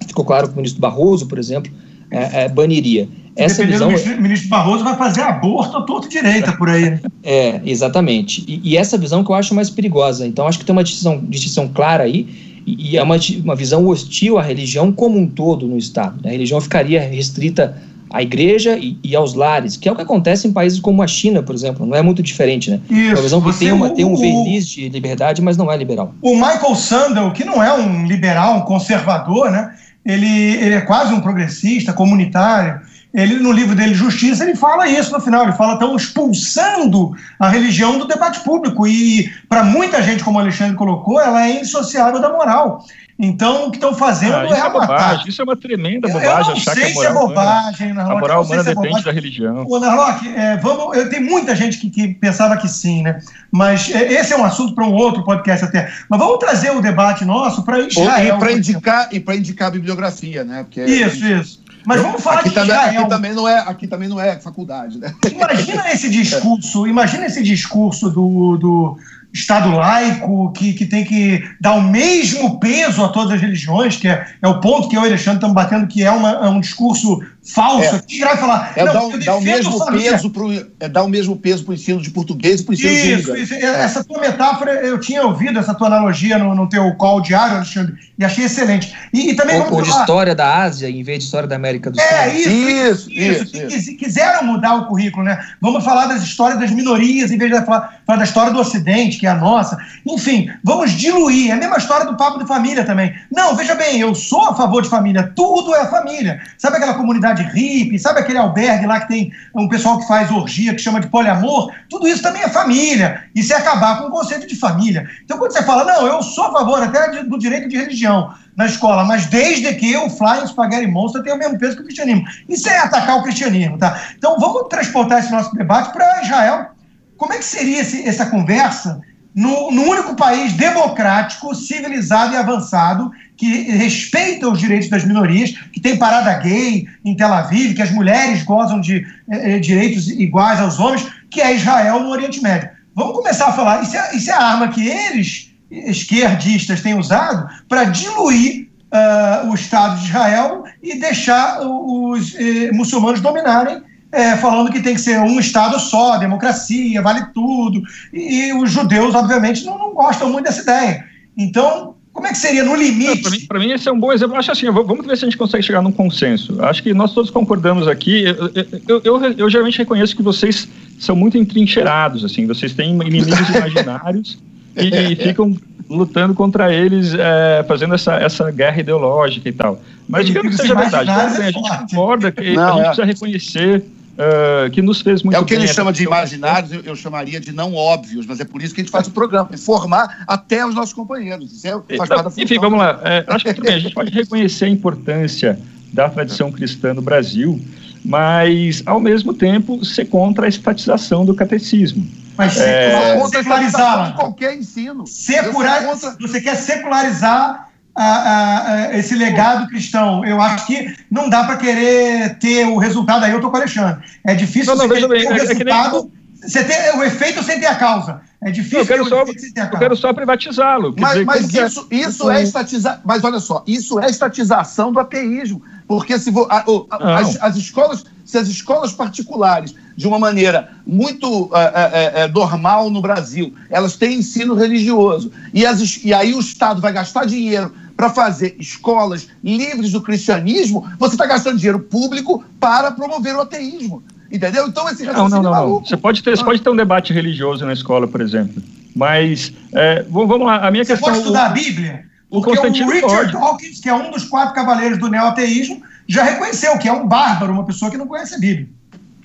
ficou 0.06 0.26
claro 0.26 0.48
que 0.48 0.54
o 0.54 0.58
ministro 0.58 0.82
Barroso, 0.82 1.28
por 1.28 1.40
exemplo, 1.40 1.72
é, 2.12 2.44
é, 2.44 2.50
baniria. 2.50 3.08
Essa 3.38 3.66
visão... 3.66 3.90
o 3.90 4.22
ministro 4.22 4.50
Barroso 4.50 4.84
vai 4.84 4.96
fazer 4.96 5.22
aborto 5.22 5.78
a 5.78 5.82
torto 5.84 6.10
direita 6.10 6.52
por 6.54 6.70
aí. 6.70 6.92
Né? 6.92 7.02
É, 7.24 7.62
exatamente. 7.66 8.44
E, 8.48 8.60
e, 8.64 8.78
essa 8.78 8.98
visão 8.98 9.24
que 9.24 9.32
eu 9.32 9.36
acho 9.36 9.54
mais 9.54 9.70
perigosa. 9.70 10.26
Então, 10.26 10.48
acho 10.48 10.60
que 10.60 10.66
tem 10.66 10.74
uma 10.74 10.84
distinção, 10.84 11.20
distinção 11.24 11.68
clara 11.68 12.04
aí 12.04 12.28
e 12.68 12.98
é 12.98 13.04
uma, 13.04 13.16
uma 13.44 13.56
visão 13.56 13.88
hostil 13.88 14.38
à 14.38 14.42
religião 14.42 14.92
como 14.92 15.18
um 15.18 15.28
todo 15.28 15.68
no 15.68 15.78
Estado. 15.78 16.28
A 16.28 16.30
religião 16.30 16.60
ficaria 16.60 17.00
restrita 17.00 17.78
à 18.10 18.22
igreja 18.22 18.78
e, 18.78 18.98
e, 19.04 19.16
aos 19.16 19.34
lares, 19.34 19.78
que 19.78 19.88
é 19.88 19.92
o 19.92 19.96
que 19.96 20.02
acontece 20.02 20.48
em 20.48 20.54
países 20.54 20.80
como 20.80 21.02
a 21.02 21.08
China, 21.08 21.42
por 21.42 21.56
exemplo. 21.56 21.86
Não 21.86 21.96
é 21.96 22.02
muito 22.02 22.22
diferente, 22.22 22.70
né? 22.70 22.82
Isso, 22.90 23.14
uma 23.14 23.22
visão 23.22 23.42
que 23.42 23.58
tem, 23.58 23.72
uma, 23.72 23.90
tem 23.92 24.06
um 24.06 24.16
verniz 24.16 24.68
de 24.68 24.90
liberdade, 24.90 25.42
mas 25.42 25.56
não 25.56 25.72
é 25.72 25.78
liberal. 25.78 26.14
O 26.22 26.36
Michael 26.36 26.76
Sandel, 26.76 27.32
que 27.32 27.46
não 27.46 27.64
é 27.64 27.74
um 27.74 28.06
liberal, 28.06 28.58
um 28.58 28.62
conservador, 28.62 29.50
né? 29.50 29.74
Ele, 30.06 30.28
ele 30.28 30.76
é 30.76 30.82
quase 30.82 31.14
um 31.14 31.20
progressista, 31.20 31.94
comunitário. 31.94 32.82
Ele, 33.14 33.36
no 33.36 33.52
livro 33.52 33.76
dele, 33.76 33.94
Justiça, 33.94 34.44
ele 34.44 34.56
fala 34.56 34.88
isso 34.88 35.12
no 35.12 35.20
final. 35.20 35.44
Ele 35.44 35.54
fala, 35.54 35.74
estão 35.74 35.96
expulsando 35.96 37.16
a 37.40 37.50
religião 37.50 37.98
do 37.98 38.08
debate 38.08 38.42
público. 38.42 38.86
E, 38.86 39.32
para 39.48 39.64
muita 39.64 40.04
gente, 40.04 40.24
como 40.24 40.38
o 40.38 40.42
Alexandre 40.42 40.76
colocou, 40.76 41.20
ela 41.20 41.48
é 41.48 41.58
indissociável 41.58 42.20
da 42.20 42.30
moral. 42.30 42.86
Então, 43.20 43.68
o 43.68 43.72
que 43.72 43.78
estão 43.78 43.96
fazendo 43.96 44.36
ah, 44.36 44.46
isso 44.46 44.54
é, 44.54 44.60
é 44.60 44.70
bobagem. 44.70 45.28
Isso 45.28 45.42
é 45.42 45.44
uma 45.44 45.58
tremenda 45.58 46.08
bobagem 46.08 46.54
achar 46.54 46.76
que 46.76 46.84
a 46.84 46.90
moral, 46.90 47.02
se 47.02 47.08
é 47.08 47.14
bobagem, 47.14 47.92
humana, 47.92 48.12
a 48.12 48.20
moral 48.20 48.44
humana 48.44 48.62
é 48.62 48.76
depende 48.76 49.04
da 49.04 49.12
religião. 49.12 49.66
Ô, 49.68 49.80
Narlock, 49.80 50.28
é, 50.36 50.58
vamos, 50.58 50.96
eu, 50.96 51.10
tem 51.10 51.20
muita 51.20 51.56
gente 51.56 51.80
que, 51.80 51.90
que, 51.90 52.08
pensava 52.10 52.56
que 52.58 52.68
sim, 52.68 53.02
né? 53.02 53.20
Mas 53.52 53.90
é, 53.90 54.14
esse 54.14 54.34
é 54.34 54.38
um 54.38 54.46
assunto 54.46 54.76
para 54.76 54.86
um 54.86 54.94
outro 54.94 55.24
podcast 55.24 55.66
até. 55.66 55.92
Mas 56.08 56.20
vamos 56.20 56.38
trazer 56.38 56.70
o 56.70 56.80
debate 56.80 57.26
nosso 57.26 57.64
para 57.64 57.80
Israel. 57.80 58.36
E 58.36 58.40
para 58.40 58.52
indicar, 58.52 59.10
e 59.12 59.18
indicar 59.36 59.70
a 59.70 59.72
bibliografia, 59.72 60.44
né? 60.44 60.64
Porque 60.64 60.84
isso, 60.86 61.26
isso. 61.26 61.67
Mas 61.88 62.02
vamos 62.02 62.22
falar 62.22 62.42
aqui 62.42 62.50
de 62.50 62.56
também, 62.56 62.76
Israel. 62.76 63.00
Aqui 63.00 63.10
também, 63.10 63.34
não 63.34 63.48
é, 63.48 63.60
aqui 63.60 63.88
também 63.88 64.10
não 64.10 64.20
é 64.20 64.38
faculdade, 64.38 65.00
né? 65.00 65.16
Imagina 65.32 65.90
esse 65.90 66.10
discurso, 66.10 66.86
imagina 66.86 67.26
esse 67.26 67.42
discurso 67.42 68.10
do, 68.10 68.58
do 68.58 68.98
Estado 69.40 69.70
laico, 69.72 70.52
que, 70.52 70.74
que 70.74 70.86
tem 70.86 71.04
que 71.04 71.44
dar 71.60 71.74
o 71.74 71.82
mesmo 71.82 72.60
peso 72.60 73.04
a 73.04 73.10
todas 73.10 73.34
as 73.34 73.42
religiões, 73.42 73.98
que 73.98 74.08
é, 74.08 74.26
é 74.42 74.48
o 74.48 74.60
ponto 74.60 74.90
que 74.90 74.96
eu 74.96 75.02
e 75.02 75.04
o 75.04 75.08
Alexandre 75.08 75.38
estamos 75.38 75.56
batendo, 75.56 75.88
que 75.88 76.04
é, 76.04 76.12
uma, 76.12 76.32
é 76.32 76.50
um 76.50 76.60
discurso 76.60 77.22
falso. 77.54 77.96
É, 77.96 78.00
que 78.00 78.20
vai 78.20 78.38
falar, 78.38 78.74
é, 78.76 78.84
não, 78.84 79.10
dá, 79.10 79.18
dá 79.18 79.36
o 79.36 79.42
mesmo 79.42 79.86
peso 79.86 80.30
pro, 80.30 80.52
é 80.80 80.90
dar 80.90 81.04
o 81.04 81.08
mesmo 81.08 81.36
peso 81.38 81.64
para 81.64 81.72
o 81.72 81.76
ensino 81.76 82.02
de 82.02 82.10
português 82.10 82.62
e 82.62 82.64
para 82.64 82.72
o 82.72 82.76
ensino 82.76 82.92
isso, 82.92 83.06
de 83.06 83.16
língua. 83.16 83.40
Isso, 83.40 83.54
é. 83.54 83.84
essa 83.84 84.04
tua 84.04 84.20
metáfora, 84.20 84.72
eu 84.86 85.00
tinha 85.00 85.24
ouvido 85.24 85.58
essa 85.60 85.74
tua 85.74 85.88
analogia 85.88 86.38
no, 86.38 86.54
no 86.54 86.68
teu 86.68 86.94
call 86.96 87.22
diário, 87.22 87.56
Alexandre, 87.58 87.96
e 88.18 88.26
achei 88.26 88.46
excelente. 88.46 88.94
E, 89.14 89.32
e 89.32 89.36
também 89.36 89.62
ou, 89.62 89.74
ou 89.74 89.82
de 89.82 89.90
história 89.90 90.36
da 90.36 90.64
Ásia 90.64 90.90
em 90.90 91.04
vez 91.04 91.20
de 91.20 91.26
história 91.26 91.48
da 91.48 91.56
América 91.56 91.90
do 91.90 92.00
Sul. 92.00 92.08
É, 92.10 92.36
isso, 92.36 92.50
isso, 92.50 93.12
isso, 93.12 93.58
isso, 93.58 93.76
isso. 93.76 93.98
Quiseram 93.98 94.44
mudar 94.46 94.76
o 94.76 94.86
currículo, 94.88 95.24
né? 95.24 95.40
Vamos 95.62 95.84
falar 95.84 96.08
das 96.08 96.24
histórias 96.24 96.60
das 96.60 96.72
minorias 96.72 97.32
em 97.32 97.38
vez 97.38 97.52
de 97.52 97.66
falar, 97.66 98.02
falar 98.06 98.20
da 98.20 98.26
história 98.26 98.52
do 98.52 98.60
Ocidente, 98.60 99.18
a 99.28 99.36
nossa. 99.36 99.78
Enfim, 100.06 100.50
vamos 100.64 100.92
diluir. 100.92 101.50
É 101.50 101.54
a 101.54 101.58
mesma 101.58 101.78
história 101.78 102.06
do 102.06 102.18
papo 102.18 102.40
de 102.40 102.46
família 102.46 102.86
também. 102.86 103.14
Não, 103.32 103.56
veja 103.56 103.76
bem, 103.76 104.00
eu 104.00 104.14
sou 104.16 104.46
a 104.50 104.56
favor 104.56 104.82
de 104.82 104.90
família, 104.90 105.32
tudo 105.36 105.76
é 105.76 105.86
família. 105.88 106.42
Sabe 106.58 106.78
aquela 106.78 106.94
comunidade 106.94 107.44
hippie, 107.44 108.00
sabe 108.00 108.20
aquele 108.20 108.38
albergue 108.38 108.86
lá 108.86 109.00
que 109.02 109.08
tem 109.08 109.32
um 109.54 109.68
pessoal 109.68 110.00
que 110.00 110.08
faz 110.08 110.32
orgia, 110.32 110.74
que 110.74 110.82
chama 110.82 111.00
de 111.00 111.08
poliamor? 111.08 111.72
Tudo 111.90 112.08
isso 112.08 112.22
também 112.22 112.44
é 112.44 112.50
família. 112.50 113.24
Isso 113.36 113.54
é 113.54 113.58
acabar 113.58 114.00
com 114.00 114.08
o 114.08 114.12
conceito 114.12 114.48
de 114.48 114.56
família. 114.56 115.08
Então, 115.24 115.38
quando 115.38 115.52
você 115.52 115.64
fala, 115.64 115.84
não, 115.84 116.08
eu 116.08 116.22
sou 116.24 116.46
a 116.46 116.52
favor 116.52 116.82
até 116.82 117.24
do 117.24 117.38
direito 117.38 117.68
de 117.70 117.78
religião 117.78 118.34
na 118.56 118.66
escola, 118.66 119.06
mas 119.06 119.28
desde 119.28 119.74
que 119.76 119.96
o 119.96 120.10
Flying 120.10 120.48
Spaghetti 120.48 120.88
Monster 120.88 121.22
tenha 121.22 121.36
o 121.36 121.40
mesmo 121.40 121.60
peso 121.60 121.76
que 121.76 121.82
o 121.82 121.86
cristianismo. 121.86 122.26
Isso 122.50 122.68
é 122.68 122.80
atacar 122.80 123.18
o 123.18 123.24
cristianismo, 123.24 123.78
tá? 123.78 124.02
Então, 124.18 124.40
vamos 124.40 124.68
transportar 124.68 125.20
esse 125.20 125.32
nosso 125.32 125.54
debate 125.56 125.94
para 125.94 126.24
Israel. 126.24 126.72
Como 127.18 127.34
é 127.34 127.38
que 127.38 127.46
seria 127.46 127.82
esse, 127.82 128.08
essa 128.08 128.28
conversa 128.28 129.00
no, 129.38 129.70
no, 129.70 129.84
único 129.84 130.16
país 130.16 130.54
democrático, 130.54 131.54
civilizado 131.54 132.34
e 132.34 132.38
avançado 132.38 133.12
que 133.38 133.70
respeita 133.70 134.50
os 134.50 134.60
direitos 134.60 134.90
das 134.90 135.06
minorias, 135.06 135.52
que 135.72 135.80
tem 135.80 135.96
parada 135.96 136.34
gay 136.40 136.88
em 137.06 137.16
Tel 137.16 137.32
Aviv, 137.32 137.76
que 137.76 137.84
as 137.84 137.92
mulheres 137.92 138.42
gozam 138.42 138.82
de 138.82 139.06
eh, 139.30 139.60
direitos 139.60 140.10
iguais 140.10 140.60
aos 140.60 140.80
homens, 140.80 141.06
que 141.30 141.40
é 141.40 141.54
Israel 141.54 142.00
no 142.00 142.10
Oriente 142.10 142.42
Médio. 142.42 142.68
Vamos 142.96 143.16
começar 143.18 143.50
a 143.50 143.54
falar. 143.54 143.84
Isso 143.84 143.96
é, 143.96 144.16
isso 144.16 144.32
é 144.32 144.34
a 144.34 144.44
arma 144.44 144.70
que 144.70 144.88
eles, 144.88 145.54
esquerdistas, 145.70 146.82
têm 146.82 146.98
usado 146.98 147.48
para 147.70 147.84
diluir 147.84 148.68
uh, 148.92 149.52
o 149.52 149.54
Estado 149.54 150.00
de 150.00 150.08
Israel 150.08 150.64
e 150.82 151.00
deixar 151.00 151.60
os 151.62 152.34
eh, 152.34 152.72
muçulmanos 152.72 153.22
dominarem 153.22 153.84
é, 154.12 154.38
falando 154.38 154.72
que 154.72 154.82
tem 154.82 154.96
que 154.96 155.02
ser 155.02 155.20
um 155.20 155.40
Estado 155.40 155.80
só, 155.80 156.18
democracia, 156.18 157.02
vale 157.02 157.26
tudo. 157.34 157.82
E, 158.14 158.48
e 158.48 158.54
os 158.54 158.72
judeus, 158.72 159.14
obviamente, 159.14 159.66
não, 159.66 159.78
não, 159.78 159.94
gostam 159.94 160.30
muito 160.32 160.46
dessa 160.46 160.62
ideia. 160.62 161.06
Então, 161.38 161.96
como 162.14 162.26
é 162.26 162.32
que 162.32 162.38
seria 162.38 162.64
no 162.64 162.76
limite? 162.76 163.46
Para 163.48 163.60
mim, 163.60 163.68
mim, 163.68 163.74
esse 163.74 163.88
é 163.88 163.92
um 163.92 164.00
bom 164.00 164.12
exemplo. 164.12 164.36
Acho 164.36 164.52
assim, 164.52 164.70
vamos 164.72 165.06
ver 165.06 165.18
se 165.18 165.26
a 165.26 165.28
gente 165.28 165.38
consegue 165.38 165.64
chegar 165.64 165.82
num 165.82 165.92
consenso. 165.92 166.64
Acho 166.64 166.82
que 166.82 166.94
nós 166.94 167.14
todos 167.14 167.30
concordamos 167.30 167.88
aqui. 167.88 168.24
Eu, 168.24 168.52
eu, 168.88 169.02
eu, 169.04 169.34
eu 169.38 169.50
geralmente 169.50 169.78
reconheço 169.78 170.16
que 170.16 170.24
vocês 170.24 170.68
são 170.98 171.16
muito 171.16 171.38
entrincheirados, 171.38 172.26
assim, 172.26 172.48
vocês 172.48 172.74
têm 172.74 172.92
inimigos 172.94 173.38
imaginários 173.56 174.40
e, 174.76 175.14
e 175.14 175.16
ficam 175.16 175.56
lutando 175.90 176.34
contra 176.34 176.74
eles, 176.74 177.14
é, 177.14 177.64
fazendo 177.68 177.94
essa, 177.94 178.16
essa 178.16 178.50
guerra 178.52 178.80
ideológica 178.80 179.48
e 179.48 179.54
tal. 179.54 179.82
Mas 180.08 180.26
digamos 180.26 180.56
que 180.56 180.62
seja 180.62 180.76
verdade. 180.76 181.10
Então, 181.10 181.28
assim, 181.28 181.44
a 181.44 181.52
gente 181.52 181.70
concorda 181.92 182.32
que 182.32 182.54
não, 182.54 182.64
a 182.64 182.72
gente 182.72 182.80
é. 182.80 182.86
precisa 182.86 183.06
reconhecer 183.06 183.86
uh, 184.18 184.70
que 184.72 184.82
nos 184.82 185.02
fez 185.02 185.24
muito 185.24 185.34
bem. 185.34 185.40
É 185.40 185.42
o 185.42 185.46
que 185.46 185.56
bem 185.56 185.64
ele 185.64 185.74
chama 185.74 185.94
de 185.94 186.04
imaginários, 186.04 186.72
eu, 186.72 186.82
eu, 186.82 186.96
chamaria 186.96 187.40
de 187.40 187.52
não 187.52 187.74
óbvios, 187.74 188.26
mas 188.26 188.40
é 188.40 188.46
por 188.46 188.62
isso 188.62 188.74
que 188.74 188.82
a 188.82 188.84
gente 188.84 188.92
faz 188.92 189.08
o 189.08 189.12
programa, 189.12 189.50
informar 189.54 190.26
até 190.28 190.66
os 190.66 190.76
nossos 190.76 190.94
companheiros. 190.94 191.52
Isso 191.52 191.68
é, 191.68 191.98
faz 191.98 192.10
parte 192.10 192.36
da 192.36 192.44
Enfim, 192.44 192.60
vamos 192.60 192.80
lá. 192.80 193.00
É, 193.04 193.26
acho 193.28 193.46
que 193.46 193.62
bem, 193.62 193.76
a 193.76 193.80
gente 193.80 193.94
pode 193.94 194.12
reconhecer 194.12 194.66
a 194.66 194.70
importância 194.70 195.60
da 195.94 196.10
tradição 196.10 196.52
cristã 196.52 196.94
no 196.94 197.02
Brasil, 197.02 197.62
mas, 198.04 198.84
ao 198.86 199.00
mesmo 199.00 199.34
tempo, 199.34 199.84
ser 199.86 200.06
contra 200.06 200.46
a 200.46 200.50
estatização 200.50 201.26
do 201.26 201.34
catecismo. 201.34 202.08
Mas 202.38 202.60
é, 202.60 203.18
secularizar 203.30 204.16
qualquer 204.16 204.56
ensino. 204.56 205.08
Secular, 205.08 205.84
Você 206.20 206.40
quer 206.40 206.56
secularizar 206.56 207.67
a, 207.98 208.04
a, 208.04 208.74
a, 208.74 208.98
esse 208.98 209.16
legado 209.16 209.68
cristão. 209.68 210.24
Eu 210.24 210.40
acho 210.40 210.68
que 210.68 210.96
não 211.10 211.30
dá 211.30 211.44
para 211.44 211.58
querer 211.58 212.38
ter 212.38 212.66
o 212.66 212.78
resultado 212.78 213.26
aí, 213.26 213.32
eu 213.32 213.38
estou 213.38 213.50
com 213.50 213.58
o 213.58 213.60
Alexandre. 213.60 214.04
É 214.24 214.36
difícil 214.36 214.76
não, 214.76 214.88
não, 214.88 214.96
você 214.96 215.02
ter 215.02 215.08
bem, 215.08 215.28
o 215.28 215.34
é, 215.34 215.34
resultado. 215.34 216.02
Nem... 216.04 216.18
Você 216.48 216.64
tem 216.64 216.96
o 216.96 217.04
efeito 217.04 217.42
sem 217.44 217.60
ter 217.60 217.66
a 217.66 217.76
causa. 217.76 218.22
É 218.40 218.52
difícil. 218.52 218.80
eu 218.80 218.86
quero 218.86 219.10
só, 219.10 219.24
eu 219.24 219.80
quero 219.80 219.96
só 219.96 220.14
privatizá-lo. 220.14 220.94
Mas, 220.98 221.14
dizer, 221.14 221.26
mas 221.26 221.54
isso, 221.54 221.88
isso 221.90 222.30
é 222.30 222.44
estatizar. 222.44 223.02
Mas 223.04 223.24
olha 223.24 223.40
só, 223.40 223.64
isso 223.66 224.00
é 224.00 224.08
estatização 224.08 224.94
do 224.94 225.00
ateísmo. 225.00 225.64
Porque 225.88 226.20
se 226.20 226.30
vo, 226.30 226.46
a, 226.50 226.64
a, 226.92 227.20
as, 227.20 227.42
as, 227.42 227.56
escolas, 227.56 228.06
se 228.24 228.38
as 228.38 228.48
escolas 228.48 228.92
particulares, 228.92 229.74
de 229.96 230.08
uma 230.08 230.20
maneira 230.20 230.72
muito 230.86 231.50
é, 231.54 232.24
é, 232.24 232.28
normal 232.28 232.92
no 232.92 233.02
Brasil, 233.02 233.56
elas 233.72 233.96
têm 233.98 234.20
ensino 234.20 234.54
religioso, 234.54 235.32
e, 235.52 235.66
as, 235.66 236.04
e 236.04 236.14
aí 236.14 236.36
o 236.36 236.40
Estado 236.40 236.80
vai 236.80 236.94
gastar 236.94 237.26
dinheiro 237.26 237.74
para 237.98 238.12
fazer 238.12 238.56
escolas 238.60 239.28
livres 239.44 239.92
do 239.92 240.02
cristianismo, 240.02 240.88
você 241.00 241.16
está 241.16 241.26
gastando 241.26 241.58
dinheiro 241.58 241.80
público 241.80 242.46
para 242.60 242.92
promover 242.92 243.36
o 243.36 243.42
ateísmo. 243.42 244.04
Entendeu? 244.32 244.68
Então 244.68 244.88
esse 244.88 245.04
não, 245.04 245.28
não, 245.28 245.42
não, 245.42 245.52
não. 245.52 245.80
Você 245.80 245.98
pode 245.98 246.22
ter, 246.22 246.38
você 246.38 246.44
pode 246.44 246.62
ter 246.62 246.70
um 246.70 246.76
debate 246.76 247.12
religioso 247.12 247.66
na 247.66 247.74
escola, 247.74 248.08
por 248.08 248.22
exemplo. 248.22 248.62
Mas 248.96 249.52
é, 249.74 250.04
vamos 250.10 250.46
lá, 250.46 250.68
a 250.68 250.70
minha 250.70 250.84
você 250.84 250.94
questão. 250.94 251.10
Você 251.10 251.16
pode 251.16 251.18
estudar 251.20 251.46
a 251.48 251.50
Bíblia? 251.50 252.06
O 252.30 252.42
Constantino 252.42 252.88
o 252.88 252.92
Richard 252.92 253.32
Ford. 253.32 253.32
Dawkins, 253.32 253.80
que 253.80 253.90
é 253.90 253.94
um 253.96 254.12
dos 254.12 254.26
quatro 254.26 254.54
cavaleiros 254.54 255.00
do 255.00 255.08
neoateísmo, 255.08 255.82
já 256.08 256.24
reconheceu 256.24 256.78
que 256.78 256.88
é 256.88 256.94
um 256.94 257.08
bárbaro, 257.08 257.54
uma 257.54 257.66
pessoa 257.66 257.90
que 257.90 257.98
não 257.98 258.06
conhece 258.06 258.36
a 258.36 258.38
Bíblia. 258.38 258.68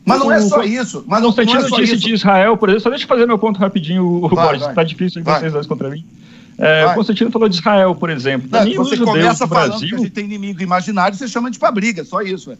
Mas 0.04 0.18
não 0.18 0.32
é 0.32 0.40
só 0.40 0.62
isso. 0.62 1.04
Mas 1.06 1.22
Constantino 1.22 1.60
não 1.60 1.66
é 1.66 1.68
só 1.68 1.76
disse 1.76 1.94
isso. 1.94 2.06
de 2.06 2.14
Israel, 2.14 2.56
por 2.56 2.68
exemplo, 2.68 2.82
só 2.82 2.90
deixa 2.90 3.04
eu 3.04 3.08
fazer 3.08 3.26
meu 3.26 3.38
ponto 3.38 3.58
rapidinho, 3.58 4.04
o 4.04 4.28
Borges, 4.28 4.66
está 4.66 4.82
difícil 4.82 5.22
aí 5.24 5.40
vocês 5.40 5.52
dois 5.52 5.66
contra 5.66 5.90
mim. 5.90 6.04
É, 6.58 6.92
Constantino 6.94 7.30
falou 7.30 7.48
de 7.48 7.56
Israel, 7.56 7.94
por 7.94 8.10
exemplo. 8.10 8.48
Não, 8.50 8.64
mim, 8.64 8.74
você 8.74 8.96
começa 8.96 9.46
falando 9.46 9.70
Brasil... 9.70 9.88
que 9.88 9.94
a 9.94 9.98
gente 9.98 10.10
tem 10.10 10.24
inimigo 10.24 10.62
imaginário, 10.62 11.16
você 11.16 11.26
chama 11.26 11.50
de 11.50 11.58
pra 11.58 11.70
briga, 11.70 12.04
só 12.04 12.20
isso. 12.20 12.52
É, 12.52 12.58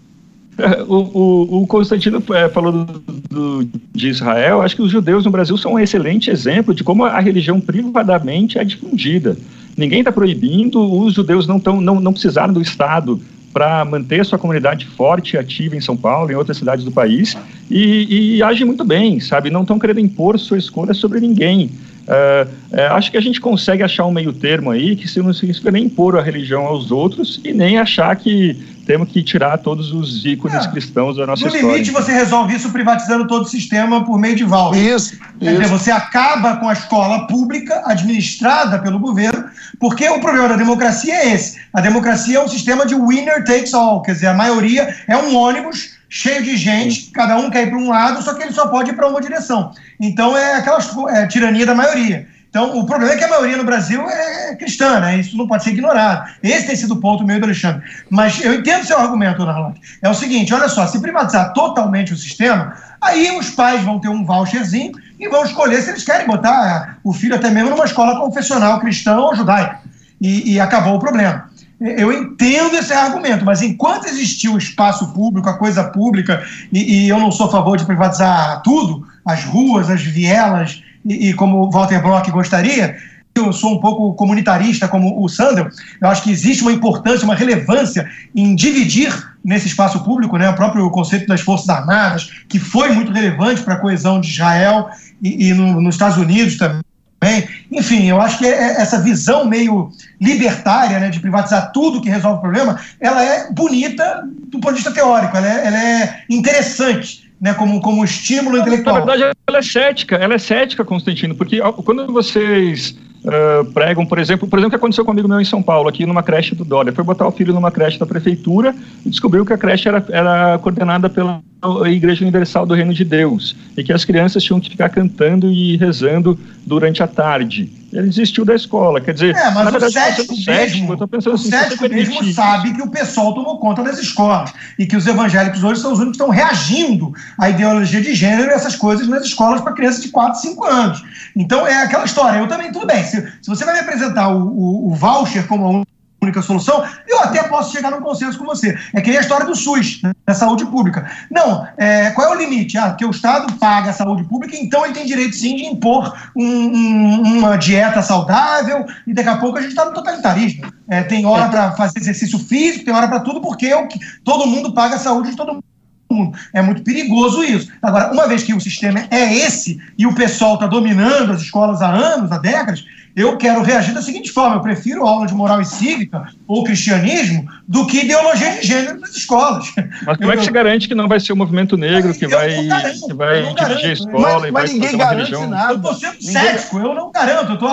o, 0.89 0.95
o, 0.95 1.63
o, 1.63 1.67
Constantino 1.67 2.23
é, 2.35 2.49
falou 2.49 2.73
do, 2.73 3.03
do, 3.31 3.69
de 3.93 4.09
Israel. 4.09 4.63
Acho 4.63 4.77
que 4.77 4.83
os 4.83 4.91
judeus 4.91 5.25
no 5.25 5.31
Brasil 5.31 5.57
são 5.57 5.75
um 5.75 5.79
excelente 5.79 6.31
exemplo 6.31 6.75
de 6.75 6.83
como 6.83 7.05
a 7.05 7.21
religião 7.21 7.61
privadamente 7.61 8.59
é 8.59 8.65
difundida. 8.65 9.37
Ninguém 9.77 10.01
está 10.01 10.13
proibindo, 10.13 10.81
os 10.81 11.15
judeus 11.15 11.47
não, 11.47 11.59
tão, 11.59 11.81
não, 11.81 12.01
não 12.01 12.13
precisaram 12.13 12.53
do 12.53 12.61
Estado 12.61 13.21
para 13.53 13.85
manter 13.85 14.25
sua 14.25 14.39
comunidade 14.39 14.87
forte 14.87 15.35
e 15.35 15.39
ativa 15.39 15.77
em 15.77 15.81
São 15.81 15.97
Paulo, 15.97 16.31
em 16.31 16.35
outras 16.35 16.57
cidades 16.57 16.85
do 16.85 16.91
país, 16.91 17.37
e, 17.71 18.37
e 18.37 18.43
age 18.43 18.65
muito 18.65 18.85
bem, 18.85 19.21
sabe? 19.21 19.51
Não 19.51 19.63
estão 19.63 19.79
querendo 19.79 20.01
impor 20.01 20.39
sua 20.39 20.57
escolha 20.59 20.95
sobre 20.95 21.21
ninguém. 21.21 21.71
Uh, 22.03 22.49
uh, 22.75 22.93
acho 22.95 23.11
que 23.11 23.17
a 23.17 23.21
gente 23.21 23.41
consegue 23.41 23.83
achar 23.83 24.05
um 24.07 24.11
meio 24.11 24.33
termo 24.33 24.71
aí 24.71 24.97
que 24.97 25.07
se 25.07 25.21
não 25.23 25.33
significa 25.33 25.71
nem 25.71 25.85
impor 25.85 26.19
a 26.19 26.23
religião 26.23 26.67
aos 26.67 26.91
outros 26.91 27.41
e 27.45 27.53
nem 27.53 27.79
achar 27.79 28.15
que 28.17 28.57
temos 28.85 29.09
que 29.09 29.23
tirar 29.23 29.59
todos 29.59 29.92
os 29.92 30.25
ícones 30.25 30.64
é. 30.64 30.71
cristãos 30.71 31.16
da 31.16 31.27
nossa 31.27 31.42
no 31.42 31.49
história. 31.49 31.66
No 31.66 31.73
limite, 31.73 31.90
você 31.90 32.12
resolve 32.12 32.55
isso 32.55 32.71
privatizando 32.71 33.27
todo 33.27 33.42
o 33.42 33.49
sistema 33.49 34.05
por 34.05 34.18
meio 34.18 34.37
de 34.37 34.45
voucher. 34.45 34.83
Isso. 34.83 35.18
Quer 35.38 35.53
isso. 35.53 35.62
dizer, 35.62 35.71
você 35.71 35.90
acaba 35.90 36.57
com 36.57 36.68
a 36.68 36.73
escola 36.73 37.27
pública 37.27 37.83
administrada 37.87 38.79
pelo 38.79 38.99
governo, 38.99 39.45
porque 39.79 40.09
o 40.09 40.21
problema 40.21 40.49
da 40.49 40.57
democracia 40.57 41.14
é 41.14 41.33
esse. 41.33 41.61
A 41.73 41.81
democracia 41.81 42.38
é 42.38 42.45
um 42.45 42.49
sistema 42.49 42.85
de 42.85 42.95
winner 42.95 43.45
takes 43.45 43.73
all, 43.75 44.03
quer 44.03 44.12
dizer, 44.12 44.27
a 44.27 44.35
maioria 44.35 44.95
é 45.07 45.16
um 45.16 45.37
ônibus 45.37 45.97
cheio 46.09 46.42
de 46.42 46.59
gente, 46.59 47.11
cada 47.11 47.38
um 47.38 47.49
quer 47.49 47.66
ir 47.66 47.71
para 47.71 47.79
um 47.79 47.88
lado, 47.88 48.23
só 48.23 48.35
que 48.35 48.42
ele 48.42 48.53
só 48.53 48.68
pode 48.68 48.90
ir 48.90 48.95
para 48.95 49.09
uma 49.09 49.21
direção. 49.21 49.73
Então 49.99 50.37
é 50.37 50.57
aquela 50.57 50.79
é, 51.09 51.27
tirania 51.27 51.64
da 51.64 51.75
maioria. 51.75 52.29
Então, 52.53 52.79
o 52.79 52.85
problema 52.85 53.15
é 53.15 53.17
que 53.17 53.25
a 53.25 53.31
maioria 53.31 53.57
no 53.57 53.65
Brasil 53.65 54.07
é 54.11 54.55
cristã, 54.57 55.01
né? 55.01 55.19
Isso 55.19 55.38
não 55.38 55.47
pode 55.47 55.65
ser 55.65 55.71
ignorado. 55.71 56.31
Esse 56.43 56.67
tem 56.67 56.77
sido 56.77 56.93
o 56.93 57.01
ponto 57.01 57.25
meio 57.25 57.41
do 57.41 57.47
Alexandre. 57.47 57.83
Mas 58.11 58.45
eu 58.45 58.53
entendo 58.53 58.85
seu 58.85 58.99
argumento, 58.99 59.43
Narlock. 59.43 59.81
É 60.03 60.09
o 60.11 60.12
seguinte: 60.12 60.53
olha 60.53 60.69
só, 60.69 60.87
se 60.87 61.01
privatizar 61.01 61.55
totalmente 61.55 62.12
o 62.12 62.17
sistema, 62.17 62.77
aí 63.01 63.35
os 63.38 63.49
pais 63.49 63.83
vão 63.83 63.99
ter 63.99 64.11
um 64.11 64.23
voucherzinho 64.23 64.93
e 65.19 65.27
vão 65.31 65.47
escolher 65.47 65.81
se 65.81 65.88
eles 65.88 66.05
querem 66.05 66.27
botar 66.27 66.99
o 67.03 67.15
filho 67.15 67.35
até 67.35 67.49
mesmo 67.49 67.71
numa 67.71 67.87
escola 67.87 68.21
confessional 68.21 68.79
cristã 68.81 69.17
ou 69.17 69.35
judaica. 69.35 69.81
E, 70.21 70.53
e 70.53 70.61
acabou 70.61 70.97
o 70.97 71.01
problema. 71.01 71.51
Eu 71.81 72.12
entendo 72.12 72.77
esse 72.77 72.93
argumento, 72.93 73.47
mas 73.47 73.62
enquanto 73.62 74.09
existir 74.09 74.51
o 74.51 74.59
espaço 74.59 75.11
público, 75.15 75.49
a 75.49 75.57
coisa 75.57 75.85
pública, 75.85 76.47
e, 76.71 77.07
e 77.07 77.09
eu 77.09 77.19
não 77.19 77.33
sou 77.33 77.47
a 77.47 77.51
favor 77.51 77.79
de 77.79 77.87
privatizar 77.87 78.61
tudo, 78.62 79.07
as 79.25 79.43
ruas, 79.45 79.88
as 79.88 80.03
vielas, 80.03 80.83
e, 81.05 81.31
e 81.31 81.35
como 81.35 81.71
Walter 81.71 82.03
Block 82.03 82.31
gostaria, 82.31 82.97
eu 83.35 83.53
sou 83.53 83.75
um 83.75 83.81
pouco 83.81 84.15
comunitarista 84.15 84.87
como 84.87 85.23
o 85.23 85.29
Sandel, 85.29 85.69
eu 86.01 86.09
acho 86.09 86.23
que 86.23 86.31
existe 86.31 86.62
uma 86.62 86.73
importância, 86.73 87.25
uma 87.25 87.35
relevância 87.35 88.09
em 88.35 88.55
dividir 88.55 89.11
nesse 89.45 89.69
espaço 89.69 90.05
público, 90.05 90.37
né, 90.37 90.49
o 90.51 90.55
próprio 90.55 90.88
conceito 90.91 91.27
das 91.27 91.41
Forças 91.41 91.69
Armadas, 91.69 92.31
que 92.49 92.59
foi 92.59 92.93
muito 92.93 93.12
relevante 93.12 93.62
para 93.62 93.75
a 93.75 93.79
coesão 93.79 94.21
de 94.21 94.29
Israel 94.29 94.88
e, 95.23 95.49
e 95.49 95.55
no, 95.55 95.81
nos 95.81 95.95
Estados 95.95 96.19
Unidos 96.19 96.57
também. 96.57 97.49
Enfim, 97.71 98.07
eu 98.07 98.21
acho 98.21 98.38
que 98.38 98.47
é, 98.47 98.51
é 98.51 98.83
essa 98.83 99.01
visão 99.01 99.47
meio 99.47 99.91
libertária, 100.21 100.99
né, 100.99 101.09
de 101.09 101.21
privatizar 101.21 101.73
tudo 101.73 102.03
que 102.03 102.11
resolve 102.11 102.38
o 102.38 102.43
problema, 102.43 102.79
ela 103.01 103.25
é 103.25 103.51
bonita 103.51 104.23
do 104.49 104.61
ponto 104.61 104.75
de 104.75 104.83
vista 104.83 104.93
teórico, 104.93 105.37
ela 105.37 105.49
é, 105.49 105.67
ela 105.67 105.79
é 105.79 106.23
interessante 106.29 107.32
né, 107.43 107.53
como, 107.55 107.81
como 107.81 108.05
estímulo 108.05 108.57
intelectual. 108.57 109.01
Na 109.01 109.05
verdade, 109.05 109.37
ela 109.49 109.59
é 109.59 109.63
cética, 109.63 110.15
ela 110.15 110.35
é 110.35 110.39
cética, 110.39 110.85
Constantino, 110.85 111.35
porque 111.35 111.59
quando 111.85 112.07
vocês 112.13 112.97
uh, 113.25 113.65
pregam, 113.73 114.07
por 114.07 114.21
exemplo, 114.21 114.47
por 114.47 114.61
exemplo, 114.61 114.69
o 114.69 114.71
que 114.71 114.77
aconteceu 114.77 115.05
comigo 115.05 115.27
meu 115.27 115.41
em 115.41 115.45
São 115.45 115.61
Paulo, 115.61 115.89
aqui 115.89 116.07
numa 116.07 116.23
creche 116.23 116.55
do 116.55 116.65
Dória, 116.65 116.93
foi 116.93 117.03
botar 117.03 117.27
o 117.27 117.33
filho 117.33 117.53
numa 117.53 117.73
creche 117.73 117.99
da 117.99 118.07
prefeitura 118.07 118.73
e 119.05 119.11
descobriu 119.11 119.45
que 119.45 119.53
a 119.53 119.59
creche 119.59 119.89
era, 119.89 120.07
era 120.11 120.57
coordenada 120.61 121.11
pela 121.11 121.43
Igreja 121.87 122.22
Universal 122.22 122.66
do 122.66 122.75
Reino 122.75 122.92
de 122.92 123.05
Deus 123.05 123.57
e 123.77 123.85
que 123.85 123.92
as 123.92 124.05
crianças 124.05 124.42
tinham 124.42 124.61
que 124.61 124.70
ficar 124.70 124.88
cantando 124.88 125.51
e 125.51 125.77
rezando 125.77 126.38
durante 126.66 127.03
a 127.03 127.07
tarde. 127.07 127.70
Ele 127.92 128.09
desistiu 128.09 128.44
da 128.44 128.55
escola, 128.55 129.01
quer 129.01 129.12
dizer, 129.12 129.37
é, 129.37 129.51
mas 129.51 129.70
verdade, 129.70 129.87
o 129.87 129.90
cético, 129.90 130.35
mesmo, 130.46 130.98
assim, 131.35 131.51
cético 131.51 131.88
mesmo 131.88 132.33
sabe 132.33 132.72
que 132.72 132.83
o 132.83 132.88
pessoal 132.88 133.35
tomou 133.35 133.59
conta 133.59 133.83
das 133.83 133.98
escolas 133.98 134.53
e 134.79 134.87
que 134.87 134.96
os 134.96 135.07
evangélicos 135.07 135.62
hoje 135.62 135.81
são 135.81 135.92
os 135.92 135.98
únicos 135.98 136.16
que 136.16 136.25
estão 136.25 136.31
reagindo 136.35 137.12
à 137.38 137.51
ideologia 137.51 138.01
de 138.01 138.14
gênero 138.14 138.51
e 138.51 138.55
essas 138.55 138.75
coisas 138.75 139.07
nas 139.07 139.25
escolas 139.25 139.61
para 139.61 139.75
crianças 139.75 140.03
de 140.03 140.09
4, 140.09 140.40
5 140.40 140.64
anos. 140.64 141.05
Então 141.37 141.66
é 141.66 141.83
aquela 141.83 142.07
história, 142.07 142.38
eu 142.38 142.48
também, 142.48 142.72
tudo 142.72 142.87
bem, 142.87 143.05
se, 143.05 143.20
se 143.20 143.48
você 143.48 143.64
vai 143.64 143.75
me 143.75 143.81
apresentar 143.81 144.29
o, 144.35 144.40
o, 144.40 144.88
o 144.90 144.94
voucher 144.94 145.46
como 145.46 145.85
única 146.23 146.41
solução, 146.41 146.85
eu 147.09 147.21
até 147.21 147.43
posso 147.45 147.73
chegar 147.73 147.91
num 147.91 148.01
consenso 148.01 148.39
com 148.39 148.45
você. 148.45 148.79
É 148.95 149.01
que 149.01 149.11
nem 149.11 149.19
a 149.19 149.23
história 149.23 149.45
do 149.45 149.55
SUS, 149.55 150.01
né, 150.03 150.13
da 150.27 150.35
saúde 150.35 150.65
pública. 150.67 151.11
Não, 151.31 151.67
é, 151.77 152.11
qual 152.11 152.29
é 152.29 152.37
o 152.37 152.39
limite? 152.39 152.79
Ah, 152.79 152.93
que 152.93 153.05
o 153.05 153.11
Estado 153.11 153.53
paga 153.55 153.91
a 153.91 153.93
saúde 153.93 154.25
pública, 154.25 154.57
então 154.57 154.85
ele 154.85 154.95
tem 154.95 155.07
direito 155.07 155.35
sim 155.35 155.57
de 155.57 155.65
impor 155.65 156.15
um, 156.37 156.45
um, 156.45 157.39
uma 157.39 157.57
dieta 157.57 158.03
saudável, 158.03 158.87
e 159.07 159.13
daqui 159.13 159.29
a 159.29 159.37
pouco 159.37 159.59
a 159.59 159.61
gente 159.61 159.71
está 159.71 159.85
no 159.85 159.93
totalitarismo. 159.93 160.73
É, 160.89 161.03
tem 161.03 161.27
hora 161.27 161.49
para 161.49 161.73
fazer 161.73 161.99
exercício 161.99 162.39
físico, 162.39 162.85
tem 162.85 162.95
hora 162.95 163.09
para 163.09 163.21
tudo, 163.21 163.41
porque 163.41 163.67
é 163.67 163.89
todo 164.25 164.47
mundo 164.47 164.73
paga 164.73 164.97
a 164.97 164.99
saúde 164.99 165.31
de 165.31 165.37
todo 165.37 165.63
mundo. 166.11 166.37
É 166.53 166.61
muito 166.61 166.83
perigoso 166.83 167.43
isso. 167.43 167.73
Agora, 167.81 168.13
uma 168.13 168.29
vez 168.29 168.43
que 168.43 168.53
o 168.53 168.61
sistema 168.61 169.07
é 169.11 169.35
esse 169.35 169.81
e 169.97 170.07
o 170.07 170.15
pessoal 170.15 170.55
está 170.55 170.67
dominando 170.67 171.33
as 171.33 171.41
escolas 171.41 171.81
há 171.81 171.91
anos, 171.91 172.31
há 172.31 172.39
décadas, 172.39 172.85
eu 173.14 173.37
quero 173.37 173.62
reagir 173.62 173.94
da 173.94 174.03
seguinte 174.03 174.31
forma: 174.31 174.57
eu 174.57 174.61
prefiro 174.61 175.07
aula 175.07 175.27
de 175.27 175.35
moral 175.35 175.61
e 175.61 175.64
cívica 175.64 176.29
ou 176.46 176.64
cristianismo 176.64 177.46
do 177.68 177.87
que 177.87 178.05
ideologia 178.05 178.53
de 178.53 178.66
gênero 178.66 179.01
nas 179.01 179.14
escolas. 179.14 179.72
Mas 180.07 180.16
como 180.16 180.31
eu, 180.31 180.33
é 180.33 180.37
que 180.37 180.44
se 180.44 180.51
garante 180.51 180.88
que 180.88 180.94
não 180.94 181.09
vai 181.09 181.20
ser 181.20 181.33
o 181.33 181.37
movimento 181.37 181.77
negro 181.77 182.14
que 182.14 182.27
vai, 182.27 182.66
garanto, 182.66 183.07
que 183.07 183.14
vai 183.14 183.42
dirigir 183.42 183.55
garanto, 183.55 183.87
a 183.87 183.92
escola 183.92 184.22
mas, 184.22 184.44
e 184.44 184.51
mas 184.51 184.53
vai 184.53 184.72
ninguém 184.72 184.96
garante 184.96 185.31
religião? 185.31 185.51
Nada. 185.51 185.72
Eu 185.72 185.77
estou 185.77 185.94
sendo 185.94 186.12
ninguém... 186.14 186.33
cético, 186.33 186.79
eu 186.79 186.94
não 186.94 187.12
garanto. 187.12 187.64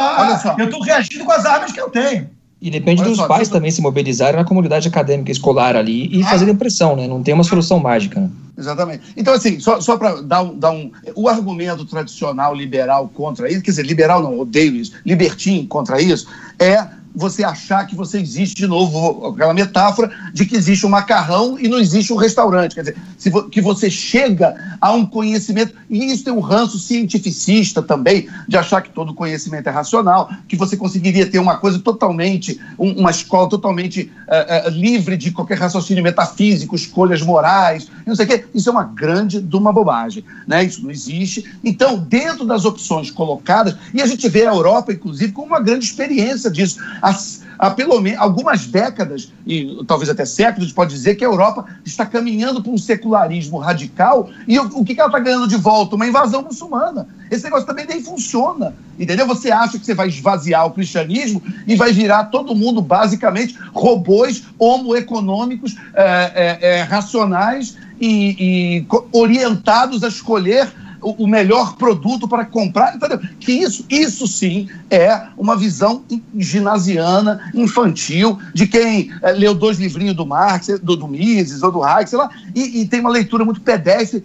Eu 0.58 0.65
estou 0.65 0.82
reagindo 0.82 1.25
com 1.25 1.32
as 1.32 1.45
armas 1.45 1.71
que 1.71 1.80
eu 1.80 1.89
tenho. 1.89 2.30
E 2.62 2.69
depende 2.69 3.02
Olha 3.02 3.12
dos 3.12 3.19
só, 3.19 3.28
pais 3.28 3.47
também 3.47 3.71
se 3.71 3.82
mobilizarem 3.82 4.36
na 4.36 4.43
comunidade 4.43 4.88
acadêmica 4.88 5.32
escolar 5.32 5.78
ali 5.78 6.10
e 6.12 6.21
ah. 6.21 6.25
fazerem 6.25 6.56
pressão, 6.56 6.95
né? 6.95 7.08
Não 7.08 7.23
tem 7.23 7.34
uma 7.34 7.43
solução 7.43 7.80
mágica. 7.80 8.19
Né? 8.19 8.30
Exatamente. 8.60 9.13
Então, 9.15 9.34
assim, 9.34 9.60
só, 9.60 9.80
só 9.80 9.98
para 9.98 10.22
dar, 10.22 10.43
um, 10.43 10.60
dar 10.60 10.72
um. 10.72 10.91
O 11.15 11.30
argumento 11.30 11.86
tradicional 11.86 12.54
liberal 12.54 13.10
contra 13.13 13.50
isso, 13.50 13.62
quer 13.62 13.72
dizer, 13.72 13.86
liberal 13.86 14.22
não, 14.22 14.38
odeio 14.38 14.76
isso, 14.76 14.91
libertim 15.06 15.65
contra 15.65 16.02
isso, 16.02 16.28
é 16.60 17.00
você 17.15 17.43
achar 17.43 17.86
que 17.86 17.95
você 17.95 18.19
existe 18.19 18.56
de 18.56 18.67
novo, 18.67 19.28
aquela 19.28 19.54
metáfora 19.54 20.12
de 20.34 20.45
que 20.45 20.56
existe 20.56 20.86
um 20.86 20.90
macarrão 20.90 21.58
e 21.60 21.67
não 21.67 21.79
existe 21.79 22.13
um 22.13 22.15
restaurante. 22.15 22.75
Quer 22.75 22.81
dizer, 22.81 22.96
vo, 23.31 23.50
que 23.50 23.62
você 23.62 23.90
chega 23.90 24.77
a 24.79 24.92
um 24.92 25.06
conhecimento, 25.06 25.73
e 25.90 26.12
isso 26.12 26.23
tem 26.23 26.34
um 26.34 26.40
ranço 26.40 26.77
cientificista 26.79 27.81
também, 27.81 28.29
de 28.48 28.58
achar 28.58 28.81
que 28.81 28.90
todo 28.90 29.13
conhecimento 29.13 29.67
é 29.67 29.71
racional, 29.71 30.29
que 30.48 30.56
você 30.56 30.77
conseguiria 30.77 31.29
ter 31.29 31.40
uma 31.40 31.58
coisa 31.58 31.79
totalmente, 31.79 32.60
um, 32.77 32.92
uma 33.00 33.12
escola 33.12 33.50
totalmente 33.50 34.12
uh, 34.27 34.67
uh, 34.67 34.71
livre 34.71 35.17
de 35.17 35.31
qualquer 35.31 35.58
raciocínio 35.58 36.04
metafísico, 36.04 36.75
escolhas 36.75 37.21
morais, 37.21 37.90
não 38.06 38.15
sei 38.15 38.25
o 38.25 38.29
quê. 38.29 38.46
Isso 38.54 38.69
é 38.69 38.71
uma 38.71 38.83
grande 38.83 39.41
de 39.41 39.56
uma 39.56 39.71
bobagem. 39.71 40.23
Né? 40.47 40.63
Isso 40.63 40.81
não 40.83 40.91
existe. 40.91 41.50
Então, 41.63 41.97
dentro 41.97 42.45
das 42.45 42.65
opções 42.65 43.12
colocadas, 43.12 43.75
e 43.93 44.02
a 44.02 44.06
gente 44.06 44.27
vê 44.29 44.45
a 44.45 44.54
Europa, 44.54 44.91
inclusive, 44.91 45.31
como 45.31 45.47
uma 45.47 45.60
grande 45.60 45.85
experiência 45.85 46.50
disso. 46.50 46.79
As, 47.02 47.43
há 47.58 47.69
pelo 47.69 48.00
menos 48.00 48.19
algumas 48.19 48.65
décadas, 48.67 49.31
e 49.45 49.83
talvez 49.85 50.10
até 50.10 50.25
séculos, 50.25 50.63
a 50.63 50.67
gente 50.67 50.75
pode 50.75 50.93
dizer 50.93 51.15
que 51.15 51.25
a 51.25 51.27
Europa 51.27 51.65
está 51.85 52.06
caminhando 52.06 52.63
para 52.63 52.71
um 52.71 52.77
secularismo 52.77 53.58
radical, 53.58 54.29
e 54.47 54.58
o, 54.58 54.63
o 54.79 54.85
que, 54.85 54.95
que 54.95 55.02
ela 55.02 55.10
está 55.10 55.19
ganhando 55.19 55.47
de 55.47 55.58
volta? 55.58 55.95
Uma 55.95 56.08
invasão 56.08 56.41
muçulmana. 56.41 57.08
Esse 57.29 57.43
negócio 57.43 57.67
também 57.67 57.85
nem 57.85 58.02
funciona, 58.02 58.73
entendeu? 58.97 59.27
Você 59.27 59.52
acha 59.52 59.77
que 59.77 59.85
você 59.85 59.93
vai 59.93 60.08
esvaziar 60.08 60.65
o 60.65 60.71
cristianismo 60.71 61.43
e 61.67 61.75
vai 61.75 61.91
virar 61.91 62.25
todo 62.25 62.56
mundo, 62.56 62.81
basicamente, 62.81 63.58
robôs 63.73 64.43
homoeconômicos, 64.58 65.75
é, 65.93 66.31
é, 66.33 66.77
é, 66.77 66.81
racionais 66.81 67.77
e, 68.00 68.79
e 68.79 68.85
orientados 69.12 70.04
a 70.04 70.08
escolher 70.08 70.71
o, 71.02 71.27
melhor 71.27 71.75
produto 71.75 72.27
para 72.27 72.45
comprar, 72.45 72.95
entendeu? 72.95 73.19
Que 73.39 73.54
isso, 73.54 73.85
isso 73.89 74.27
sim 74.27 74.67
é 74.89 75.27
uma 75.37 75.56
visão 75.56 76.04
ginasiana, 76.37 77.52
infantil, 77.54 78.37
de 78.54 78.67
quem 78.67 79.12
é, 79.21 79.31
leu 79.31 79.54
dois 79.54 79.79
livrinhos 79.79 80.15
do 80.15 80.25
Marx, 80.25 80.67
do, 80.81 80.95
do 80.95 81.08
Mises 81.08 81.63
ou 81.63 81.71
do 81.71 81.83
Hayek, 81.83 82.10
sei 82.10 82.19
lá, 82.19 82.29
e, 82.54 82.81
e 82.81 82.87
tem 82.87 83.00
uma 83.00 83.10
leitura 83.10 83.45
muito 83.45 83.62
pedestre 83.62 84.23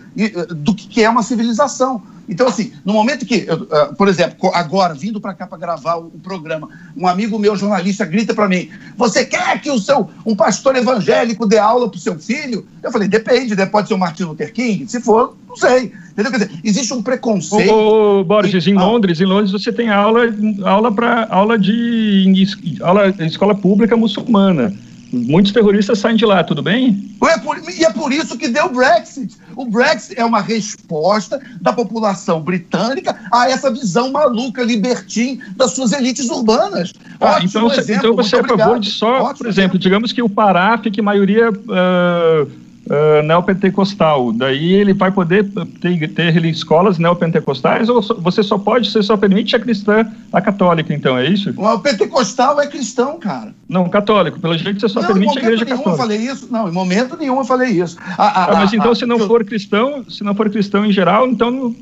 do 0.51 0.75
que 0.75 1.03
é 1.03 1.09
uma 1.09 1.23
civilização. 1.23 2.03
Então, 2.29 2.47
assim, 2.47 2.73
no 2.85 2.93
momento 2.93 3.27
que, 3.27 3.45
eu, 3.47 3.57
uh, 3.57 3.95
por 3.97 4.09
exemplo, 4.09 4.51
agora, 4.55 4.95
vindo 4.95 5.21
para 5.21 5.35
cá 5.35 5.47
para 5.47 5.59
gravar 5.59 5.97
o, 5.97 6.07
o, 6.07 6.19
programa, 6.19 6.69
um 6.97 7.07
amigo 7.07 7.39
meu, 7.39 7.57
jornalista, 7.57 8.05
grita 8.05 8.35
para 8.35 8.49
mim: 8.49 8.69
Você 8.97 9.25
quer 9.25 9.61
que 9.61 9.71
o 9.71 9.79
seu, 9.79 10.09
um 10.25 10.35
pastor 10.35 10.77
evangélico 10.77 11.47
dê 11.47 11.59
aula 11.59 11.89
para 11.89 11.99
o 11.99 12.01
seu 12.01 12.19
filho? 12.19 12.67
Eu 12.83 12.91
falei: 12.91 13.09
Depende, 13.09 13.55
né? 13.55 13.67
pode 13.67 13.89
ser 13.89 13.95
o 13.95 13.99
Martin 13.99 14.25
Luther 14.25 14.53
King? 14.53 14.87
Se 14.87 15.01
for, 15.01 15.37
não 15.49 15.57
sei. 15.57 15.93
Entendeu? 16.13 16.31
Quer 16.31 16.47
dizer, 16.47 16.61
existe 16.63 16.95
um 16.95 17.03
preconceito. 17.03 17.73
Ô, 17.73 18.21
ô 18.21 18.25
Borges, 18.25 18.67
e, 18.67 18.71
em 18.71 18.79
ah, 18.79 18.85
Londres, 18.85 19.21
em 19.21 19.25
Londres 19.25 19.51
você 19.51 19.73
tem 19.73 19.91
aula, 19.91 20.23
aula 20.65 20.93
para 20.93 21.27
aula 21.29 21.59
de 21.59 22.47
aula, 22.81 23.09
escola 23.21 23.55
pública 23.55 23.97
muçulmana. 23.97 24.73
Muitos 25.15 25.53
terroristas 25.53 25.99
saem 25.99 26.17
de 26.17 26.27
lá, 26.27 26.43
tudo 26.43 26.63
bem? 26.63 27.17
É 27.23 27.39
por, 27.39 27.57
e 27.71 27.85
é 27.85 27.91
por 27.91 28.13
isso 28.13 28.37
que 28.37 28.49
deu 28.49 28.67
o 28.67 28.71
Brexit. 28.71 29.37
O 29.57 29.65
Brexit 29.67 30.19
é 30.19 30.25
uma 30.25 30.41
resposta 30.41 31.41
da 31.61 31.73
população 31.73 32.41
britânica 32.41 33.17
a 33.33 33.49
essa 33.49 33.71
visão 33.71 34.11
maluca, 34.11 34.63
libertim 34.63 35.41
das 35.57 35.73
suas 35.73 35.93
elites 35.93 36.29
urbanas. 36.29 36.93
Ah, 37.21 37.39
então, 37.43 37.71
exemplo, 37.73 37.95
então 37.95 38.17
você 38.17 38.37
é 38.37 38.41
a 38.41 38.45
favor 38.45 38.81
de 38.81 38.91
só, 38.91 39.23
Ótimo 39.23 39.39
por 39.39 39.47
exemplo, 39.47 39.65
exemplo, 39.65 39.79
digamos 39.79 40.13
que 40.13 40.23
o 40.23 40.29
Pará 40.29 40.77
fique 40.79 41.01
maioria. 41.01 41.51
Uh, 41.51 42.64
uh, 42.87 43.23
neopentecostal. 43.23 44.33
Daí 44.33 44.75
ele 44.75 44.93
vai 44.93 45.11
poder 45.11 45.49
ter, 45.81 46.09
ter 46.09 46.45
escolas 46.45 46.99
neopentecostais 46.99 47.89
ou 47.89 48.03
você 48.03 48.43
só 48.43 48.59
pode, 48.59 48.91
você 48.91 49.03
só 49.03 49.17
permite 49.17 49.57
a 49.57 49.61
cristã, 49.61 50.07
a 50.33 50.41
católica, 50.41 50.93
então, 50.93 51.17
é 51.17 51.27
isso? 51.27 51.55
O 51.57 51.79
pentecostal 51.79 52.61
é 52.61 52.67
cristão, 52.67 53.19
cara. 53.19 53.55
Não, 53.69 53.89
católico. 53.89 54.41
Pelo 54.41 54.57
jeito 54.57 54.81
você 54.81 54.89
só 54.89 55.01
não, 55.01 55.09
permite 55.09 55.39
a 55.39 55.43
igreja 55.43 55.65
católica. 55.65 55.91
Eu 55.91 55.97
falei 55.97 56.19
isso. 56.19 56.49
Não, 56.51 56.69
em 56.69 56.73
momento 56.73 57.17
nenhum 57.17 57.39
eu 57.39 57.45
falei 57.45 57.71
isso. 57.71 57.97
A, 58.19 58.25
a, 58.25 58.45
ah, 58.45 58.55
mas 58.57 58.73
então, 58.73 58.93
a, 58.93 58.95
se 58.95 59.07
não 59.07 59.19
for 59.19 59.45
cristão, 59.45 60.05
se 60.09 60.23
não 60.23 60.35
for 60.35 60.51
cristão 60.51 60.85
em 60.85 60.93
geral, 60.93 61.27
então 61.27 61.75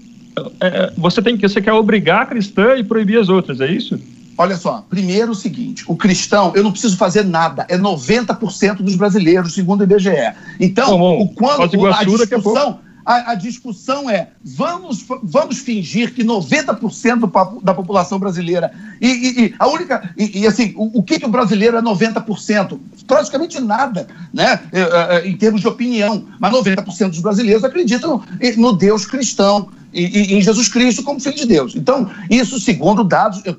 é, 0.61 0.67
é, 0.67 0.93
você 0.97 1.21
tem 1.21 1.37
que 1.37 1.47
você 1.47 1.61
quer 1.61 1.73
obrigar 1.73 2.23
a 2.23 2.27
cristã 2.27 2.75
e 2.77 2.85
proibir 2.85 3.19
as 3.19 3.29
outras, 3.29 3.61
é 3.61 3.71
isso? 3.71 3.99
Olha 4.37 4.57
só, 4.57 4.85
primeiro 4.89 5.33
o 5.33 5.35
seguinte: 5.35 5.85
o 5.87 5.97
cristão, 5.97 6.53
eu 6.55 6.63
não 6.63 6.73
preciso 6.73 6.97
fazer 6.97 7.25
nada, 7.25 7.67
é 7.69 7.77
90% 7.77 8.77
dos 8.77 8.95
brasileiros, 8.95 9.55
segundo 9.55 9.81
o 9.81 9.85
IBGE. 9.85 10.11
Então, 10.59 10.99
bom, 10.99 10.99
bom, 10.99 11.25
o, 11.25 11.29
quando 11.35 11.75
o, 11.79 11.87
a 11.87 12.05
discussão. 12.05 12.81
A, 13.05 13.33
a, 13.33 13.35
discussão 13.35 14.09
é: 14.09 14.29
vamos, 14.45 15.05
vamos 15.25 15.59
fingir 15.59 16.15
que 16.15 16.23
90% 16.23 17.19
do, 17.19 17.61
da 17.61 17.75
população 17.75 18.17
brasileira. 18.17 18.73
E, 19.01 19.09
e, 19.09 19.45
e 19.47 19.55
a 19.59 19.67
única. 19.67 20.15
E, 20.17 20.41
e 20.41 20.47
assim, 20.47 20.73
o, 20.77 21.01
o, 21.01 21.03
que, 21.03 21.19
que 21.19 21.27
o 21.27 21.29
brasileiro 21.29 21.77
é 21.77 21.83
90%? 21.83 22.79
Praticamente 23.05 23.61
nada, 23.61 24.07
né? 24.33 24.61
Em 25.25 25.37
termos 25.37 25.61
de 25.61 25.67
opinião. 25.67 26.27
Mas 26.39 26.53
90% 26.53 27.11
dos 27.11 27.21
brasileiros 27.21 27.65
acreditam 27.65 28.23
no 28.57 28.73
Deus 28.73 29.05
cristão 29.05 29.69
e, 29.93 30.33
e, 30.35 30.39
em 30.39 30.43
Jesus 30.43 30.69
Cristo 30.69 31.03
como 31.03 31.21
Filho 31.21 31.37
de 31.37 31.47
Deus. 31.47 31.75
Então, 31.75 32.11
isso 32.31 32.59
segundo 32.59 33.05
dados, 33.05 33.43
eu 33.45 33.53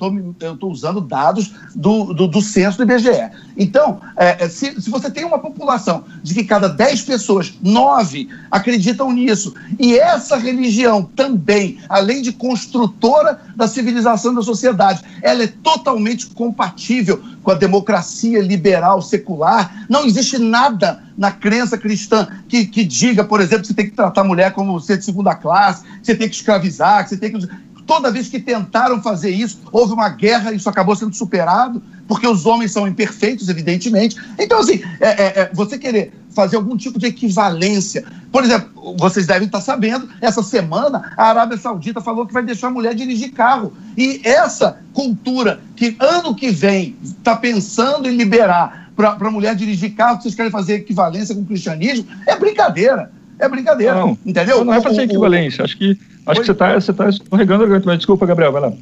estou 0.53 0.71
usando 0.71 0.99
dados 0.99 1.53
do, 1.75 2.13
do, 2.13 2.27
do, 2.27 2.41
censo 2.41 2.77
do 2.77 2.83
IBGE. 2.83 3.29
Então, 3.57 3.99
é, 4.17 4.45
é, 4.45 4.49
se, 4.49 4.81
se 4.81 4.89
você 4.89 5.09
tem 5.09 5.25
uma 5.25 5.39
população 5.39 6.03
de 6.21 6.33
que 6.33 6.43
cada 6.43 6.67
10 6.67 7.03
pessoas, 7.03 7.53
9 7.61 8.29
acreditam 8.49 9.11
nisso, 9.11 9.53
e 9.79 9.97
essa 9.97 10.37
religião 10.37 11.03
também, 11.15 11.77
além 11.87 12.21
de 12.21 12.31
construtora 12.31 13.39
da 13.55 13.67
civilização 13.67 14.33
da 14.33 14.41
sociedade, 14.41 15.03
ela 15.21 15.43
é 15.43 15.47
totalmente 15.47 16.27
compatível 16.27 17.21
com 17.43 17.51
a 17.51 17.55
democracia 17.55 18.41
liberal 18.41 19.01
secular, 19.01 19.85
não 19.89 20.05
existe 20.05 20.37
nada 20.37 21.03
na 21.17 21.31
crença 21.31 21.77
cristã 21.77 22.27
que, 22.47 22.65
que 22.65 22.83
diga, 22.83 23.23
por 23.23 23.41
exemplo, 23.41 23.61
que 23.61 23.67
você 23.67 23.73
tem 23.73 23.89
que 23.89 23.95
tratar 23.95 24.21
a 24.21 24.25
mulher 24.25 24.51
como 24.53 24.79
ser 24.79 24.97
de 24.97 25.05
segunda 25.05 25.35
classe, 25.35 25.83
que 25.83 26.05
você 26.05 26.15
tem 26.15 26.29
que 26.29 26.35
escravizar, 26.35 27.03
que 27.03 27.09
você 27.09 27.17
tem 27.17 27.31
que. 27.31 27.47
Toda 27.85 28.11
vez 28.11 28.29
que 28.29 28.39
tentaram 28.39 29.01
fazer 29.01 29.31
isso, 29.31 29.59
houve 29.71 29.93
uma 29.93 30.07
guerra, 30.07 30.53
isso 30.53 30.69
acabou 30.69 30.95
sendo 30.95 31.13
superado, 31.13 31.83
porque 32.07 32.25
os 32.25 32.45
homens 32.45 32.71
são 32.71 32.87
imperfeitos, 32.87 33.49
evidentemente. 33.49 34.15
Então, 34.39 34.59
assim, 34.59 34.81
é, 35.01 35.09
é, 35.09 35.39
é, 35.41 35.51
você 35.53 35.77
querer 35.77 36.13
fazer 36.33 36.55
algum 36.55 36.75
tipo 36.75 36.99
de 36.99 37.05
equivalência. 37.05 38.03
Por 38.31 38.43
exemplo, 38.43 38.95
vocês 38.97 39.27
devem 39.27 39.45
estar 39.45 39.61
sabendo, 39.61 40.09
essa 40.19 40.41
semana 40.41 41.13
a 41.15 41.25
Arábia 41.25 41.57
Saudita 41.57 42.01
falou 42.01 42.25
que 42.25 42.33
vai 42.33 42.43
deixar 42.43 42.67
a 42.67 42.71
mulher 42.71 42.95
dirigir 42.95 43.31
carro. 43.31 43.73
E 43.95 44.21
essa 44.23 44.79
cultura 44.93 45.61
que 45.75 45.95
ano 45.99 46.35
que 46.35 46.51
vem 46.51 46.95
está 47.03 47.35
pensando 47.35 48.07
em 48.07 48.15
liberar 48.15 48.82
para 48.95 49.27
a 49.27 49.31
mulher 49.31 49.55
dirigir 49.55 49.95
carro, 49.95 50.21
vocês 50.21 50.35
querem 50.35 50.51
fazer 50.51 50.75
equivalência 50.75 51.35
com 51.35 51.41
o 51.41 51.45
cristianismo, 51.45 52.05
é 52.27 52.35
brincadeira. 52.37 53.11
É 53.39 53.49
brincadeira. 53.49 53.95
Não, 53.95 54.17
entendeu? 54.25 54.63
Não 54.63 54.73
é 54.73 54.79
para 54.79 54.93
ser 54.93 55.03
equivalência. 55.03 55.63
Acho 55.63 55.77
que, 55.77 55.99
acho 56.25 56.39
que 56.39 56.45
você 56.45 56.51
está 56.51 56.73
você 56.73 56.93
tá 56.93 57.09
escorregando 57.09 57.61
o 57.61 57.63
argumento. 57.63 57.85
Mas 57.85 57.97
desculpa, 57.97 58.25
Gabriel, 58.25 58.51
vai 58.51 58.61
lá. 58.61 58.73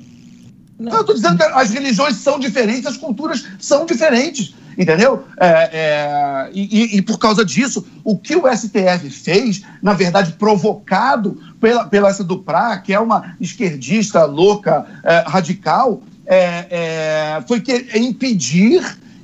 Não, 0.81 0.93
eu 0.93 1.01
estou 1.01 1.15
dizendo 1.15 1.37
que 1.37 1.43
as 1.43 1.69
religiões 1.69 2.15
são 2.15 2.39
diferentes, 2.39 2.87
as 2.87 2.97
culturas 2.97 3.45
são 3.59 3.85
diferentes, 3.85 4.55
entendeu? 4.75 5.23
É, 5.39 5.69
é, 5.71 6.49
e, 6.51 6.97
e, 6.97 7.01
por 7.03 7.19
causa 7.19 7.45
disso, 7.45 7.85
o 8.03 8.17
que 8.17 8.35
o 8.35 8.51
STF 8.51 9.07
fez, 9.11 9.61
na 9.79 9.93
verdade, 9.93 10.33
provocado 10.33 11.39
pela, 11.59 11.85
pela 11.85 12.09
essa 12.09 12.23
do 12.23 12.39
Pra, 12.39 12.79
que 12.79 12.91
é 12.91 12.99
uma 12.99 13.35
esquerdista 13.39 14.25
louca, 14.25 14.87
é, 15.03 15.23
radical, 15.27 16.01
é, 16.25 16.65
é, 16.71 17.43
foi 17.47 17.61
que, 17.61 17.85
impedir 17.95 18.81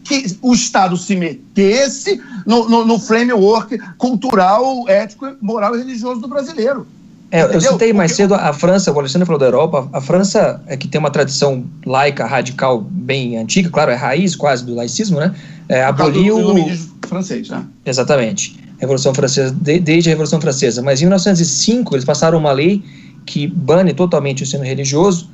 que 0.08 0.38
o 0.42 0.54
Estado 0.54 0.96
se 0.96 1.16
metesse 1.16 2.22
no, 2.46 2.70
no, 2.70 2.86
no 2.86 2.98
framework 2.98 3.78
cultural, 3.98 4.88
ético, 4.88 5.36
moral 5.42 5.76
e 5.76 5.80
religioso 5.80 6.22
do 6.22 6.30
brasileiro. 6.30 6.88
É, 7.30 7.44
eu 7.44 7.60
citei 7.60 7.92
mais 7.92 8.14
cedo 8.14 8.34
a 8.34 8.54
França, 8.54 8.90
o 8.90 8.98
Alexandre 8.98 9.26
falou 9.26 9.38
da 9.38 9.48
Europa. 9.48 9.90
A 9.92 10.00
França 10.00 10.62
é 10.66 10.78
que 10.78 10.88
tem 10.88 10.98
uma 10.98 11.12
tradição 11.12 11.66
laica 11.86 12.26
radical 12.26 12.80
bem 12.80 13.38
antiga, 13.38 13.70
claro, 13.70 13.92
é 13.92 13.96
raiz 13.96 14.34
quase 14.34 14.66
do 14.66 14.74
laicismo, 14.74 15.20
né? 15.20 15.36
É, 15.68 15.84
aboliu. 15.84 16.38
o 16.38 17.08
francês, 17.08 17.50
né? 17.50 17.66
Exatamente. 17.86 18.58
Revolução 18.80 19.14
Francesa, 19.14 19.54
de, 19.54 19.78
desde 19.80 20.10
a 20.10 20.12
Revolução 20.12 20.40
Francesa. 20.40 20.82
Mas 20.82 21.02
em 21.02 21.06
1905 21.06 21.96
eles 21.96 22.06
passaram 22.06 22.38
uma 22.38 22.54
lei 22.54 22.82
que 23.26 23.46
bane 23.46 23.94
totalmente 23.94 24.42
o 24.42 24.44
ensino 24.44 24.64
religioso 24.64 25.30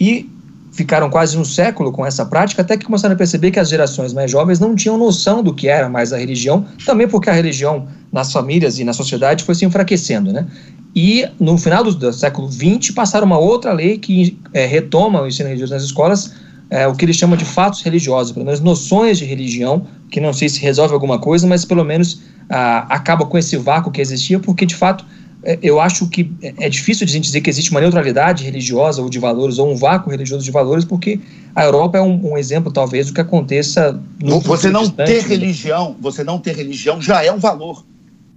e 0.00 0.28
ficaram 0.72 1.10
quase 1.10 1.36
um 1.36 1.44
século 1.44 1.92
com 1.92 2.04
essa 2.04 2.24
prática, 2.24 2.62
até 2.62 2.76
que 2.76 2.86
começaram 2.86 3.14
a 3.14 3.18
perceber 3.18 3.50
que 3.50 3.60
as 3.60 3.68
gerações 3.68 4.12
mais 4.12 4.30
jovens 4.30 4.58
não 4.58 4.74
tinham 4.74 4.96
noção 4.96 5.42
do 5.42 5.54
que 5.54 5.68
era 5.68 5.88
mais 5.88 6.12
a 6.12 6.18
religião, 6.18 6.66
também 6.84 7.06
porque 7.06 7.28
a 7.28 7.32
religião 7.32 7.86
nas 8.10 8.32
famílias 8.32 8.78
e 8.78 8.84
na 8.84 8.92
sociedade 8.92 9.44
foi 9.44 9.54
se 9.54 9.64
enfraquecendo, 9.64 10.32
né? 10.32 10.46
E 10.94 11.26
no 11.38 11.56
final 11.56 11.84
do, 11.84 11.94
do 11.94 12.12
século 12.12 12.50
XX 12.50 12.90
passaram 12.94 13.26
uma 13.26 13.38
outra 13.38 13.72
lei 13.72 13.98
que 13.98 14.38
é, 14.52 14.66
retoma 14.66 15.22
o 15.22 15.26
ensino 15.26 15.48
religioso 15.48 15.74
nas 15.74 15.82
escolas, 15.82 16.34
é, 16.70 16.86
o 16.86 16.94
que 16.94 17.04
eles 17.04 17.16
chamam 17.16 17.36
de 17.36 17.44
fatos 17.44 17.82
religiosos, 17.82 18.32
pelo 18.32 18.46
menos 18.46 18.60
noções 18.60 19.18
de 19.18 19.26
religião, 19.26 19.86
que 20.10 20.20
não 20.20 20.32
sei 20.32 20.48
se 20.48 20.58
resolve 20.58 20.94
alguma 20.94 21.18
coisa, 21.18 21.46
mas 21.46 21.66
pelo 21.66 21.84
menos 21.84 22.22
ah, 22.48 22.86
acaba 22.88 23.26
com 23.26 23.36
esse 23.36 23.56
vácuo 23.56 23.92
que 23.92 24.00
existia, 24.00 24.38
porque 24.38 24.64
de 24.64 24.74
fato 24.74 25.04
eu 25.60 25.80
acho 25.80 26.08
que 26.08 26.30
é 26.58 26.68
difícil 26.68 27.04
de 27.04 27.12
a 27.12 27.14
gente 27.14 27.24
dizer 27.24 27.40
que 27.40 27.50
existe 27.50 27.70
uma 27.70 27.80
neutralidade 27.80 28.44
religiosa 28.44 29.02
ou 29.02 29.10
de 29.10 29.18
valores, 29.18 29.58
ou 29.58 29.72
um 29.72 29.76
vácuo 29.76 30.10
religioso 30.10 30.44
de 30.44 30.50
valores, 30.50 30.84
porque 30.84 31.18
a 31.54 31.64
Europa 31.64 31.98
é 31.98 32.00
um, 32.00 32.32
um 32.32 32.38
exemplo, 32.38 32.72
talvez, 32.72 33.08
do 33.08 33.14
que 33.14 33.20
aconteça 33.20 34.00
no 34.22 34.40
Você 34.40 34.70
não 34.70 34.82
distante, 34.82 35.10
ter 35.10 35.24
religião, 35.24 35.96
você 36.00 36.22
não 36.22 36.38
ter 36.38 36.54
religião 36.54 37.00
já 37.00 37.24
é 37.24 37.32
um 37.32 37.38
valor. 37.38 37.84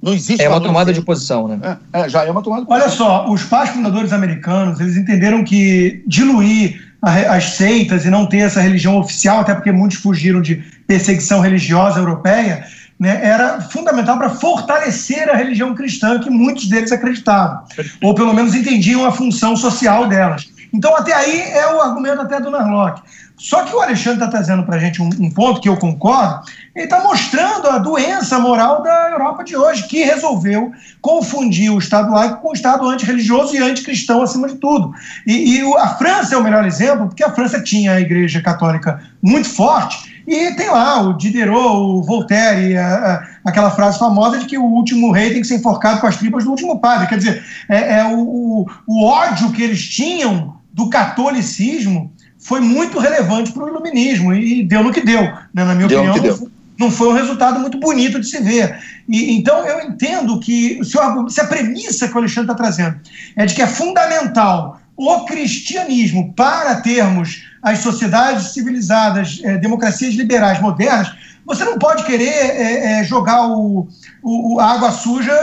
Não 0.01 0.13
existe 0.13 0.41
É 0.41 0.49
uma 0.49 0.61
tomada 0.61 0.93
de 0.93 1.01
posição, 1.01 1.47
né? 1.47 1.79
É, 1.93 2.01
é, 2.01 2.09
já 2.09 2.25
é 2.25 2.31
uma 2.31 2.41
tomada 2.41 2.63
de 2.63 2.67
posição. 2.67 2.85
Olha 2.85 3.23
só, 3.23 3.31
os 3.31 3.43
pais 3.43 3.69
fundadores 3.69 4.11
americanos, 4.11 4.79
eles 4.79 4.97
entenderam 4.97 5.43
que 5.43 6.03
diluir 6.07 6.79
as 7.01 7.51
seitas 7.51 8.05
e 8.05 8.09
não 8.09 8.25
ter 8.25 8.39
essa 8.39 8.61
religião 8.61 8.97
oficial, 8.97 9.39
até 9.39 9.53
porque 9.53 9.71
muitos 9.71 9.97
fugiram 9.97 10.41
de 10.41 10.63
perseguição 10.87 11.39
religiosa 11.39 11.99
europeia, 11.99 12.65
né, 12.99 13.19
era 13.23 13.61
fundamental 13.61 14.17
para 14.17 14.29
fortalecer 14.29 15.29
a 15.29 15.35
religião 15.35 15.75
cristã 15.75 16.19
que 16.19 16.29
muitos 16.29 16.67
deles 16.67 16.91
acreditavam, 16.91 17.63
ou 18.01 18.15
pelo 18.15 18.33
menos 18.33 18.55
entendiam 18.55 19.05
a 19.05 19.11
função 19.11 19.55
social 19.55 20.07
delas. 20.07 20.47
Então, 20.73 20.95
até 20.95 21.13
aí 21.13 21.41
é 21.41 21.73
o 21.73 21.81
argumento 21.81 22.21
até 22.21 22.39
do 22.39 22.51
Narlock. 22.51 23.01
Só 23.37 23.63
que 23.63 23.75
o 23.75 23.81
Alexandre 23.81 24.23
está 24.23 24.27
trazendo 24.27 24.63
para 24.63 24.77
a 24.77 24.79
gente 24.79 25.01
um, 25.01 25.09
um, 25.19 25.29
ponto 25.29 25.59
que 25.59 25.67
eu 25.67 25.75
concordo, 25.75 26.41
ele 26.73 26.85
está 26.85 27.03
mostrando 27.03 27.67
a 27.67 27.77
doença 27.77 28.39
moral 28.39 28.81
da 28.81 29.09
Europa 29.09 29.43
de 29.43 29.57
hoje, 29.57 29.87
que 29.87 30.03
resolveu 30.03 30.71
confundir 31.01 31.69
o 31.69 31.77
Estado 31.77 32.11
laico 32.11 32.41
com 32.41 32.49
o 32.49 32.53
Estado 32.53 32.87
antirreligioso 32.87 33.53
e 33.53 33.59
anticristão 33.59 34.21
acima 34.21 34.47
de 34.47 34.55
tudo. 34.55 34.93
E, 35.27 35.59
e 35.59 35.77
a 35.77 35.89
França 35.89 36.35
é 36.35 36.37
o 36.37 36.43
melhor 36.43 36.65
exemplo, 36.65 37.07
porque 37.07 37.23
a 37.23 37.31
França 37.31 37.61
tinha 37.61 37.93
a 37.93 38.01
Igreja 38.01 38.41
Católica 38.41 39.03
muito 39.21 39.49
forte, 39.49 40.14
e 40.27 40.55
tem 40.55 40.69
lá 40.69 41.01
o 41.01 41.13
Diderot, 41.13 41.57
o 41.57 42.01
Voltaire, 42.01 42.77
a, 42.77 42.87
a, 42.87 43.49
aquela 43.49 43.71
frase 43.71 43.99
famosa 43.99 44.39
de 44.39 44.45
que 44.45 44.57
o 44.57 44.63
último 44.63 45.11
rei 45.11 45.31
tem 45.31 45.41
que 45.41 45.47
ser 45.47 45.55
enforcado 45.55 46.01
com 46.01 46.07
as 46.07 46.17
tripas 46.17 46.43
do 46.43 46.49
último 46.49 46.79
padre. 46.79 47.07
Quer 47.07 47.17
dizer, 47.17 47.43
é, 47.69 47.99
é 47.99 48.03
o, 48.05 48.19
o, 48.19 48.65
o 48.87 49.03
ódio 49.03 49.51
que 49.51 49.61
eles 49.61 49.87
tinham 49.87 50.55
do 50.73 50.89
catolicismo 50.89 52.11
foi 52.39 52.59
muito 52.59 52.99
relevante 52.99 53.51
para 53.51 53.63
o 53.63 53.67
iluminismo 53.67 54.33
e 54.33 54.63
deu 54.63 54.83
no 54.83 54.91
que 54.91 55.01
deu, 55.01 55.21
né, 55.53 55.63
na 55.63 55.73
minha 55.73 55.87
deu 55.87 56.03
opinião. 56.03 56.37
Não, 56.37 56.51
não 56.77 56.91
foi 56.91 57.09
um 57.09 57.13
resultado 57.13 57.59
muito 57.59 57.79
bonito 57.79 58.19
de 58.19 58.27
se 58.27 58.39
ver. 58.39 58.77
E, 59.07 59.35
então, 59.35 59.65
eu 59.65 59.87
entendo 59.87 60.39
que 60.39 60.83
se, 60.83 60.97
se 61.29 61.41
a 61.41 61.47
premissa 61.47 62.07
que 62.07 62.13
o 62.13 62.17
Alexandre 62.17 62.51
está 62.51 62.55
trazendo 62.55 62.99
é 63.35 63.45
de 63.45 63.55
que 63.55 63.61
é 63.61 63.67
fundamental 63.67 64.79
o 64.97 65.25
cristianismo 65.25 66.33
para 66.33 66.81
termos 66.81 67.43
as 67.65 67.79
sociedades 67.79 68.53
civilizadas, 68.53 69.41
é, 69.43 69.57
democracias 69.57 70.13
liberais 70.13 70.61
modernas, 70.61 71.11
você 71.43 71.65
não 71.65 71.79
pode 71.79 72.03
querer 72.03 72.29
é, 72.29 72.99
é, 72.99 73.03
jogar 73.03 73.47
o, 73.47 73.87
o, 74.21 74.59
a 74.59 74.73
água 74.73 74.91
suja 74.91 75.33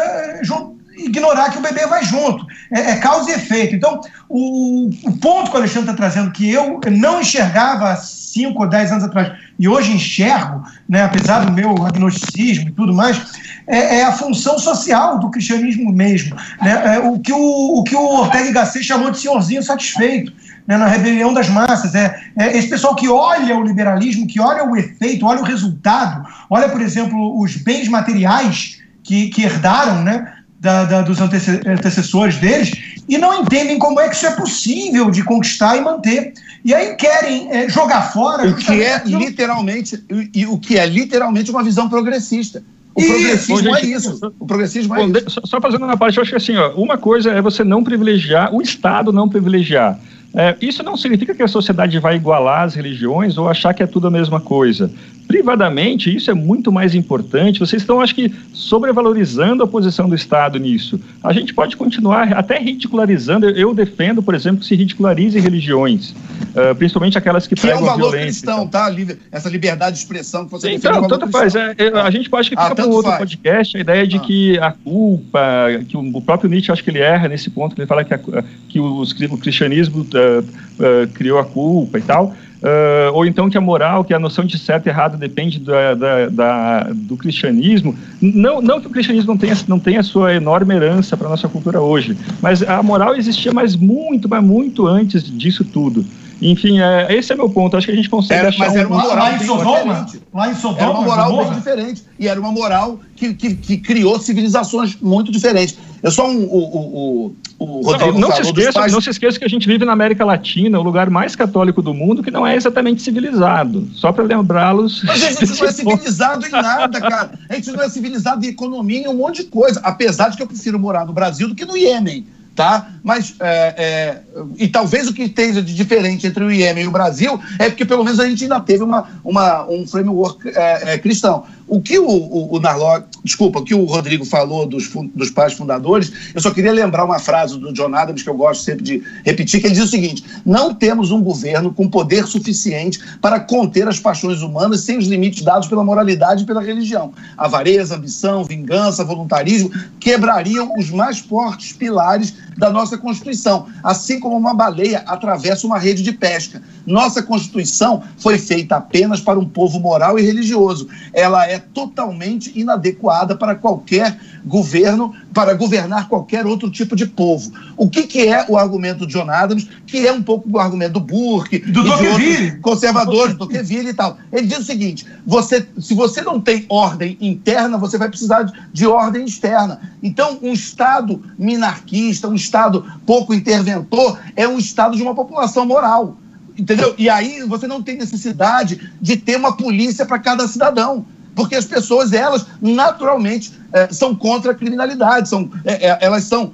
junto, 0.40 0.80
ignorar 0.96 1.50
que 1.50 1.58
o 1.58 1.60
bebê 1.60 1.84
vai 1.84 2.04
junto. 2.04 2.46
É, 2.70 2.92
é 2.92 2.96
causa 2.96 3.28
e 3.28 3.34
efeito. 3.34 3.74
Então, 3.74 4.00
o, 4.28 4.88
o, 5.02 5.18
ponto 5.18 5.50
que 5.50 5.56
o 5.56 5.58
Alexandre 5.58 5.90
está 5.90 5.94
trazendo, 5.94 6.30
que 6.30 6.48
eu 6.48 6.80
não 6.92 7.20
enxergava 7.20 7.90
há 7.90 7.96
5 7.96 8.62
ou 8.62 8.68
10 8.68 8.92
anos 8.92 9.04
atrás, 9.04 9.32
e 9.58 9.66
hoje 9.66 9.92
enxergo, 9.92 10.62
né, 10.88 11.02
apesar 11.02 11.44
do 11.44 11.52
meu 11.52 11.70
agnosticismo 11.84 12.68
e 12.68 12.72
tudo 12.72 12.94
mais, 12.94 13.20
é, 13.66 13.98
é 13.98 14.04
a 14.04 14.12
função 14.12 14.60
social 14.60 15.18
do 15.18 15.28
cristianismo 15.28 15.92
mesmo. 15.92 16.36
Né? 16.60 16.96
É, 16.96 16.98
o, 17.00 17.18
que 17.18 17.32
o, 17.32 17.78
o 17.78 17.82
que 17.82 17.96
o 17.96 18.20
Ortega 18.20 18.48
y 18.48 18.52
Gasset 18.52 18.84
chamou 18.84 19.10
de 19.10 19.18
senhorzinho 19.18 19.62
satisfeito 19.62 20.32
né, 20.66 20.76
na 20.76 20.86
rebelião 20.86 21.32
das 21.32 21.48
massas. 21.48 21.94
É, 21.94 22.20
é, 22.36 22.56
esse 22.56 22.68
pessoal 22.68 22.94
que 22.94 23.08
olha 23.08 23.56
o 23.56 23.62
liberalismo, 23.62 24.26
que 24.26 24.40
olha 24.40 24.64
o 24.64 24.76
efeito, 24.76 25.26
olha 25.26 25.40
o 25.40 25.44
resultado, 25.44 26.26
olha, 26.48 26.68
por 26.68 26.80
exemplo, 26.80 27.40
os 27.40 27.56
bens 27.56 27.88
materiais 27.88 28.78
que, 29.02 29.28
que 29.28 29.42
herdaram 29.42 30.02
né, 30.02 30.32
da, 30.60 30.84
da, 30.84 31.02
dos 31.02 31.18
antecessores 31.20 32.36
deles 32.36 32.72
e 33.08 33.18
não 33.18 33.42
entendem 33.42 33.78
como 33.78 34.00
é 34.00 34.08
que 34.08 34.14
isso 34.14 34.26
é 34.26 34.30
possível 34.30 35.10
de 35.10 35.24
conquistar 35.24 35.76
e 35.76 35.80
manter. 35.80 36.32
E 36.64 36.72
aí 36.72 36.94
querem 36.94 37.50
é, 37.50 37.68
jogar 37.68 38.12
fora. 38.12 38.48
O 38.48 38.54
que 38.54 38.80
é 38.80 39.02
literalmente 39.04 40.02
e 40.32 40.46
o 40.46 40.56
que 40.58 40.78
é 40.78 40.86
literalmente 40.86 41.50
uma 41.50 41.64
visão 41.64 41.88
progressista. 41.88 42.62
O 42.94 43.00
isso, 43.00 43.12
progressismo 43.12 43.74
é 43.74 43.82
isso. 43.82 44.34
O 44.38 44.46
progressismo 44.46 44.94
é 44.94 45.04
isso. 45.06 45.40
Só 45.44 45.60
fazendo 45.60 45.84
uma 45.84 45.96
parte, 45.96 46.18
eu 46.18 46.22
acho 46.22 46.30
que 46.30 46.36
assim, 46.36 46.56
ó, 46.56 46.72
uma 46.74 46.96
coisa 46.96 47.32
é 47.32 47.40
você 47.40 47.64
não 47.64 47.82
privilegiar, 47.82 48.54
o 48.54 48.62
Estado 48.62 49.12
não 49.12 49.28
privilegiar. 49.28 49.98
É, 50.34 50.56
isso 50.62 50.82
não 50.82 50.96
significa 50.96 51.34
que 51.34 51.42
a 51.42 51.48
sociedade 51.48 51.98
vai 51.98 52.16
igualar 52.16 52.62
as 52.62 52.74
religiões 52.74 53.36
ou 53.36 53.48
achar 53.48 53.74
que 53.74 53.82
é 53.82 53.86
tudo 53.86 54.06
a 54.06 54.10
mesma 54.10 54.40
coisa. 54.40 54.90
Privadamente, 55.26 56.14
isso 56.14 56.30
é 56.30 56.34
muito 56.34 56.70
mais 56.70 56.94
importante. 56.94 57.60
Vocês 57.60 57.82
estão, 57.82 58.00
acho 58.00 58.14
que, 58.14 58.32
sobrevalorizando 58.52 59.62
a 59.62 59.66
posição 59.66 60.08
do 60.08 60.14
Estado 60.14 60.58
nisso. 60.58 61.00
A 61.22 61.32
gente 61.32 61.54
pode 61.54 61.76
continuar 61.76 62.32
até 62.32 62.58
ridicularizando. 62.58 63.48
Eu 63.48 63.72
defendo, 63.72 64.22
por 64.22 64.34
exemplo, 64.34 64.60
que 64.60 64.66
se 64.66 64.74
ridicularize 64.74 65.38
religiões, 65.38 66.10
uh, 66.10 66.74
principalmente 66.76 67.16
aquelas 67.16 67.46
que, 67.46 67.54
que 67.54 67.60
pregam 67.60 67.80
é 67.80 67.82
um 67.82 67.86
valor 67.86 68.10
violência. 68.10 68.26
cristão, 68.26 68.66
tá? 68.68 68.94
Essa 69.30 69.48
liberdade 69.48 69.96
de 69.96 70.02
expressão 70.02 70.44
que 70.44 70.50
você 70.50 70.68
Sim, 70.68 70.74
Então, 70.74 71.08
tanto 71.08 71.28
faz. 71.28 71.54
É, 71.54 71.74
é, 71.78 72.00
a 72.00 72.10
gente 72.10 72.28
pode 72.28 72.50
que 72.50 72.56
ah, 72.58 72.64
fica 72.64 72.74
para 72.74 72.86
um 72.86 72.90
outro 72.90 73.10
faz. 73.10 73.20
podcast 73.20 73.76
a 73.76 73.80
ideia 73.80 74.06
de 74.06 74.16
ah. 74.16 74.20
que 74.20 74.58
a 74.58 74.72
culpa, 74.72 75.40
que 75.88 75.96
o, 75.96 76.00
o, 76.00 76.20
próprio 76.20 76.50
Nietzsche, 76.50 76.72
acho 76.72 76.84
que 76.84 76.90
ele 76.90 77.00
erra 77.00 77.28
nesse 77.28 77.48
ponto, 77.48 77.74
que 77.74 77.80
ele 77.80 77.88
fala 77.88 78.04
que, 78.04 78.12
a, 78.12 78.20
que 78.68 78.80
os, 78.80 79.12
o 79.12 79.38
cristianismo 79.38 80.02
uh, 80.02 80.40
uh, 80.40 81.08
criou 81.14 81.38
a 81.38 81.44
culpa 81.44 81.98
e 81.98 82.02
tal. 82.02 82.34
Uh, 82.62 83.12
ou 83.12 83.26
então 83.26 83.50
que 83.50 83.58
a 83.58 83.60
moral, 83.60 84.04
que 84.04 84.14
a 84.14 84.20
noção 84.20 84.44
de 84.44 84.56
certo 84.56 84.86
e 84.86 84.88
errado 84.88 85.18
depende 85.18 85.58
da, 85.58 85.94
da, 85.94 86.28
da, 86.28 86.82
do 86.94 87.16
cristianismo. 87.16 87.96
Não, 88.20 88.62
não 88.62 88.80
que 88.80 88.86
o 88.86 88.90
cristianismo 88.90 89.32
não 89.32 89.36
tenha, 89.36 89.56
não 89.66 89.80
tenha 89.80 90.02
sua 90.04 90.32
enorme 90.32 90.72
herança 90.72 91.16
para 91.16 91.26
a 91.26 91.30
nossa 91.30 91.48
cultura 91.48 91.80
hoje, 91.80 92.16
mas 92.40 92.62
a 92.62 92.80
moral 92.80 93.16
existia 93.16 93.52
mais 93.52 93.74
muito, 93.74 94.28
mas 94.28 94.44
muito 94.44 94.86
antes 94.86 95.24
disso 95.24 95.64
tudo. 95.64 96.06
Enfim, 96.42 96.80
é, 96.80 97.06
esse 97.14 97.32
é 97.32 97.36
meu 97.36 97.48
ponto. 97.48 97.76
Acho 97.76 97.86
que 97.86 97.92
a 97.92 97.96
gente 97.96 98.10
consegue 98.10 98.40
era, 98.40 98.48
achar 98.48 98.66
mas 98.66 98.74
era 98.74 98.88
uma 98.88 99.00
moral 99.00 99.16
lá, 99.16 99.36
em 99.36 99.38
Sodoma, 99.38 100.06
lá 100.34 100.50
em 100.50 100.54
Sodoma, 100.54 100.82
era 100.82 100.90
uma 100.90 101.02
moral 101.02 101.36
bem 101.36 101.52
diferente. 101.54 102.02
E 102.18 102.26
era 102.26 102.40
uma 102.40 102.50
moral 102.50 103.00
que, 103.14 103.32
que, 103.34 103.54
que, 103.54 103.76
criou 103.76 104.18
civilizações 104.18 104.96
muito 105.00 105.30
diferentes. 105.30 105.78
Eu 106.02 106.10
só 106.10 106.28
um, 106.28 106.42
o, 106.44 106.58
o, 106.58 107.36
o 107.58 107.82
Rodrigo 107.82 108.18
não, 108.18 108.28
não 108.28 108.32
se 108.32 108.42
esqueça, 108.42 108.72
pais... 108.72 108.92
não 108.92 109.00
se 109.00 109.10
esqueça 109.10 109.38
que 109.38 109.44
a 109.44 109.48
gente 109.48 109.68
vive 109.68 109.84
na 109.84 109.92
América 109.92 110.24
Latina, 110.24 110.78
o 110.80 110.82
lugar 110.82 111.08
mais 111.08 111.36
católico 111.36 111.80
do 111.80 111.94
mundo, 111.94 112.22
que 112.22 112.30
não 112.30 112.44
é 112.46 112.56
exatamente 112.56 113.00
civilizado. 113.02 113.88
Só 113.94 114.12
para 114.12 114.24
lembrá-los. 114.24 115.02
Mas 115.04 115.22
a 115.22 115.30
gente 115.30 115.46
não 115.60 115.66
é 115.66 115.72
civilizado 115.72 116.46
em 116.46 116.50
nada, 116.50 117.00
cara. 117.00 117.30
A 117.48 117.54
gente 117.54 117.70
não 117.70 117.82
é 117.82 117.88
civilizado 117.88 118.44
em 118.44 118.48
economia, 118.48 118.98
em 118.98 119.08
um 119.08 119.14
monte 119.14 119.44
de 119.44 119.48
coisa. 119.48 119.80
Apesar 119.84 120.28
de 120.28 120.36
que 120.36 120.42
eu 120.42 120.46
prefiro 120.46 120.78
morar 120.78 121.06
no 121.06 121.12
Brasil 121.12 121.48
do 121.48 121.54
que 121.54 121.64
no 121.64 121.76
Iêmen 121.76 122.26
tá? 122.54 122.90
Mas, 123.02 123.34
é, 123.40 123.74
é, 123.76 124.20
e 124.58 124.68
talvez 124.68 125.08
o 125.08 125.14
que 125.14 125.22
esteja 125.22 125.62
de 125.62 125.74
diferente 125.74 126.26
entre 126.26 126.44
o 126.44 126.50
Iêmen 126.50 126.84
e 126.84 126.86
o 126.86 126.90
Brasil 126.90 127.40
é 127.58 127.68
porque 127.68 127.84
pelo 127.84 128.04
menos 128.04 128.20
a 128.20 128.28
gente 128.28 128.44
ainda 128.44 128.60
teve 128.60 128.84
uma, 128.84 129.08
uma, 129.24 129.64
um 129.68 129.86
framework 129.86 130.48
é, 130.48 130.94
é 130.94 130.98
cristão. 130.98 131.44
O 131.66 131.80
que 131.80 131.98
o, 131.98 132.06
o, 132.06 132.56
o 132.56 132.60
Narlock, 132.60 133.06
desculpa, 133.24 133.60
o 133.60 133.64
que 133.64 133.74
o 133.74 133.84
Rodrigo 133.84 134.24
falou 134.24 134.66
dos, 134.66 134.90
dos 135.14 135.30
pais 135.30 135.52
fundadores, 135.52 136.12
eu 136.34 136.40
só 136.40 136.50
queria 136.50 136.72
lembrar 136.72 137.04
uma 137.04 137.18
frase 137.18 137.58
do 137.58 137.72
John 137.72 137.94
Adams 137.94 138.22
que 138.22 138.28
eu 138.28 138.34
gosto 138.34 138.62
sempre 138.62 138.84
de 138.84 139.02
repetir, 139.24 139.60
que 139.60 139.66
ele 139.66 139.74
diz 139.74 139.84
o 139.84 139.88
seguinte: 139.90 140.24
não 140.44 140.74
temos 140.74 141.10
um 141.10 141.22
governo 141.22 141.72
com 141.72 141.88
poder 141.88 142.26
suficiente 142.26 143.00
para 143.20 143.40
conter 143.40 143.86
as 143.88 143.98
paixões 143.98 144.42
humanas 144.42 144.80
sem 144.80 144.98
os 144.98 145.06
limites 145.06 145.42
dados 145.42 145.68
pela 145.68 145.84
moralidade 145.84 146.42
e 146.42 146.46
pela 146.46 146.62
religião. 146.62 147.12
Avareza, 147.36 147.96
ambição, 147.96 148.44
vingança, 148.44 149.04
voluntarismo 149.04 149.70
quebrariam 150.00 150.72
os 150.76 150.90
mais 150.90 151.18
fortes 151.18 151.72
pilares 151.72 152.34
da 152.56 152.70
nossa 152.70 152.98
Constituição, 152.98 153.66
assim 153.82 154.20
como 154.20 154.36
uma 154.36 154.54
baleia 154.54 155.02
atravessa 155.06 155.66
uma 155.66 155.78
rede 155.78 156.02
de 156.02 156.12
pesca. 156.12 156.62
Nossa 156.86 157.22
Constituição 157.22 158.02
foi 158.18 158.38
feita 158.38 158.76
apenas 158.76 159.20
para 159.20 159.38
um 159.38 159.48
povo 159.48 159.78
moral 159.80 160.18
e 160.18 160.22
religioso. 160.22 160.88
Ela 161.12 161.48
é 161.48 161.61
totalmente 161.62 162.52
inadequada 162.58 163.36
para 163.36 163.54
qualquer 163.54 164.18
governo, 164.44 165.14
para 165.32 165.54
governar 165.54 166.08
qualquer 166.08 166.46
outro 166.46 166.70
tipo 166.70 166.96
de 166.96 167.06
povo. 167.06 167.52
O 167.76 167.88
que, 167.88 168.04
que 168.04 168.26
é 168.26 168.44
o 168.48 168.56
argumento 168.56 169.06
de 169.06 169.12
John 169.12 169.30
Adams, 169.30 169.68
que 169.86 170.06
é 170.06 170.12
um 170.12 170.22
pouco 170.22 170.48
o 170.50 170.58
argumento 170.58 170.94
do 170.94 171.00
Burke, 171.00 171.58
do 171.58 171.84
Tocqueville, 171.84 172.58
conservadores, 172.60 173.34
do 173.34 173.38
Tocqueville 173.38 173.90
e 173.90 173.94
tal. 173.94 174.18
Ele 174.32 174.46
diz 174.46 174.58
o 174.58 174.64
seguinte: 174.64 175.06
você, 175.26 175.66
se 175.78 175.94
você 175.94 176.22
não 176.22 176.40
tem 176.40 176.66
ordem 176.68 177.16
interna, 177.20 177.78
você 177.78 177.96
vai 177.96 178.08
precisar 178.08 178.42
de, 178.42 178.52
de 178.72 178.86
ordem 178.86 179.24
externa. 179.24 179.80
Então, 180.02 180.38
um 180.42 180.52
Estado 180.52 181.22
minarquista, 181.38 182.28
um 182.28 182.34
Estado 182.34 182.84
pouco 183.06 183.32
interventor, 183.32 184.18
é 184.34 184.46
um 184.48 184.58
Estado 184.58 184.96
de 184.96 185.02
uma 185.02 185.14
população 185.14 185.64
moral. 185.64 186.16
Entendeu? 186.58 186.94
E 186.98 187.08
aí 187.08 187.42
você 187.44 187.66
não 187.66 187.82
tem 187.82 187.96
necessidade 187.96 188.90
de 189.00 189.16
ter 189.16 189.36
uma 189.36 189.56
polícia 189.56 190.04
para 190.04 190.18
cada 190.18 190.46
cidadão 190.46 191.06
porque 191.34 191.54
as 191.54 191.64
pessoas, 191.64 192.12
elas, 192.12 192.46
naturalmente, 192.60 193.52
é, 193.72 193.92
são 193.92 194.14
contra 194.14 194.52
a 194.52 194.54
criminalidade, 194.54 195.28
são, 195.28 195.50
é, 195.64 196.04
elas 196.04 196.24
são 196.24 196.52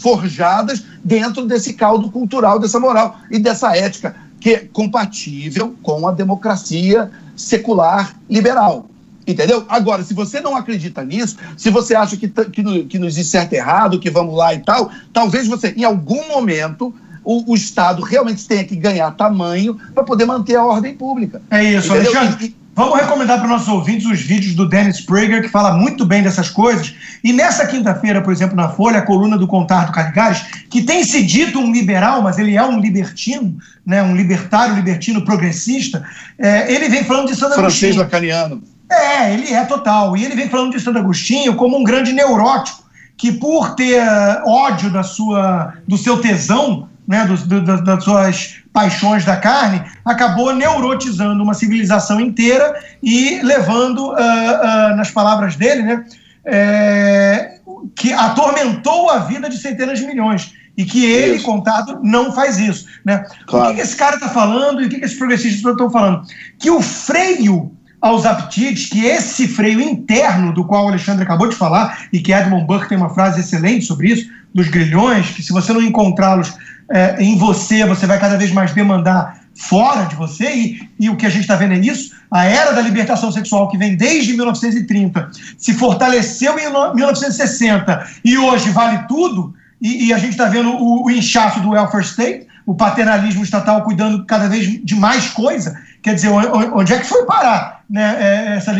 forjadas 0.00 0.84
dentro 1.04 1.46
desse 1.46 1.74
caldo 1.74 2.10
cultural, 2.10 2.58
dessa 2.58 2.78
moral 2.78 3.18
e 3.30 3.38
dessa 3.38 3.76
ética, 3.76 4.14
que 4.40 4.50
é 4.50 4.58
compatível 4.72 5.74
com 5.82 6.06
a 6.06 6.12
democracia 6.12 7.10
secular 7.36 8.16
liberal. 8.28 8.86
Entendeu? 9.26 9.64
Agora, 9.68 10.02
se 10.02 10.14
você 10.14 10.40
não 10.40 10.56
acredita 10.56 11.04
nisso, 11.04 11.36
se 11.56 11.70
você 11.70 11.94
acha 11.94 12.16
que, 12.16 12.28
que, 12.28 12.84
que 12.84 12.98
nos 12.98 13.14
diz 13.14 13.28
certo 13.28 13.52
e 13.52 13.56
errado, 13.56 14.00
que 14.00 14.10
vamos 14.10 14.36
lá 14.36 14.54
e 14.54 14.60
tal, 14.60 14.90
talvez 15.12 15.46
você, 15.46 15.74
em 15.76 15.84
algum 15.84 16.26
momento, 16.28 16.92
o, 17.22 17.52
o 17.52 17.54
Estado 17.54 18.02
realmente 18.02 18.46
tenha 18.46 18.64
que 18.64 18.74
ganhar 18.74 19.10
tamanho 19.12 19.78
para 19.94 20.02
poder 20.02 20.24
manter 20.24 20.56
a 20.56 20.64
ordem 20.64 20.94
pública. 20.94 21.40
É 21.50 21.62
isso, 21.62 21.94
Entendeu? 21.94 22.18
Alexandre. 22.18 22.56
Vamos 22.80 22.98
recomendar 22.98 23.36
para 23.36 23.44
os 23.44 23.50
nossos 23.50 23.68
ouvintes 23.68 24.06
os 24.06 24.22
vídeos 24.22 24.54
do 24.54 24.66
Dennis 24.66 25.02
Prager, 25.02 25.42
que 25.42 25.50
fala 25.50 25.74
muito 25.74 26.06
bem 26.06 26.22
dessas 26.22 26.48
coisas. 26.48 26.94
E 27.22 27.30
nessa 27.30 27.66
quinta-feira, 27.66 28.22
por 28.22 28.32
exemplo, 28.32 28.56
na 28.56 28.70
Folha, 28.70 29.00
a 29.00 29.02
coluna 29.02 29.36
do 29.36 29.46
Contardo 29.46 29.92
Caligares, 29.92 30.40
que 30.70 30.80
tem 30.80 31.04
se 31.04 31.22
dito 31.22 31.58
um 31.58 31.70
liberal, 31.70 32.22
mas 32.22 32.38
ele 32.38 32.56
é 32.56 32.62
um 32.64 32.80
libertino, 32.80 33.58
né, 33.84 34.02
um 34.02 34.16
libertário, 34.16 34.74
libertino 34.74 35.22
progressista, 35.26 36.02
é, 36.38 36.72
ele 36.72 36.88
vem 36.88 37.04
falando 37.04 37.28
de 37.28 37.36
Santo 37.36 37.56
Francês 37.56 37.96
lacaniano. 37.96 38.62
É, 38.90 39.34
ele 39.34 39.52
é 39.52 39.62
total. 39.66 40.16
E 40.16 40.24
ele 40.24 40.34
vem 40.34 40.48
falando 40.48 40.72
de 40.72 40.80
Santo 40.80 40.98
Agostinho 40.98 41.56
como 41.56 41.76
um 41.76 41.84
grande 41.84 42.14
neurótico, 42.14 42.82
que 43.14 43.30
por 43.30 43.74
ter 43.74 44.02
ódio 44.46 44.90
da 44.90 45.02
sua, 45.02 45.74
do 45.86 45.98
seu 45.98 46.18
tesão, 46.22 46.88
né, 47.10 47.26
do, 47.26 47.60
das 47.82 48.04
suas 48.04 48.60
paixões 48.72 49.24
da 49.24 49.36
carne, 49.36 49.82
acabou 50.04 50.54
neurotizando 50.54 51.42
uma 51.42 51.54
civilização 51.54 52.20
inteira 52.20 52.72
e 53.02 53.40
levando, 53.42 54.10
uh, 54.10 54.12
uh, 54.12 54.96
nas 54.96 55.10
palavras 55.10 55.56
dele, 55.56 55.82
né, 55.82 56.04
é, 56.44 57.58
que 57.96 58.12
atormentou 58.12 59.10
a 59.10 59.18
vida 59.18 59.50
de 59.50 59.58
centenas 59.58 59.98
de 59.98 60.06
milhões. 60.06 60.54
E 60.76 60.84
que 60.84 61.04
ele, 61.04 61.34
isso. 61.34 61.44
contado, 61.44 61.98
não 62.00 62.32
faz 62.32 62.60
isso. 62.60 62.86
Né? 63.04 63.24
Claro. 63.48 63.66
O 63.66 63.68
que, 63.70 63.74
que 63.74 63.80
esse 63.82 63.96
cara 63.96 64.14
está 64.14 64.28
falando 64.28 64.80
e 64.80 64.86
o 64.86 64.88
que, 64.88 65.00
que 65.00 65.04
esses 65.04 65.18
progressistas 65.18 65.68
estão 65.68 65.90
falando? 65.90 66.22
Que 66.60 66.70
o 66.70 66.80
freio 66.80 67.72
aos 68.00 68.24
apetites, 68.24 68.88
que 68.88 69.04
esse 69.04 69.48
freio 69.48 69.80
interno, 69.80 70.54
do 70.54 70.64
qual 70.64 70.84
o 70.84 70.88
Alexandre 70.88 71.24
acabou 71.24 71.48
de 71.48 71.56
falar, 71.56 72.06
e 72.12 72.20
que 72.20 72.32
Edmund 72.32 72.66
Burke 72.66 72.88
tem 72.88 72.96
uma 72.96 73.10
frase 73.10 73.40
excelente 73.40 73.84
sobre 73.84 74.12
isso, 74.12 74.30
dos 74.54 74.68
grilhões, 74.68 75.30
que 75.30 75.42
se 75.42 75.52
você 75.52 75.72
não 75.72 75.82
encontrá-los 75.82 76.54
é, 76.90 77.22
em 77.22 77.38
você, 77.38 77.86
você 77.86 78.06
vai 78.06 78.18
cada 78.18 78.36
vez 78.36 78.50
mais 78.50 78.72
demandar 78.72 79.40
fora 79.54 80.04
de 80.04 80.16
você, 80.16 80.50
e, 80.50 80.90
e 80.98 81.10
o 81.10 81.16
que 81.16 81.26
a 81.26 81.28
gente 81.28 81.42
está 81.42 81.54
vendo 81.54 81.74
é 81.74 81.78
isso. 81.78 82.14
A 82.30 82.44
era 82.44 82.72
da 82.72 82.80
libertação 82.80 83.30
sexual, 83.30 83.68
que 83.68 83.78
vem 83.78 83.96
desde 83.96 84.32
1930, 84.32 85.30
se 85.56 85.74
fortaleceu 85.74 86.58
em 86.58 86.94
1960 86.94 88.06
e 88.24 88.36
hoje 88.36 88.70
vale 88.70 89.06
tudo, 89.06 89.54
e, 89.80 90.06
e 90.08 90.12
a 90.12 90.18
gente 90.18 90.32
está 90.32 90.46
vendo 90.46 90.70
o, 90.70 91.06
o 91.06 91.10
inchaço 91.10 91.60
do 91.60 91.70
welfare 91.70 92.04
state, 92.04 92.46
o 92.66 92.74
paternalismo 92.74 93.42
estatal 93.42 93.82
cuidando 93.82 94.24
cada 94.26 94.48
vez 94.48 94.84
de 94.84 94.94
mais 94.94 95.28
coisa. 95.30 95.78
Quer 96.02 96.14
dizer, 96.14 96.28
onde 96.28 96.92
é 96.92 96.98
que 96.98 97.06
foi 97.06 97.24
parar 97.24 97.79
né, 97.90 98.16
é, 98.20 98.56
essa 98.56 98.72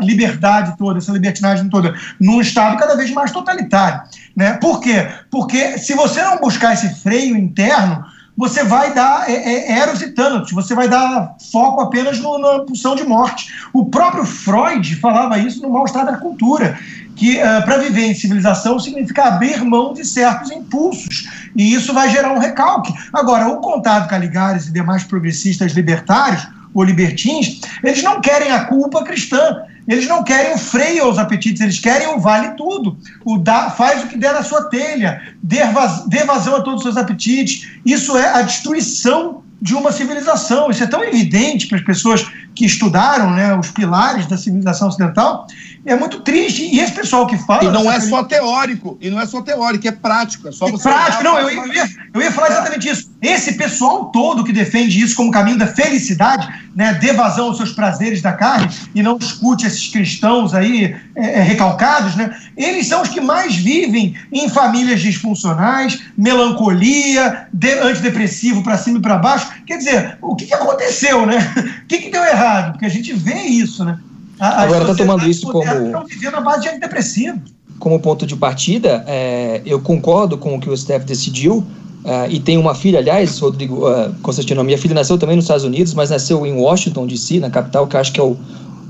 liberdade 0.00 0.76
toda, 0.76 0.98
essa 0.98 1.12
libertinagem 1.12 1.68
toda? 1.68 1.94
Num 2.20 2.40
Estado 2.40 2.76
cada 2.76 2.96
vez 2.96 3.10
mais 3.12 3.30
totalitário. 3.30 4.02
Né? 4.34 4.54
Por 4.54 4.80
quê? 4.80 5.08
Porque 5.30 5.78
se 5.78 5.94
você 5.94 6.20
não 6.22 6.38
buscar 6.38 6.74
esse 6.74 6.92
freio 7.02 7.36
interno, 7.36 8.04
você 8.36 8.62
vai 8.64 8.92
dar 8.92 9.30
é, 9.30 9.32
é, 9.32 9.78
eros 9.78 10.02
e 10.02 10.10
thanatos, 10.10 10.52
você 10.52 10.74
vai 10.74 10.88
dar 10.88 11.34
foco 11.50 11.80
apenas 11.80 12.20
no, 12.20 12.38
na 12.38 12.64
pulsão 12.64 12.94
de 12.94 13.04
morte. 13.04 13.50
O 13.72 13.86
próprio 13.86 14.24
Freud 14.24 14.96
falava 14.96 15.38
isso 15.38 15.62
no 15.62 15.70
Mal-Estar 15.70 16.04
da 16.04 16.18
Cultura, 16.18 16.78
que 17.14 17.38
uh, 17.38 17.64
para 17.64 17.78
viver 17.78 18.02
em 18.02 18.14
civilização 18.14 18.78
significa 18.78 19.24
abrir 19.24 19.64
mão 19.64 19.94
de 19.94 20.04
certos 20.04 20.50
impulsos, 20.50 21.26
e 21.56 21.72
isso 21.72 21.94
vai 21.94 22.10
gerar 22.10 22.32
um 22.32 22.38
recalque. 22.38 22.92
Agora, 23.10 23.48
o 23.48 23.56
Contado 23.56 24.06
Caligares 24.06 24.66
e 24.66 24.72
demais 24.72 25.02
progressistas 25.02 25.72
libertários, 25.72 26.46
libertins, 26.84 27.60
eles 27.82 28.02
não 28.02 28.20
querem 28.20 28.50
a 28.50 28.64
culpa 28.64 29.04
cristã, 29.04 29.62
eles 29.88 30.06
não 30.08 30.24
querem 30.24 30.54
o 30.54 30.58
freio 30.58 31.04
aos 31.04 31.18
apetites, 31.18 31.60
eles 31.60 31.78
querem 31.78 32.08
o 32.08 32.18
vale 32.18 32.50
tudo. 32.56 32.96
O 33.24 33.38
dá, 33.38 33.70
faz 33.70 34.02
o 34.02 34.08
que 34.08 34.18
der 34.18 34.34
na 34.34 34.42
sua 34.42 34.68
telha, 34.68 35.22
dê, 35.42 35.64
vaz, 35.66 36.04
dê 36.08 36.24
vazão 36.24 36.56
a 36.56 36.60
todos 36.60 36.80
os 36.80 36.82
seus 36.82 36.96
apetites. 36.96 37.68
Isso 37.84 38.16
é 38.16 38.34
a 38.34 38.42
destruição 38.42 39.42
de 39.62 39.74
uma 39.74 39.92
civilização. 39.92 40.70
Isso 40.70 40.82
é 40.82 40.86
tão 40.86 41.04
evidente 41.04 41.68
para 41.68 41.78
as 41.78 41.84
pessoas 41.84 42.26
que 42.56 42.64
estudaram 42.64 43.30
né, 43.32 43.54
os 43.54 43.70
pilares 43.70 44.26
da 44.26 44.38
civilização 44.38 44.88
ocidental, 44.88 45.46
é 45.84 45.94
muito 45.94 46.20
triste. 46.20 46.64
E 46.64 46.80
esse 46.80 46.92
pessoal 46.92 47.26
que 47.26 47.36
fala. 47.36 47.64
E 47.64 47.70
não 47.70 47.92
é 47.92 48.00
só 48.00 48.24
teórico, 48.24 48.96
e 49.00 49.10
não 49.10 49.20
é 49.20 49.26
só 49.26 49.42
teórico, 49.42 49.86
é 49.86 49.92
prático. 49.92 50.48
É 50.48 50.52
só 50.52 50.66
você. 50.66 50.88
Prático, 50.88 51.22
não, 51.22 51.38
eu, 51.38 51.50
eu, 51.50 51.72
ia, 51.72 51.88
eu 52.14 52.22
ia 52.22 52.32
falar 52.32 52.48
exatamente 52.48 52.88
isso. 52.88 53.10
Esse 53.20 53.52
pessoal 53.54 54.06
todo 54.06 54.42
que 54.42 54.52
defende 54.52 55.00
isso 55.00 55.14
como 55.14 55.30
caminho 55.30 55.58
da 55.58 55.66
felicidade, 55.66 56.48
né, 56.74 56.94
dê 56.94 57.12
vazão 57.12 57.46
aos 57.46 57.58
seus 57.58 57.72
prazeres 57.72 58.22
da 58.22 58.32
carne, 58.32 58.68
e 58.94 59.02
não 59.02 59.18
escute 59.18 59.66
esses 59.66 59.88
cristãos 59.88 60.54
aí 60.54 60.96
é, 61.14 61.40
é, 61.40 61.42
recalcados, 61.42 62.14
né, 62.16 62.34
eles 62.56 62.86
são 62.86 63.02
os 63.02 63.08
que 63.08 63.20
mais 63.20 63.56
vivem 63.56 64.14
em 64.32 64.48
famílias 64.48 65.00
disfuncionais, 65.00 66.00
melancolia, 66.16 67.48
de, 67.52 67.72
antidepressivo 67.80 68.62
para 68.62 68.78
cima 68.78 68.98
e 68.98 69.02
para 69.02 69.18
baixo. 69.18 69.48
Quer 69.66 69.78
dizer, 69.78 70.18
o 70.22 70.36
que, 70.36 70.46
que 70.46 70.54
aconteceu, 70.54 71.26
né? 71.26 71.38
O 71.84 71.88
que, 71.88 71.98
que 71.98 72.10
deu 72.10 72.24
errado? 72.24 72.72
porque 72.72 72.86
a 72.86 72.88
gente 72.88 73.12
vê 73.12 73.42
isso, 73.42 73.84
né? 73.84 73.98
A, 74.40 74.62
Agora 74.62 74.82
está 74.82 74.94
tomando 74.94 75.28
isso 75.28 75.50
como. 75.50 75.64
Estão 75.64 76.04
vivendo 76.04 76.34
a 76.34 76.40
base 76.40 76.62
de 76.62 76.68
antidepressivo. 76.68 77.40
Como 77.78 78.00
ponto 78.00 78.26
de 78.26 78.34
partida, 78.34 79.04
é, 79.06 79.62
eu 79.64 79.80
concordo 79.80 80.36
com 80.36 80.56
o 80.56 80.60
que 80.60 80.68
o 80.68 80.76
Steph 80.76 81.04
decidiu. 81.04 81.58
Uh, 82.06 82.30
e 82.30 82.38
tem 82.38 82.56
uma 82.56 82.72
filha, 82.72 83.00
aliás, 83.00 83.38
Rodrigo 83.40 83.88
uh, 83.88 84.14
Constantino, 84.22 84.62
minha 84.62 84.78
filha 84.78 84.94
nasceu 84.94 85.18
também 85.18 85.34
nos 85.34 85.46
Estados 85.46 85.64
Unidos, 85.64 85.92
mas 85.92 86.10
nasceu 86.10 86.46
em 86.46 86.52
Washington, 86.52 87.04
D.C., 87.04 87.40
na 87.40 87.50
capital, 87.50 87.84
que 87.88 87.96
acho 87.96 88.12
que 88.12 88.20
é 88.20 88.22
o, 88.22 88.36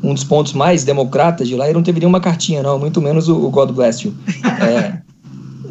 um 0.03 0.12
dos 0.12 0.22
pontos 0.22 0.53
mais 0.53 0.85
democratas 0.85 1.49
de 1.49 1.57
lá. 1.57 1.70
E 1.70 1.72
não 1.72 1.83
teve 1.83 1.99
nenhuma 1.99 2.20
cartinha, 2.20 2.62
não, 2.62 2.79
muito 2.79 3.01
menos 3.01 3.29
o, 3.29 3.37
o 3.37 3.51
God 3.51 3.70
Bless 3.70 4.07
You. 4.07 4.14
É, 4.61 4.99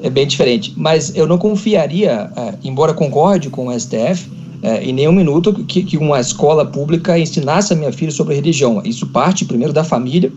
é, 0.01 0.09
bem 0.09 0.25
diferente. 0.25 0.73
Mas 0.75 1.15
eu 1.15 1.27
não 1.27 1.37
confiaria, 1.37 2.31
uh, 2.35 2.57
embora 2.63 2.95
concorde 2.95 3.51
com 3.51 3.67
o 3.67 3.79
STF, 3.79 4.27
é, 4.65 4.83
em 4.83 4.91
nenhum 4.91 5.11
minuto 5.11 5.53
que, 5.53 5.83
que, 5.83 5.95
uma 5.95 6.19
escola 6.19 6.65
pública 6.65 7.19
ensinasse 7.19 7.71
a 7.71 7.75
minha 7.75 7.91
filha 7.91 8.11
sobre 8.11 8.33
religião. 8.33 8.81
Isso 8.83 9.05
parte 9.05 9.45
primeiro 9.45 9.71
da 9.71 9.83
família, 9.83 10.33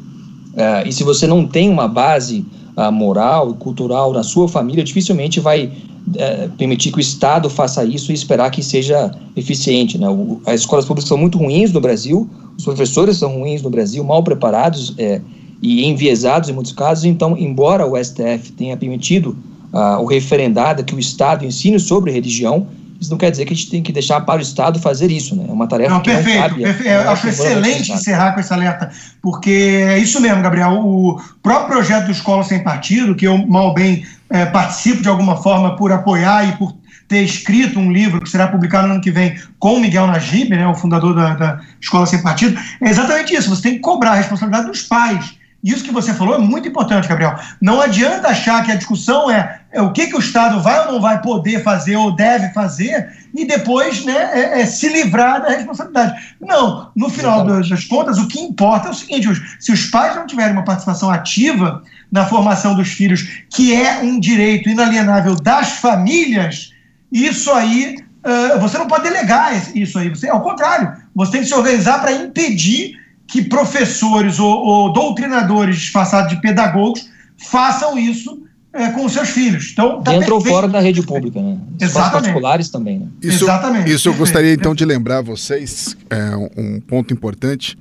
é, 0.54 0.86
e 0.86 0.92
se 0.92 1.02
você 1.02 1.26
não 1.26 1.46
tem 1.46 1.70
uma 1.70 1.88
base 1.88 2.44
uh, 2.76 2.92
moral 2.92 3.52
e 3.52 3.54
cultural 3.54 4.12
na 4.12 4.22
sua 4.22 4.46
família, 4.46 4.84
dificilmente 4.84 5.40
vai 5.40 5.72
é, 6.14 6.46
permitir 6.58 6.92
que 6.92 6.98
o 6.98 7.00
Estado 7.00 7.48
faça 7.48 7.82
isso 7.86 8.12
e 8.12 8.14
esperar 8.14 8.50
que 8.50 8.62
seja 8.62 9.10
eficiente. 9.34 9.96
Né? 9.96 10.06
O, 10.10 10.42
as 10.44 10.60
escolas 10.60 10.84
públicas 10.84 11.08
são 11.08 11.16
muito 11.16 11.38
ruins 11.38 11.72
no 11.72 11.80
Brasil, 11.80 12.28
os 12.58 12.64
professores 12.64 13.16
são 13.16 13.38
ruins 13.38 13.62
no 13.62 13.70
Brasil, 13.70 14.04
mal 14.04 14.22
preparados 14.22 14.92
é, 14.98 15.22
e 15.62 15.86
enviesados 15.86 16.50
em 16.50 16.52
muitos 16.52 16.72
casos, 16.72 17.06
então, 17.06 17.34
embora 17.34 17.86
o 17.86 17.96
STF 17.96 18.52
tenha 18.52 18.76
permitido 18.76 19.34
uh, 19.72 20.02
o 20.02 20.04
referendado 20.04 20.84
que 20.84 20.94
o 20.94 20.98
Estado 20.98 21.46
ensine 21.46 21.80
sobre 21.80 22.10
religião, 22.10 22.66
isso 23.00 23.10
não 23.10 23.18
quer 23.18 23.30
dizer 23.30 23.44
que 23.44 23.52
a 23.52 23.56
gente 23.56 23.70
tem 23.70 23.82
que 23.82 23.92
deixar 23.92 24.20
para 24.22 24.38
o 24.38 24.42
Estado 24.42 24.80
fazer 24.80 25.10
isso, 25.10 25.36
né? 25.36 25.46
É 25.48 25.52
uma 25.52 25.68
tarefa 25.68 25.90
não, 25.90 26.00
que 26.00 26.10
perfeito, 26.10 26.40
não 26.40 26.48
cabe. 26.48 26.62
Perfeito. 26.62 26.88
Eu 26.88 27.10
acho 27.10 27.28
excelente 27.28 27.92
encerrar 27.92 28.32
com 28.32 28.40
esse 28.40 28.52
alerta, 28.52 28.90
porque 29.22 29.50
é 29.50 29.98
isso 29.98 30.20
mesmo, 30.20 30.42
Gabriel. 30.42 30.72
O 30.72 31.20
próprio 31.42 31.68
projeto 31.68 32.06
do 32.06 32.12
Escola 32.12 32.42
Sem 32.42 32.62
Partido, 32.62 33.14
que 33.14 33.26
eu 33.26 33.38
mal 33.46 33.72
bem 33.72 34.04
é, 34.30 34.46
participo 34.46 35.02
de 35.02 35.08
alguma 35.08 35.36
forma 35.36 35.76
por 35.76 35.92
apoiar 35.92 36.48
e 36.48 36.52
por 36.56 36.76
ter 37.06 37.22
escrito 37.22 37.78
um 37.78 37.90
livro 37.90 38.20
que 38.20 38.28
será 38.28 38.48
publicado 38.48 38.86
no 38.88 38.94
ano 38.94 39.02
que 39.02 39.10
vem 39.10 39.38
com 39.58 39.74
o 39.74 39.80
Miguel 39.80 40.06
Najib, 40.06 40.50
né, 40.50 40.66
o 40.66 40.74
fundador 40.74 41.14
da, 41.14 41.34
da 41.34 41.60
Escola 41.80 42.04
Sem 42.04 42.20
Partido, 42.20 42.60
é 42.82 42.90
exatamente 42.90 43.34
isso. 43.34 43.48
Você 43.48 43.62
tem 43.62 43.74
que 43.74 43.80
cobrar 43.80 44.10
a 44.10 44.16
responsabilidade 44.16 44.66
dos 44.66 44.82
pais 44.82 45.37
isso 45.62 45.82
que 45.82 45.90
você 45.90 46.14
falou 46.14 46.36
é 46.36 46.38
muito 46.38 46.68
importante, 46.68 47.08
Gabriel. 47.08 47.34
Não 47.60 47.80
adianta 47.80 48.28
achar 48.28 48.64
que 48.64 48.70
a 48.70 48.76
discussão 48.76 49.28
é, 49.28 49.60
é 49.72 49.82
o 49.82 49.92
que, 49.92 50.06
que 50.06 50.14
o 50.14 50.20
Estado 50.20 50.60
vai 50.60 50.86
ou 50.86 50.92
não 50.92 51.00
vai 51.00 51.20
poder 51.20 51.64
fazer 51.64 51.96
ou 51.96 52.14
deve 52.14 52.52
fazer 52.52 53.12
e 53.34 53.44
depois 53.44 54.04
né, 54.04 54.30
é, 54.32 54.60
é 54.60 54.66
se 54.66 54.88
livrar 54.88 55.42
da 55.42 55.48
responsabilidade. 55.48 56.36
Não, 56.40 56.92
no 56.94 57.10
final 57.10 57.44
das, 57.44 57.68
das 57.68 57.84
contas, 57.84 58.18
o 58.18 58.28
que 58.28 58.40
importa 58.40 58.88
é 58.88 58.90
o 58.92 58.94
seguinte: 58.94 59.28
se 59.58 59.72
os 59.72 59.86
pais 59.86 60.14
não 60.14 60.26
tiverem 60.26 60.52
uma 60.52 60.64
participação 60.64 61.10
ativa 61.10 61.82
na 62.10 62.24
formação 62.24 62.76
dos 62.76 62.88
filhos, 62.88 63.22
que 63.50 63.74
é 63.74 63.98
um 63.98 64.20
direito 64.20 64.68
inalienável 64.68 65.34
das 65.34 65.70
famílias, 65.70 66.72
isso 67.10 67.52
aí 67.52 67.96
uh, 68.24 68.60
você 68.60 68.78
não 68.78 68.86
pode 68.86 69.02
delegar 69.04 69.52
isso 69.76 69.98
aí. 69.98 70.08
Você, 70.08 70.28
ao 70.28 70.40
contrário, 70.40 70.92
você 71.14 71.32
tem 71.32 71.40
que 71.40 71.48
se 71.48 71.54
organizar 71.54 72.00
para 72.00 72.12
impedir 72.12 72.96
que 73.28 73.42
professores 73.42 74.40
ou, 74.40 74.50
ou 74.50 74.92
doutrinadores 74.92 75.76
disfarçados 75.76 76.30
de 76.30 76.40
pedagogos 76.40 77.08
façam 77.36 77.96
isso 77.98 78.42
é, 78.72 78.90
com 78.90 79.04
os 79.04 79.12
seus 79.12 79.28
filhos. 79.28 79.70
Então, 79.72 80.02
tá 80.02 80.12
Dentro 80.12 80.34
ou 80.34 80.40
fora 80.40 80.66
da 80.66 80.80
rede 80.80 81.02
pública, 81.02 81.40
né? 81.40 81.58
Exatamente. 81.80 82.12
particulares 82.12 82.70
também, 82.70 83.00
né? 83.00 83.06
Isso, 83.22 83.44
Exatamente. 83.44 83.92
Isso 83.92 84.08
eu 84.08 84.14
gostaria 84.14 84.52
então 84.52 84.74
de 84.74 84.84
lembrar 84.84 85.18
a 85.18 85.22
vocês, 85.22 85.96
é, 86.10 86.34
um 86.56 86.80
ponto 86.80 87.12
importante. 87.12 87.78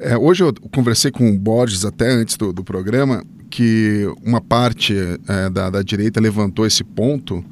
É, 0.00 0.16
hoje 0.16 0.42
eu 0.42 0.52
conversei 0.72 1.10
com 1.10 1.30
o 1.30 1.38
Borges 1.38 1.84
até 1.84 2.10
antes 2.10 2.36
do, 2.36 2.52
do 2.52 2.64
programa, 2.64 3.22
que 3.50 4.10
uma 4.24 4.40
parte 4.40 4.96
é, 5.28 5.50
da, 5.50 5.68
da 5.68 5.82
direita 5.82 6.18
levantou 6.18 6.66
esse 6.66 6.82
ponto 6.82 7.44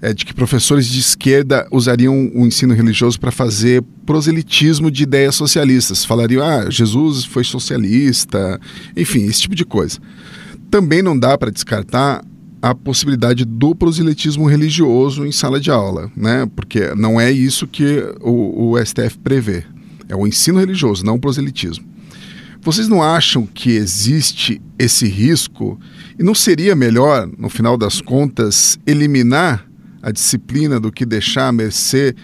é, 0.00 0.12
de 0.12 0.24
que 0.24 0.32
professores 0.32 0.86
de 0.86 1.00
esquerda 1.00 1.66
usariam 1.70 2.30
o 2.34 2.46
ensino 2.46 2.74
religioso 2.74 3.18
para 3.18 3.30
fazer 3.30 3.82
proselitismo 4.06 4.90
de 4.90 5.02
ideias 5.02 5.34
socialistas. 5.34 6.04
Falariam, 6.04 6.44
ah, 6.44 6.70
Jesus 6.70 7.24
foi 7.24 7.44
socialista, 7.44 8.60
enfim, 8.96 9.24
esse 9.24 9.42
tipo 9.42 9.54
de 9.54 9.64
coisa. 9.64 9.98
Também 10.70 11.02
não 11.02 11.18
dá 11.18 11.36
para 11.36 11.50
descartar 11.50 12.24
a 12.60 12.74
possibilidade 12.74 13.44
do 13.44 13.74
proselitismo 13.74 14.46
religioso 14.46 15.24
em 15.24 15.32
sala 15.32 15.60
de 15.60 15.70
aula, 15.70 16.10
né? 16.16 16.48
Porque 16.56 16.94
não 16.96 17.20
é 17.20 17.30
isso 17.30 17.66
que 17.66 18.04
o, 18.20 18.72
o 18.72 18.84
STF 18.84 19.18
prevê. 19.22 19.64
É 20.08 20.16
o 20.16 20.26
ensino 20.26 20.58
religioso, 20.58 21.04
não 21.04 21.16
o 21.16 21.20
proselitismo. 21.20 21.86
Vocês 22.60 22.88
não 22.88 23.02
acham 23.02 23.46
que 23.46 23.70
existe 23.70 24.60
esse 24.78 25.06
risco? 25.06 25.78
E 26.18 26.22
não 26.22 26.34
seria 26.34 26.74
melhor, 26.74 27.28
no 27.38 27.48
final 27.48 27.76
das 27.76 28.00
contas, 28.00 28.78
eliminar 28.86 29.67
a 30.08 30.12
disciplina 30.12 30.80
do 30.80 30.90
que 30.90 31.04
deixar 31.04 31.48
a 31.48 31.52
mercê 31.52 32.14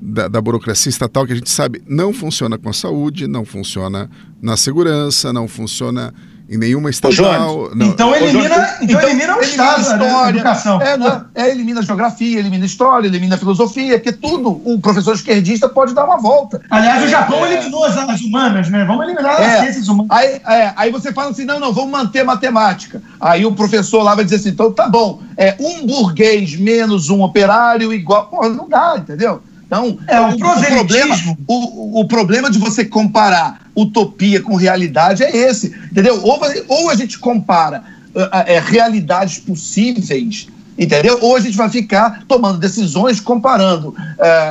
da, 0.00 0.28
da, 0.28 0.40
burocracia 0.40 0.90
estatal, 0.90 1.26
que 1.26 1.32
a 1.32 1.36
gente 1.36 1.50
sabe 1.50 1.82
não 1.86 2.12
funciona 2.12 2.56
com 2.56 2.68
a 2.68 2.72
saúde, 2.72 3.26
não 3.26 3.44
funciona 3.44 4.08
na 4.40 4.56
segurança, 4.56 5.32
não 5.32 5.48
funciona 5.48 6.14
em 6.52 6.58
nenhuma 6.58 6.90
estatal. 6.90 7.70
Não. 7.74 7.86
Então 7.86 8.14
elimina, 8.14 8.76
então, 8.82 8.98
então 8.98 9.02
elimina 9.08 9.36
o 9.38 9.40
Estado, 9.40 9.80
história, 9.80 10.36
educação. 10.36 10.82
É, 10.82 10.98
não, 10.98 11.24
é, 11.34 11.48
elimina 11.48 11.80
geografia, 11.80 12.38
elimina 12.38 12.66
história, 12.66 13.06
elimina 13.06 13.38
filosofia, 13.38 13.98
que 13.98 14.12
tudo 14.12 14.60
o 14.62 14.78
professor 14.78 15.14
esquerdista 15.14 15.66
pode 15.66 15.94
dar 15.94 16.04
uma 16.04 16.18
volta. 16.18 16.60
Aliás, 16.68 17.04
o 17.04 17.08
Japão 17.08 17.46
é, 17.46 17.54
eliminou 17.54 17.86
as, 17.86 17.96
as, 17.96 18.20
humanas, 18.20 18.68
né? 18.68 18.84
Vamos 18.84 19.04
eliminar 19.04 19.40
é, 19.40 19.46
as 19.46 19.60
ciências 19.60 19.88
humanas. 19.88 20.10
Aí, 20.10 20.40
é, 20.46 20.72
aí 20.76 20.92
você 20.92 21.10
fala 21.10 21.30
assim, 21.30 21.46
não, 21.46 21.58
não, 21.58 21.72
vamos 21.72 21.90
manter 21.90 22.22
matemática. 22.22 23.02
Aí 23.18 23.46
o 23.46 23.52
professor 23.52 24.02
lá 24.02 24.14
vai 24.14 24.24
dizer 24.24 24.36
assim, 24.36 24.50
então 24.50 24.70
tá 24.70 24.86
bom, 24.86 25.22
é 25.38 25.56
um 25.58 25.86
burguês 25.86 26.54
menos 26.54 27.08
um 27.08 27.22
operário 27.22 27.94
igual... 27.94 28.26
Pô, 28.26 28.46
não 28.50 28.68
dá, 28.68 28.96
entendeu? 28.98 29.40
Então, 29.72 29.98
é, 30.06 30.20
o, 30.20 30.34
o, 30.34 30.38
problema, 30.38 31.16
o, 31.48 32.00
o, 32.00 32.04
problema 32.04 32.50
de 32.50 32.58
você 32.58 32.84
comparar 32.84 33.62
utopia 33.74 34.38
com 34.42 34.54
realidade 34.54 35.24
é 35.24 35.34
esse, 35.34 35.74
entendeu? 35.90 36.20
Ou, 36.22 36.38
ou 36.68 36.90
a 36.90 36.94
gente 36.94 37.18
compara 37.18 37.82
uh, 38.14 38.20
é, 38.46 38.60
realidades 38.60 39.38
possíveis, 39.38 40.46
entendeu? 40.78 41.16
Ou 41.22 41.36
a 41.36 41.40
gente 41.40 41.56
vai 41.56 41.70
ficar 41.70 42.22
tomando 42.28 42.58
decisões 42.58 43.18
comparando 43.18 43.88
uh, 43.88 43.96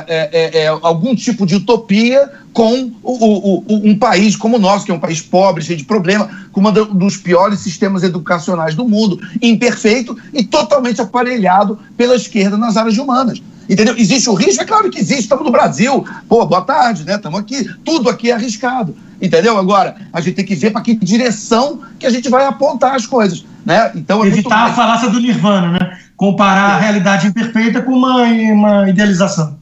é, 0.08 0.64
é, 0.64 0.66
algum 0.66 1.14
tipo 1.14 1.46
de 1.46 1.54
utopia 1.54 2.28
com 2.52 2.90
o, 3.00 3.62
um 3.68 3.96
país 3.96 4.34
como 4.34 4.56
o 4.56 4.60
nosso, 4.60 4.84
que 4.84 4.90
é 4.90 4.94
um 4.94 4.98
país 4.98 5.22
pobre, 5.22 5.62
cheio 5.62 5.78
de 5.78 5.84
problema, 5.84 6.28
com 6.50 6.60
um 6.60 6.94
dos 6.96 7.16
piores 7.16 7.60
sistemas 7.60 8.02
educacionais 8.02 8.74
do 8.74 8.88
mundo, 8.88 9.20
imperfeito 9.40 10.18
e 10.32 10.42
totalmente 10.42 11.00
aparelhado 11.00 11.78
pela 11.96 12.16
esquerda 12.16 12.56
nas 12.58 12.76
áreas 12.76 12.98
humanas. 12.98 13.40
Entendeu? 13.72 13.96
Existe 13.96 14.28
o 14.28 14.34
risco? 14.34 14.62
É 14.62 14.66
claro 14.66 14.90
que 14.90 14.98
existe, 14.98 15.22
estamos 15.22 15.46
no 15.46 15.50
Brasil. 15.50 16.06
Pô, 16.28 16.44
boa 16.44 16.60
tarde, 16.60 17.06
né? 17.06 17.14
Estamos 17.14 17.40
aqui. 17.40 17.66
Tudo 17.82 18.10
aqui 18.10 18.30
é 18.30 18.34
arriscado. 18.34 18.94
Entendeu? 19.20 19.56
Agora, 19.56 19.96
a 20.12 20.20
gente 20.20 20.34
tem 20.34 20.44
que 20.44 20.54
ver 20.54 20.72
para 20.72 20.82
que 20.82 20.94
direção 20.94 21.80
que 21.98 22.04
a 22.04 22.10
gente 22.10 22.28
vai 22.28 22.44
apontar 22.44 22.94
as 22.94 23.06
coisas. 23.06 23.46
Né? 23.64 23.90
Então, 23.94 24.22
é 24.22 24.26
Evitar 24.28 24.66
a 24.66 24.74
falácia 24.74 25.08
do 25.08 25.18
Nirvana, 25.18 25.72
né? 25.72 25.98
Comparar 26.18 26.72
é. 26.72 26.74
a 26.74 26.78
realidade 26.80 27.28
imperfeita 27.28 27.80
com 27.80 27.92
uma, 27.92 28.24
uma 28.24 28.90
idealização. 28.90 29.56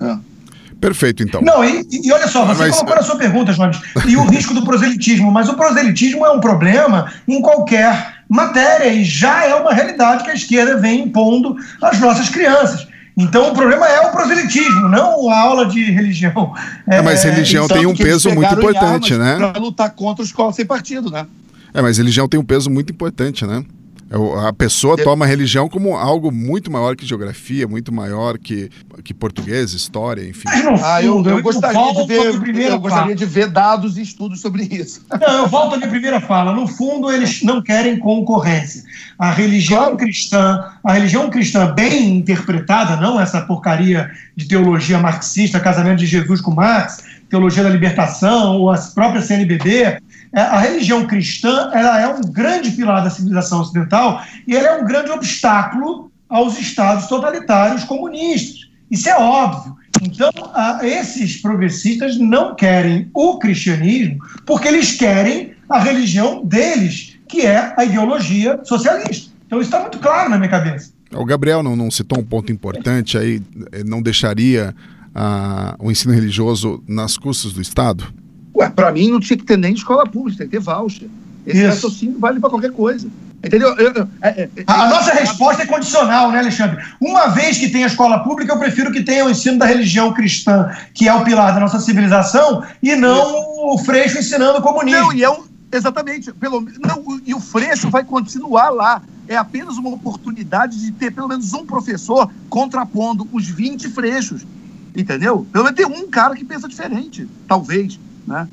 É. 0.00 0.16
Perfeito, 0.80 1.22
então. 1.22 1.40
Não, 1.40 1.64
e, 1.64 1.86
e 2.02 2.12
olha 2.12 2.26
só, 2.26 2.44
você 2.44 2.64
mas, 2.64 2.74
colocou 2.74 2.96
na 2.96 3.02
sua 3.02 3.16
pergunta, 3.16 3.52
Jones, 3.52 3.80
e 4.08 4.16
o 4.16 4.24
risco 4.24 4.54
do 4.54 4.62
proselitismo, 4.62 5.30
mas 5.30 5.48
o 5.48 5.54
proselitismo 5.54 6.26
é 6.26 6.30
um 6.30 6.40
problema 6.40 7.12
em 7.28 7.40
qualquer 7.40 8.16
matéria 8.28 8.92
e 8.92 9.04
já 9.04 9.46
é 9.46 9.54
uma 9.54 9.72
realidade 9.72 10.24
que 10.24 10.30
a 10.30 10.34
esquerda 10.34 10.76
vem 10.78 11.02
impondo 11.02 11.56
às 11.80 12.00
nossas 12.00 12.28
crianças. 12.28 12.86
Então 13.16 13.50
o 13.50 13.54
problema 13.54 13.88
é 13.88 14.00
o 14.00 14.12
proselitismo, 14.12 14.88
não 14.88 15.30
a 15.30 15.38
aula 15.40 15.66
de 15.66 15.90
religião. 15.90 16.52
É, 16.86 17.00
mas 17.00 17.22
religião 17.24 17.66
tem 17.66 17.86
um 17.86 17.96
peso 17.96 18.30
muito 18.30 18.52
importante, 18.52 19.14
né? 19.14 19.36
Para 19.36 19.58
lutar 19.58 19.90
contra 19.90 20.22
os 20.22 20.28
escola 20.28 20.52
sem 20.52 20.66
partido, 20.66 21.10
né? 21.10 21.26
É, 21.72 21.80
mas 21.80 21.96
religião 21.96 22.28
tem 22.28 22.38
um 22.38 22.44
peso 22.44 22.70
muito 22.70 22.92
importante, 22.92 23.46
né? 23.46 23.64
É 24.08 24.48
a 24.48 24.52
pessoa 24.52 24.96
toma 24.96 25.24
a 25.24 25.28
religião 25.28 25.68
como 25.68 25.96
algo 25.96 26.30
muito 26.30 26.70
maior 26.70 26.94
que 26.94 27.04
geografia, 27.04 27.66
muito 27.66 27.92
maior 27.92 28.38
que, 28.38 28.70
que 29.02 29.12
português, 29.12 29.72
história, 29.72 30.22
enfim. 30.28 30.44
Ah, 30.82 31.02
eu, 31.02 31.24
eu, 31.24 31.42
gostaria, 31.42 31.92
de 31.92 32.06
ver, 32.06 32.70
eu 32.70 32.78
gostaria 32.78 33.16
de 33.16 33.24
ver 33.24 33.48
dados 33.48 33.98
e 33.98 34.02
estudos 34.02 34.40
sobre 34.40 34.62
isso. 34.62 35.04
Não, 35.20 35.42
eu 35.42 35.48
volto 35.48 35.74
à 35.74 35.76
minha 35.76 35.90
primeira 35.90 36.20
fala. 36.20 36.52
No 36.52 36.68
fundo, 36.68 37.10
eles 37.10 37.42
não 37.42 37.60
querem 37.60 37.98
concorrência. 37.98 38.84
A 39.18 39.32
religião 39.32 39.82
claro. 39.82 39.96
cristã, 39.96 40.64
a 40.84 40.92
religião 40.92 41.28
cristã 41.28 41.72
bem 41.72 42.16
interpretada, 42.16 42.96
não 42.96 43.20
essa 43.20 43.40
porcaria 43.40 44.10
de 44.36 44.46
teologia 44.46 44.98
marxista, 44.98 45.58
casamento 45.58 45.98
de 45.98 46.06
Jesus 46.06 46.40
com 46.40 46.52
Marx, 46.52 47.02
teologia 47.28 47.62
da 47.62 47.70
libertação, 47.70 48.58
ou 48.58 48.70
a 48.70 48.78
própria 48.78 49.22
CNBB, 49.22 49.98
a 50.40 50.58
religião 50.58 51.06
cristã 51.06 51.70
ela 51.72 52.00
é 52.00 52.08
um 52.08 52.20
grande 52.20 52.70
pilar 52.72 53.02
da 53.02 53.10
civilização 53.10 53.60
ocidental 53.60 54.22
e 54.46 54.54
ela 54.54 54.68
é 54.68 54.82
um 54.82 54.84
grande 54.84 55.10
obstáculo 55.10 56.10
aos 56.28 56.58
estados 56.58 57.06
totalitários 57.06 57.84
comunistas. 57.84 58.68
Isso 58.90 59.08
é 59.08 59.16
óbvio. 59.16 59.76
Então, 60.02 60.30
esses 60.82 61.40
progressistas 61.40 62.18
não 62.18 62.54
querem 62.54 63.10
o 63.14 63.38
cristianismo 63.38 64.18
porque 64.44 64.68
eles 64.68 64.92
querem 64.92 65.54
a 65.68 65.78
religião 65.78 66.44
deles, 66.44 67.18
que 67.26 67.46
é 67.46 67.72
a 67.76 67.84
ideologia 67.84 68.60
socialista. 68.62 69.32
Então, 69.46 69.58
isso 69.58 69.68
está 69.68 69.80
muito 69.80 69.98
claro 69.98 70.28
na 70.28 70.36
minha 70.36 70.50
cabeça. 70.50 70.92
O 71.12 71.24
Gabriel 71.24 71.62
não, 71.62 71.74
não 71.74 71.90
citou 71.90 72.18
um 72.18 72.24
ponto 72.24 72.52
importante 72.52 73.16
aí, 73.16 73.40
eh, 73.72 73.84
não 73.84 74.02
deixaria 74.02 74.74
ah, 75.14 75.76
o 75.78 75.90
ensino 75.90 76.12
religioso 76.12 76.82
nas 76.86 77.16
custas 77.16 77.52
do 77.52 77.62
Estado? 77.62 78.12
Para 78.74 78.92
mim 78.92 79.10
não 79.10 79.20
tinha 79.20 79.36
que 79.36 79.44
ter 79.44 79.56
nem 79.56 79.74
escola 79.74 80.06
pública, 80.06 80.38
tem 80.38 80.48
que 80.48 80.56
ter 80.56 80.62
voucher. 80.62 81.08
Esse 81.46 81.58
Isso. 81.58 81.66
raciocínio 81.68 82.18
vale 82.18 82.40
para 82.40 82.50
qualquer 82.50 82.72
coisa. 82.72 83.08
Entendeu? 83.44 83.76
Eu, 83.76 83.92
eu, 83.92 84.08
é, 84.22 84.42
é, 84.42 84.50
a, 84.66 84.88
nossa 84.88 85.12
resposta 85.12 85.62
é 85.62 85.66
condicional, 85.66 86.32
né, 86.32 86.38
Alexandre? 86.38 86.82
Uma 87.00 87.28
vez 87.28 87.58
que 87.58 87.68
tem 87.68 87.84
a 87.84 87.86
escola 87.86 88.18
pública, 88.20 88.52
eu 88.52 88.58
prefiro 88.58 88.90
que 88.90 89.02
tenha 89.02 89.24
o 89.24 89.30
ensino 89.30 89.58
da 89.58 89.66
religião 89.66 90.12
cristã, 90.12 90.70
que 90.92 91.06
é 91.06 91.14
o 91.14 91.22
pilar 91.22 91.54
da 91.54 91.60
nossa 91.60 91.78
civilização, 91.78 92.64
e 92.82 92.96
não 92.96 93.72
o 93.72 93.78
Freixo 93.78 94.18
ensinando 94.18 94.58
o 94.58 94.62
comunismo. 94.62 95.00
Não, 95.00 95.12
e 95.12 95.22
é 95.22 95.30
um, 95.30 95.44
exatamente. 95.70 96.32
Pelo, 96.32 96.60
não, 96.60 97.20
e 97.24 97.34
o 97.34 97.40
Freixo 97.40 97.88
vai 97.90 98.02
continuar 98.02 98.70
lá. 98.70 99.02
É 99.28 99.36
apenas 99.36 99.76
uma 99.76 99.90
oportunidade 99.90 100.80
de 100.80 100.92
ter 100.92 101.10
pelo 101.10 101.28
menos 101.28 101.52
um 101.52 101.66
professor 101.66 102.30
contrapondo 102.48 103.28
os 103.32 103.46
20 103.46 103.88
freixos. 103.90 104.46
Entendeu? 104.94 105.46
Pelo 105.52 105.64
menos 105.64 105.76
ter 105.76 105.86
um 105.86 106.08
cara 106.08 106.34
que 106.34 106.44
pensa 106.44 106.68
diferente, 106.68 107.28
talvez 107.46 107.98
né? 108.26 108.48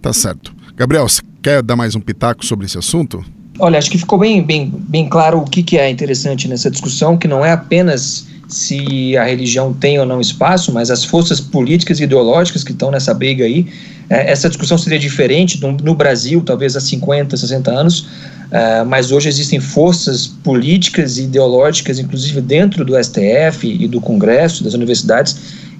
Tá 0.00 0.12
certo. 0.12 0.54
Gabriel, 0.76 1.08
você 1.08 1.22
quer 1.42 1.62
dar 1.62 1.76
mais 1.76 1.94
um 1.94 2.00
pitaco 2.00 2.44
sobre 2.44 2.66
esse 2.66 2.78
assunto? 2.78 3.24
Olha, 3.58 3.78
acho 3.78 3.90
que 3.90 3.98
ficou 3.98 4.18
bem, 4.18 4.42
bem, 4.42 4.70
bem 4.70 5.08
claro 5.08 5.38
o 5.38 5.44
que, 5.44 5.62
que 5.62 5.78
é 5.78 5.88
interessante 5.88 6.46
nessa 6.46 6.70
discussão, 6.70 7.16
que 7.16 7.26
não 7.26 7.44
é 7.44 7.52
apenas 7.52 8.26
se 8.48 9.16
a 9.16 9.24
religião 9.24 9.72
tem 9.72 9.98
ou 9.98 10.06
não 10.06 10.20
espaço, 10.20 10.72
mas 10.72 10.90
as 10.90 11.04
forças 11.04 11.40
políticas 11.40 11.98
e 11.98 12.04
ideológicas 12.04 12.62
que 12.62 12.72
estão 12.72 12.90
nessa 12.90 13.12
briga 13.12 13.44
aí. 13.44 13.66
É, 14.08 14.30
essa 14.30 14.48
discussão 14.48 14.78
seria 14.78 14.98
diferente 14.98 15.60
no, 15.60 15.72
no, 15.72 15.94
Brasil, 15.94 16.40
talvez 16.44 16.76
há 16.76 16.80
50, 16.80 17.36
60 17.36 17.70
anos, 17.70 18.06
é, 18.50 18.84
mas 18.84 19.10
hoje 19.10 19.28
existem 19.28 19.58
forças 19.58 20.28
políticas 20.28 21.18
e 21.18 21.22
ideológicas, 21.22 21.98
inclusive 21.98 22.40
dentro 22.40 22.84
do 22.84 22.92
STF 23.02 23.66
e 23.66 23.88
do 23.88 24.00
Congresso, 24.00 24.62
das 24.62 24.74
universidades, 24.74 25.36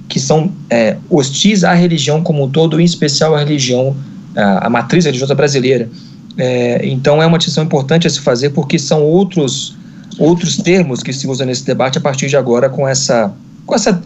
que 0.09 0.21
são 0.21 0.53
é, 0.71 0.97
hostis 1.11 1.65
à 1.65 1.75
religião 1.75 2.23
como 2.23 2.45
um 2.45 2.49
todo, 2.49 2.81
em 2.81 2.85
especial 2.85 3.35
à 3.35 3.39
religião, 3.39 3.97
a 4.37 4.69
matriz 4.69 5.07
religiosa 5.07 5.35
brasileira. 5.35 5.89
É, 6.37 6.87
então 6.87 7.23
é 7.23 7.27
uma 7.27 7.39
distinção 7.39 7.65
importante 7.65 8.07
a 8.07 8.11
se 8.11 8.21
fazer 8.21 8.51
porque 8.51 8.79
são 8.79 9.03
outros 9.03 9.75
outros 10.19 10.59
termos 10.59 11.03
que 11.03 11.13
se 11.13 11.27
usam 11.27 11.47
nesse 11.47 11.65
debate 11.65 11.97
a 11.97 12.01
partir 12.01 12.29
de 12.29 12.37
agora 12.37 12.69
com 12.69 12.87
essa 12.87 13.33
com 13.65 13.75
essa 13.75 14.03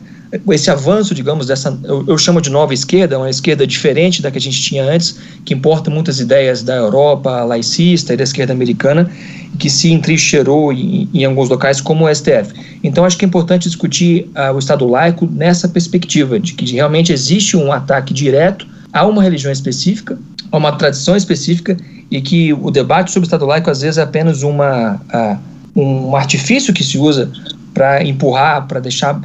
esse 0.51 0.70
avanço, 0.70 1.12
digamos, 1.12 1.47
dessa, 1.47 1.76
eu, 1.83 2.05
eu, 2.07 2.16
chamo 2.16 2.41
de 2.41 2.51
nova 2.51 2.72
esquerda, 2.72 3.18
uma 3.18 3.28
esquerda 3.28 3.66
diferente 3.66 4.22
da 4.22 4.31
que 4.31 4.39
a 4.39 4.41
gente 4.41 4.62
tinha 4.62 4.85
antes, 4.85 5.18
que 5.45 5.53
importa 5.53 5.91
muitas 5.91 6.20
ideias 6.20 6.62
da 6.62 6.76
Europa 6.76 7.43
laicista 7.43 8.14
e 8.14 8.16
da 8.16 8.22
esquerda 8.22 8.53
americana, 8.53 9.11
que 9.59 9.68
se 9.68 9.91
entrincheirou 9.91 10.72
em, 10.72 11.09
em 11.12 11.24
alguns 11.24 11.49
locais, 11.49 11.81
como 11.81 12.07
o 12.07 12.14
STF. 12.14 12.55
Então, 12.83 13.05
acho 13.05 13.18
que 13.18 13.24
é 13.24 13.28
importante 13.28 13.64
discutir 13.64 14.31
uh, 14.37 14.55
o 14.55 14.59
Estado 14.61 14.87
laico 14.87 15.26
nessa 15.26 15.68
perspectiva, 15.68 16.39
de 16.39 16.55
que 16.55 16.64
realmente 16.72 17.12
existe 17.12 17.57
um 17.57 17.72
ataque 17.72 18.14
direto 18.14 18.66
a 18.93 19.05
uma 19.07 19.22
religião 19.22 19.53
específica, 19.53 20.16
a 20.53 20.57
uma 20.57 20.72
tradição 20.72 21.16
específica, 21.16 21.76
e 22.09 22.20
que 22.20 22.53
o 22.53 22.70
debate 22.70 23.11
sobre 23.11 23.24
o 23.24 23.28
Estado 23.28 23.47
laico, 23.47 23.68
às 23.68 23.81
vezes, 23.81 23.99
é 23.99 24.03
apenas 24.03 24.43
uma, 24.43 25.01
uh, 25.12 25.81
um 25.81 26.14
artifício 26.14 26.72
que 26.72 26.85
se 26.85 26.99
usa 26.99 27.31
para 27.74 28.05
empurrar, 28.05 28.66
para 28.68 28.78
deixar 28.78 29.20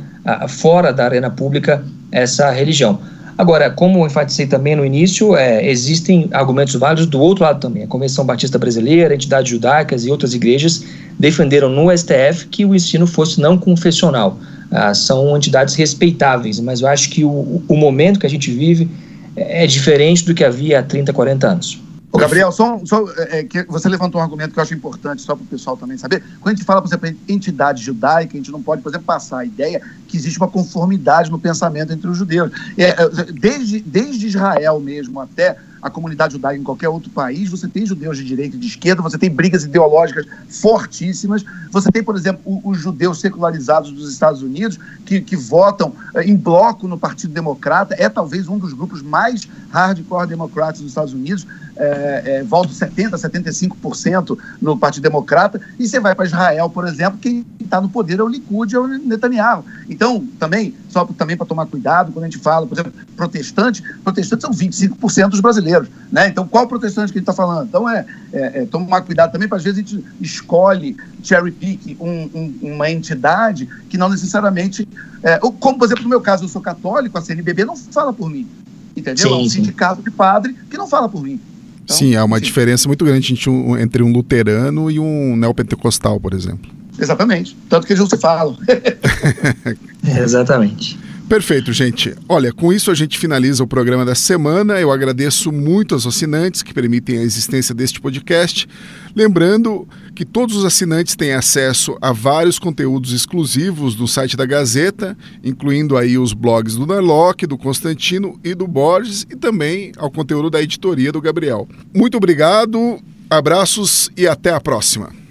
fora 0.48 0.92
da 0.92 1.06
arena 1.06 1.30
pública 1.30 1.84
essa 2.12 2.50
religião. 2.52 3.00
Agora, 3.38 3.70
como 3.70 4.06
enfatizei 4.06 4.48
também 4.48 4.78
no 4.78 4.86
início, 4.86 5.36
é, 5.36 5.70
existem 5.70 6.30
argumentos 6.32 6.74
válidos 6.76 7.06
do 7.06 7.20
outro 7.20 7.44
lado 7.44 7.60
também. 7.60 7.84
A 7.84 7.88
Convenção 7.88 8.26
Batista 8.26 8.58
Brasileira, 8.58 9.14
entidades 9.14 9.50
judaicas 9.52 10.06
e 10.06 10.10
outras 10.10 10.34
igrejas 10.34 10.86
defenderam 11.20 11.70
no 11.70 11.96
STF 11.96 12.48
que 12.50 12.64
o 12.64 12.74
ensino 12.74 13.06
fosse 13.06 13.42
não 13.42 13.58
confessional. 13.58 14.40
Ah, 14.72 14.94
são 14.94 15.36
entidades 15.36 15.76
respeitáveis, 15.76 16.60
mas 16.62 16.82
eu 16.82 16.88
acho 16.88 17.10
que 17.10 17.26
o, 17.26 17.62
o 17.68 17.76
momento 17.76 18.20
que 18.20 18.26
a 18.26 18.30
gente 18.30 18.50
vive 18.52 18.90
é 19.36 19.68
diferente 19.68 20.24
do 20.26 20.34
que 20.34 20.44
havia 20.44 20.80
há 20.80 20.84
30, 20.84 21.12
40 21.12 21.48
anos. 21.48 21.85
Ô, 22.16 22.18
Gabriel, 22.18 22.50
só, 22.50 22.80
só 22.86 23.04
é, 23.18 23.44
que 23.44 23.64
você 23.64 23.90
levantou 23.90 24.22
um 24.22 24.24
argumento 24.24 24.54
que 24.54 24.60
eu 24.60 24.64
acho 24.64 24.74
importante, 24.74 25.22
só 25.22 25.36
para 25.36 25.44
o 25.44 25.48
pessoal 25.48 25.76
também 25.76 25.98
saber. 25.98 26.24
Quando 26.40 26.54
a 26.54 26.56
gente 26.56 26.66
fala, 26.66 26.82
por 26.82 26.88
exemplo, 26.88 27.10
em 27.10 27.18
entidade 27.28 27.84
judaica, 27.84 28.36
a 28.36 28.38
gente 28.38 28.52
não 28.52 28.64
pode, 28.64 28.82
por 28.82 28.88
exemplo, 28.88 29.06
passar 29.06 29.40
a 29.40 29.46
ideia 29.46 29.82
que 30.08 30.16
existe 30.16 30.40
uma 30.40 30.48
conformidade 30.48 31.30
no 31.30 31.38
pensamento 31.38 31.92
entre 31.92 32.08
os 32.08 32.18
judeus. 32.18 32.50
É, 32.78 32.92
é 32.92 33.10
desde, 33.34 33.82
desde 33.82 34.28
Israel 34.28 34.80
mesmo 34.80 35.20
até 35.20 35.58
a 35.82 35.90
comunidade 35.90 36.34
judaica 36.34 36.60
em 36.60 36.64
qualquer 36.64 36.90
outro 36.90 37.10
país, 37.10 37.50
você 37.50 37.68
tem 37.68 37.86
judeus 37.86 38.18
de 38.18 38.24
direita 38.24 38.56
e 38.56 38.60
de 38.60 38.68
esquerda, 38.68 39.02
você 39.02 39.18
tem 39.18 39.30
brigas 39.30 39.64
ideológicas 39.64 40.26
fortíssimas, 40.50 41.44
você 41.72 41.92
tem, 41.92 42.04
por 42.04 42.16
exemplo, 42.16 42.62
os 42.64 42.80
judeus 42.80 43.20
secularizados 43.20 43.92
dos 43.92 44.12
Estados 44.12 44.42
Unidos, 44.42 44.80
que, 45.06 45.22
que 45.22 45.36
votam 45.36 45.94
eh, 46.16 46.24
em 46.24 46.36
bloco 46.36 46.88
no 46.88 46.98
Partido 46.98 47.34
Democrata, 47.34 47.96
é 47.98 48.10
talvez 48.10 48.48
um 48.48 48.58
dos 48.58 48.74
grupos 48.74 49.02
mais 49.02 49.48
hardcore 49.72 50.28
democratas 50.28 50.82
dos 50.82 50.90
Estados 50.90 51.14
Unidos, 51.14 51.46
é, 51.78 52.22
é, 52.26 52.44
volta 52.44 52.72
70%, 52.72 53.12
75% 53.12 54.38
no 54.62 54.78
Partido 54.78 55.04
Democrata, 55.04 55.60
e 55.78 55.88
você 55.88 56.00
vai 56.00 56.16
para 56.16 56.26
Israel, 56.26 56.70
por 56.70 56.88
exemplo, 56.88 57.20
quem 57.20 57.46
está 57.60 57.82
no 57.82 57.90
poder 57.90 58.20
é 58.20 58.24
o 58.24 58.28
Likud, 58.28 58.74
é 58.74 58.80
o 58.80 58.88
Netanyahu. 58.88 59.66
Então, 59.90 60.26
também, 60.40 60.74
só 60.90 61.06
também 61.06 61.36
para 61.36 61.46
tomar 61.46 61.66
cuidado, 61.66 62.12
quando 62.12 62.24
a 62.24 62.30
gente 62.30 62.42
fala, 62.42 62.66
por 62.66 62.76
exemplo, 62.76 62.94
protestante, 63.16 63.84
protestantes 64.04 64.46
são 64.46 64.52
25% 64.52 65.30
dos 65.30 65.42
brasileiros, 65.42 65.75
né? 66.12 66.28
Então, 66.28 66.48
qual 66.48 66.68
protestante 66.68 67.12
que 67.12 67.18
a 67.18 67.22
gente 67.22 67.30
está 67.30 67.34
falando? 67.34 67.68
Então, 67.68 67.90
é, 67.90 68.06
é, 68.32 68.62
é, 68.62 68.66
tomar 68.66 69.02
cuidado 69.02 69.32
também, 69.32 69.48
para 69.48 69.58
às 69.58 69.64
vezes 69.64 69.80
a 69.80 69.82
gente 69.82 70.04
escolhe, 70.22 70.96
cherry 71.24 71.52
pick, 71.52 71.98
um, 72.00 72.30
um, 72.34 72.74
uma 72.74 72.90
entidade 72.90 73.68
que 73.90 73.98
não 73.98 74.10
necessariamente, 74.10 74.88
é, 75.24 75.38
como, 75.40 75.78
por 75.78 75.86
exemplo, 75.86 76.04
no 76.04 76.10
meu 76.10 76.22
caso, 76.22 76.46
eu 76.46 76.50
sou 76.50 76.62
católico, 76.62 77.18
a 77.18 77.22
CNBB 77.22 77.66
não 77.66 77.76
fala 77.76 78.14
por 78.14 78.30
mim, 78.30 78.48
entendeu? 78.96 79.28
Sim, 79.30 79.34
é 79.34 79.38
um 79.38 79.50
sindicato 79.50 80.02
de 80.02 80.12
padre 80.12 80.56
que 80.70 80.78
não 80.78 80.88
fala 80.88 81.10
por 81.10 81.24
mim. 81.24 81.40
Então, 81.84 81.96
sim, 81.96 82.16
há 82.16 82.24
uma 82.24 82.40
sim. 82.40 82.46
diferença 82.46 82.88
muito 82.88 83.06
grande 83.06 83.32
entre 83.32 83.50
um, 83.50 83.78
entre 83.78 84.04
um 84.04 84.12
luterano 84.12 84.90
e 84.90 85.00
um 85.00 85.36
neopentecostal, 85.36 86.20
por 86.20 86.34
exemplo. 86.34 86.72
Exatamente. 86.98 87.56
Tanto 87.70 87.86
que 87.86 87.94
eles 87.94 88.00
não 88.00 88.10
se 88.10 88.18
falam. 88.18 88.58
Exatamente. 90.04 90.98
Perfeito, 91.28 91.74
gente. 91.74 92.14
Olha, 92.30 92.54
com 92.54 92.72
isso 92.72 92.92
a 92.92 92.94
gente 92.94 93.18
finaliza 93.18 93.64
o 93.64 93.68
programa 93.68 94.06
da 94.06 94.14
semana. 94.14 94.80
Eu 94.80 94.92
agradeço 94.92 95.52
muito 95.52 95.96
aos 95.96 96.06
assinantes 96.06 96.62
que 96.62 96.74
permitem 96.74 97.18
a 97.18 97.24
existência 97.24 97.74
deste 97.74 98.00
podcast. 98.00 98.70
Lembrando 99.16 99.88
que 100.14 100.24
todos 100.24 100.56
os 100.56 100.64
assinantes 100.64 101.16
têm 101.16 101.34
acesso 101.34 101.98
a 102.00 102.12
vários 102.12 102.60
conteúdos 102.60 103.12
exclusivos 103.12 103.96
do 103.96 104.08
site 104.08 104.38
da 104.38 104.46
Gazeta, 104.46 105.18
incluindo 105.44 105.98
aí 105.98 106.16
os 106.16 106.32
blogs 106.32 106.76
do 106.76 106.86
Narlock, 106.86 107.48
do 107.48 107.58
Constantino 107.58 108.40
e 108.44 108.54
do 108.54 108.68
Borges 108.68 109.26
e 109.30 109.36
também 109.36 109.94
ao 109.98 110.12
conteúdo 110.12 110.52
da 110.52 110.62
editoria 110.62 111.12
do 111.12 111.20
Gabriel. 111.20 111.68
Muito 111.94 112.18
obrigado, 112.18 113.00
abraços 113.30 114.12
e 114.16 114.28
até 114.28 114.52
a 114.52 114.62
próxima. 114.62 115.25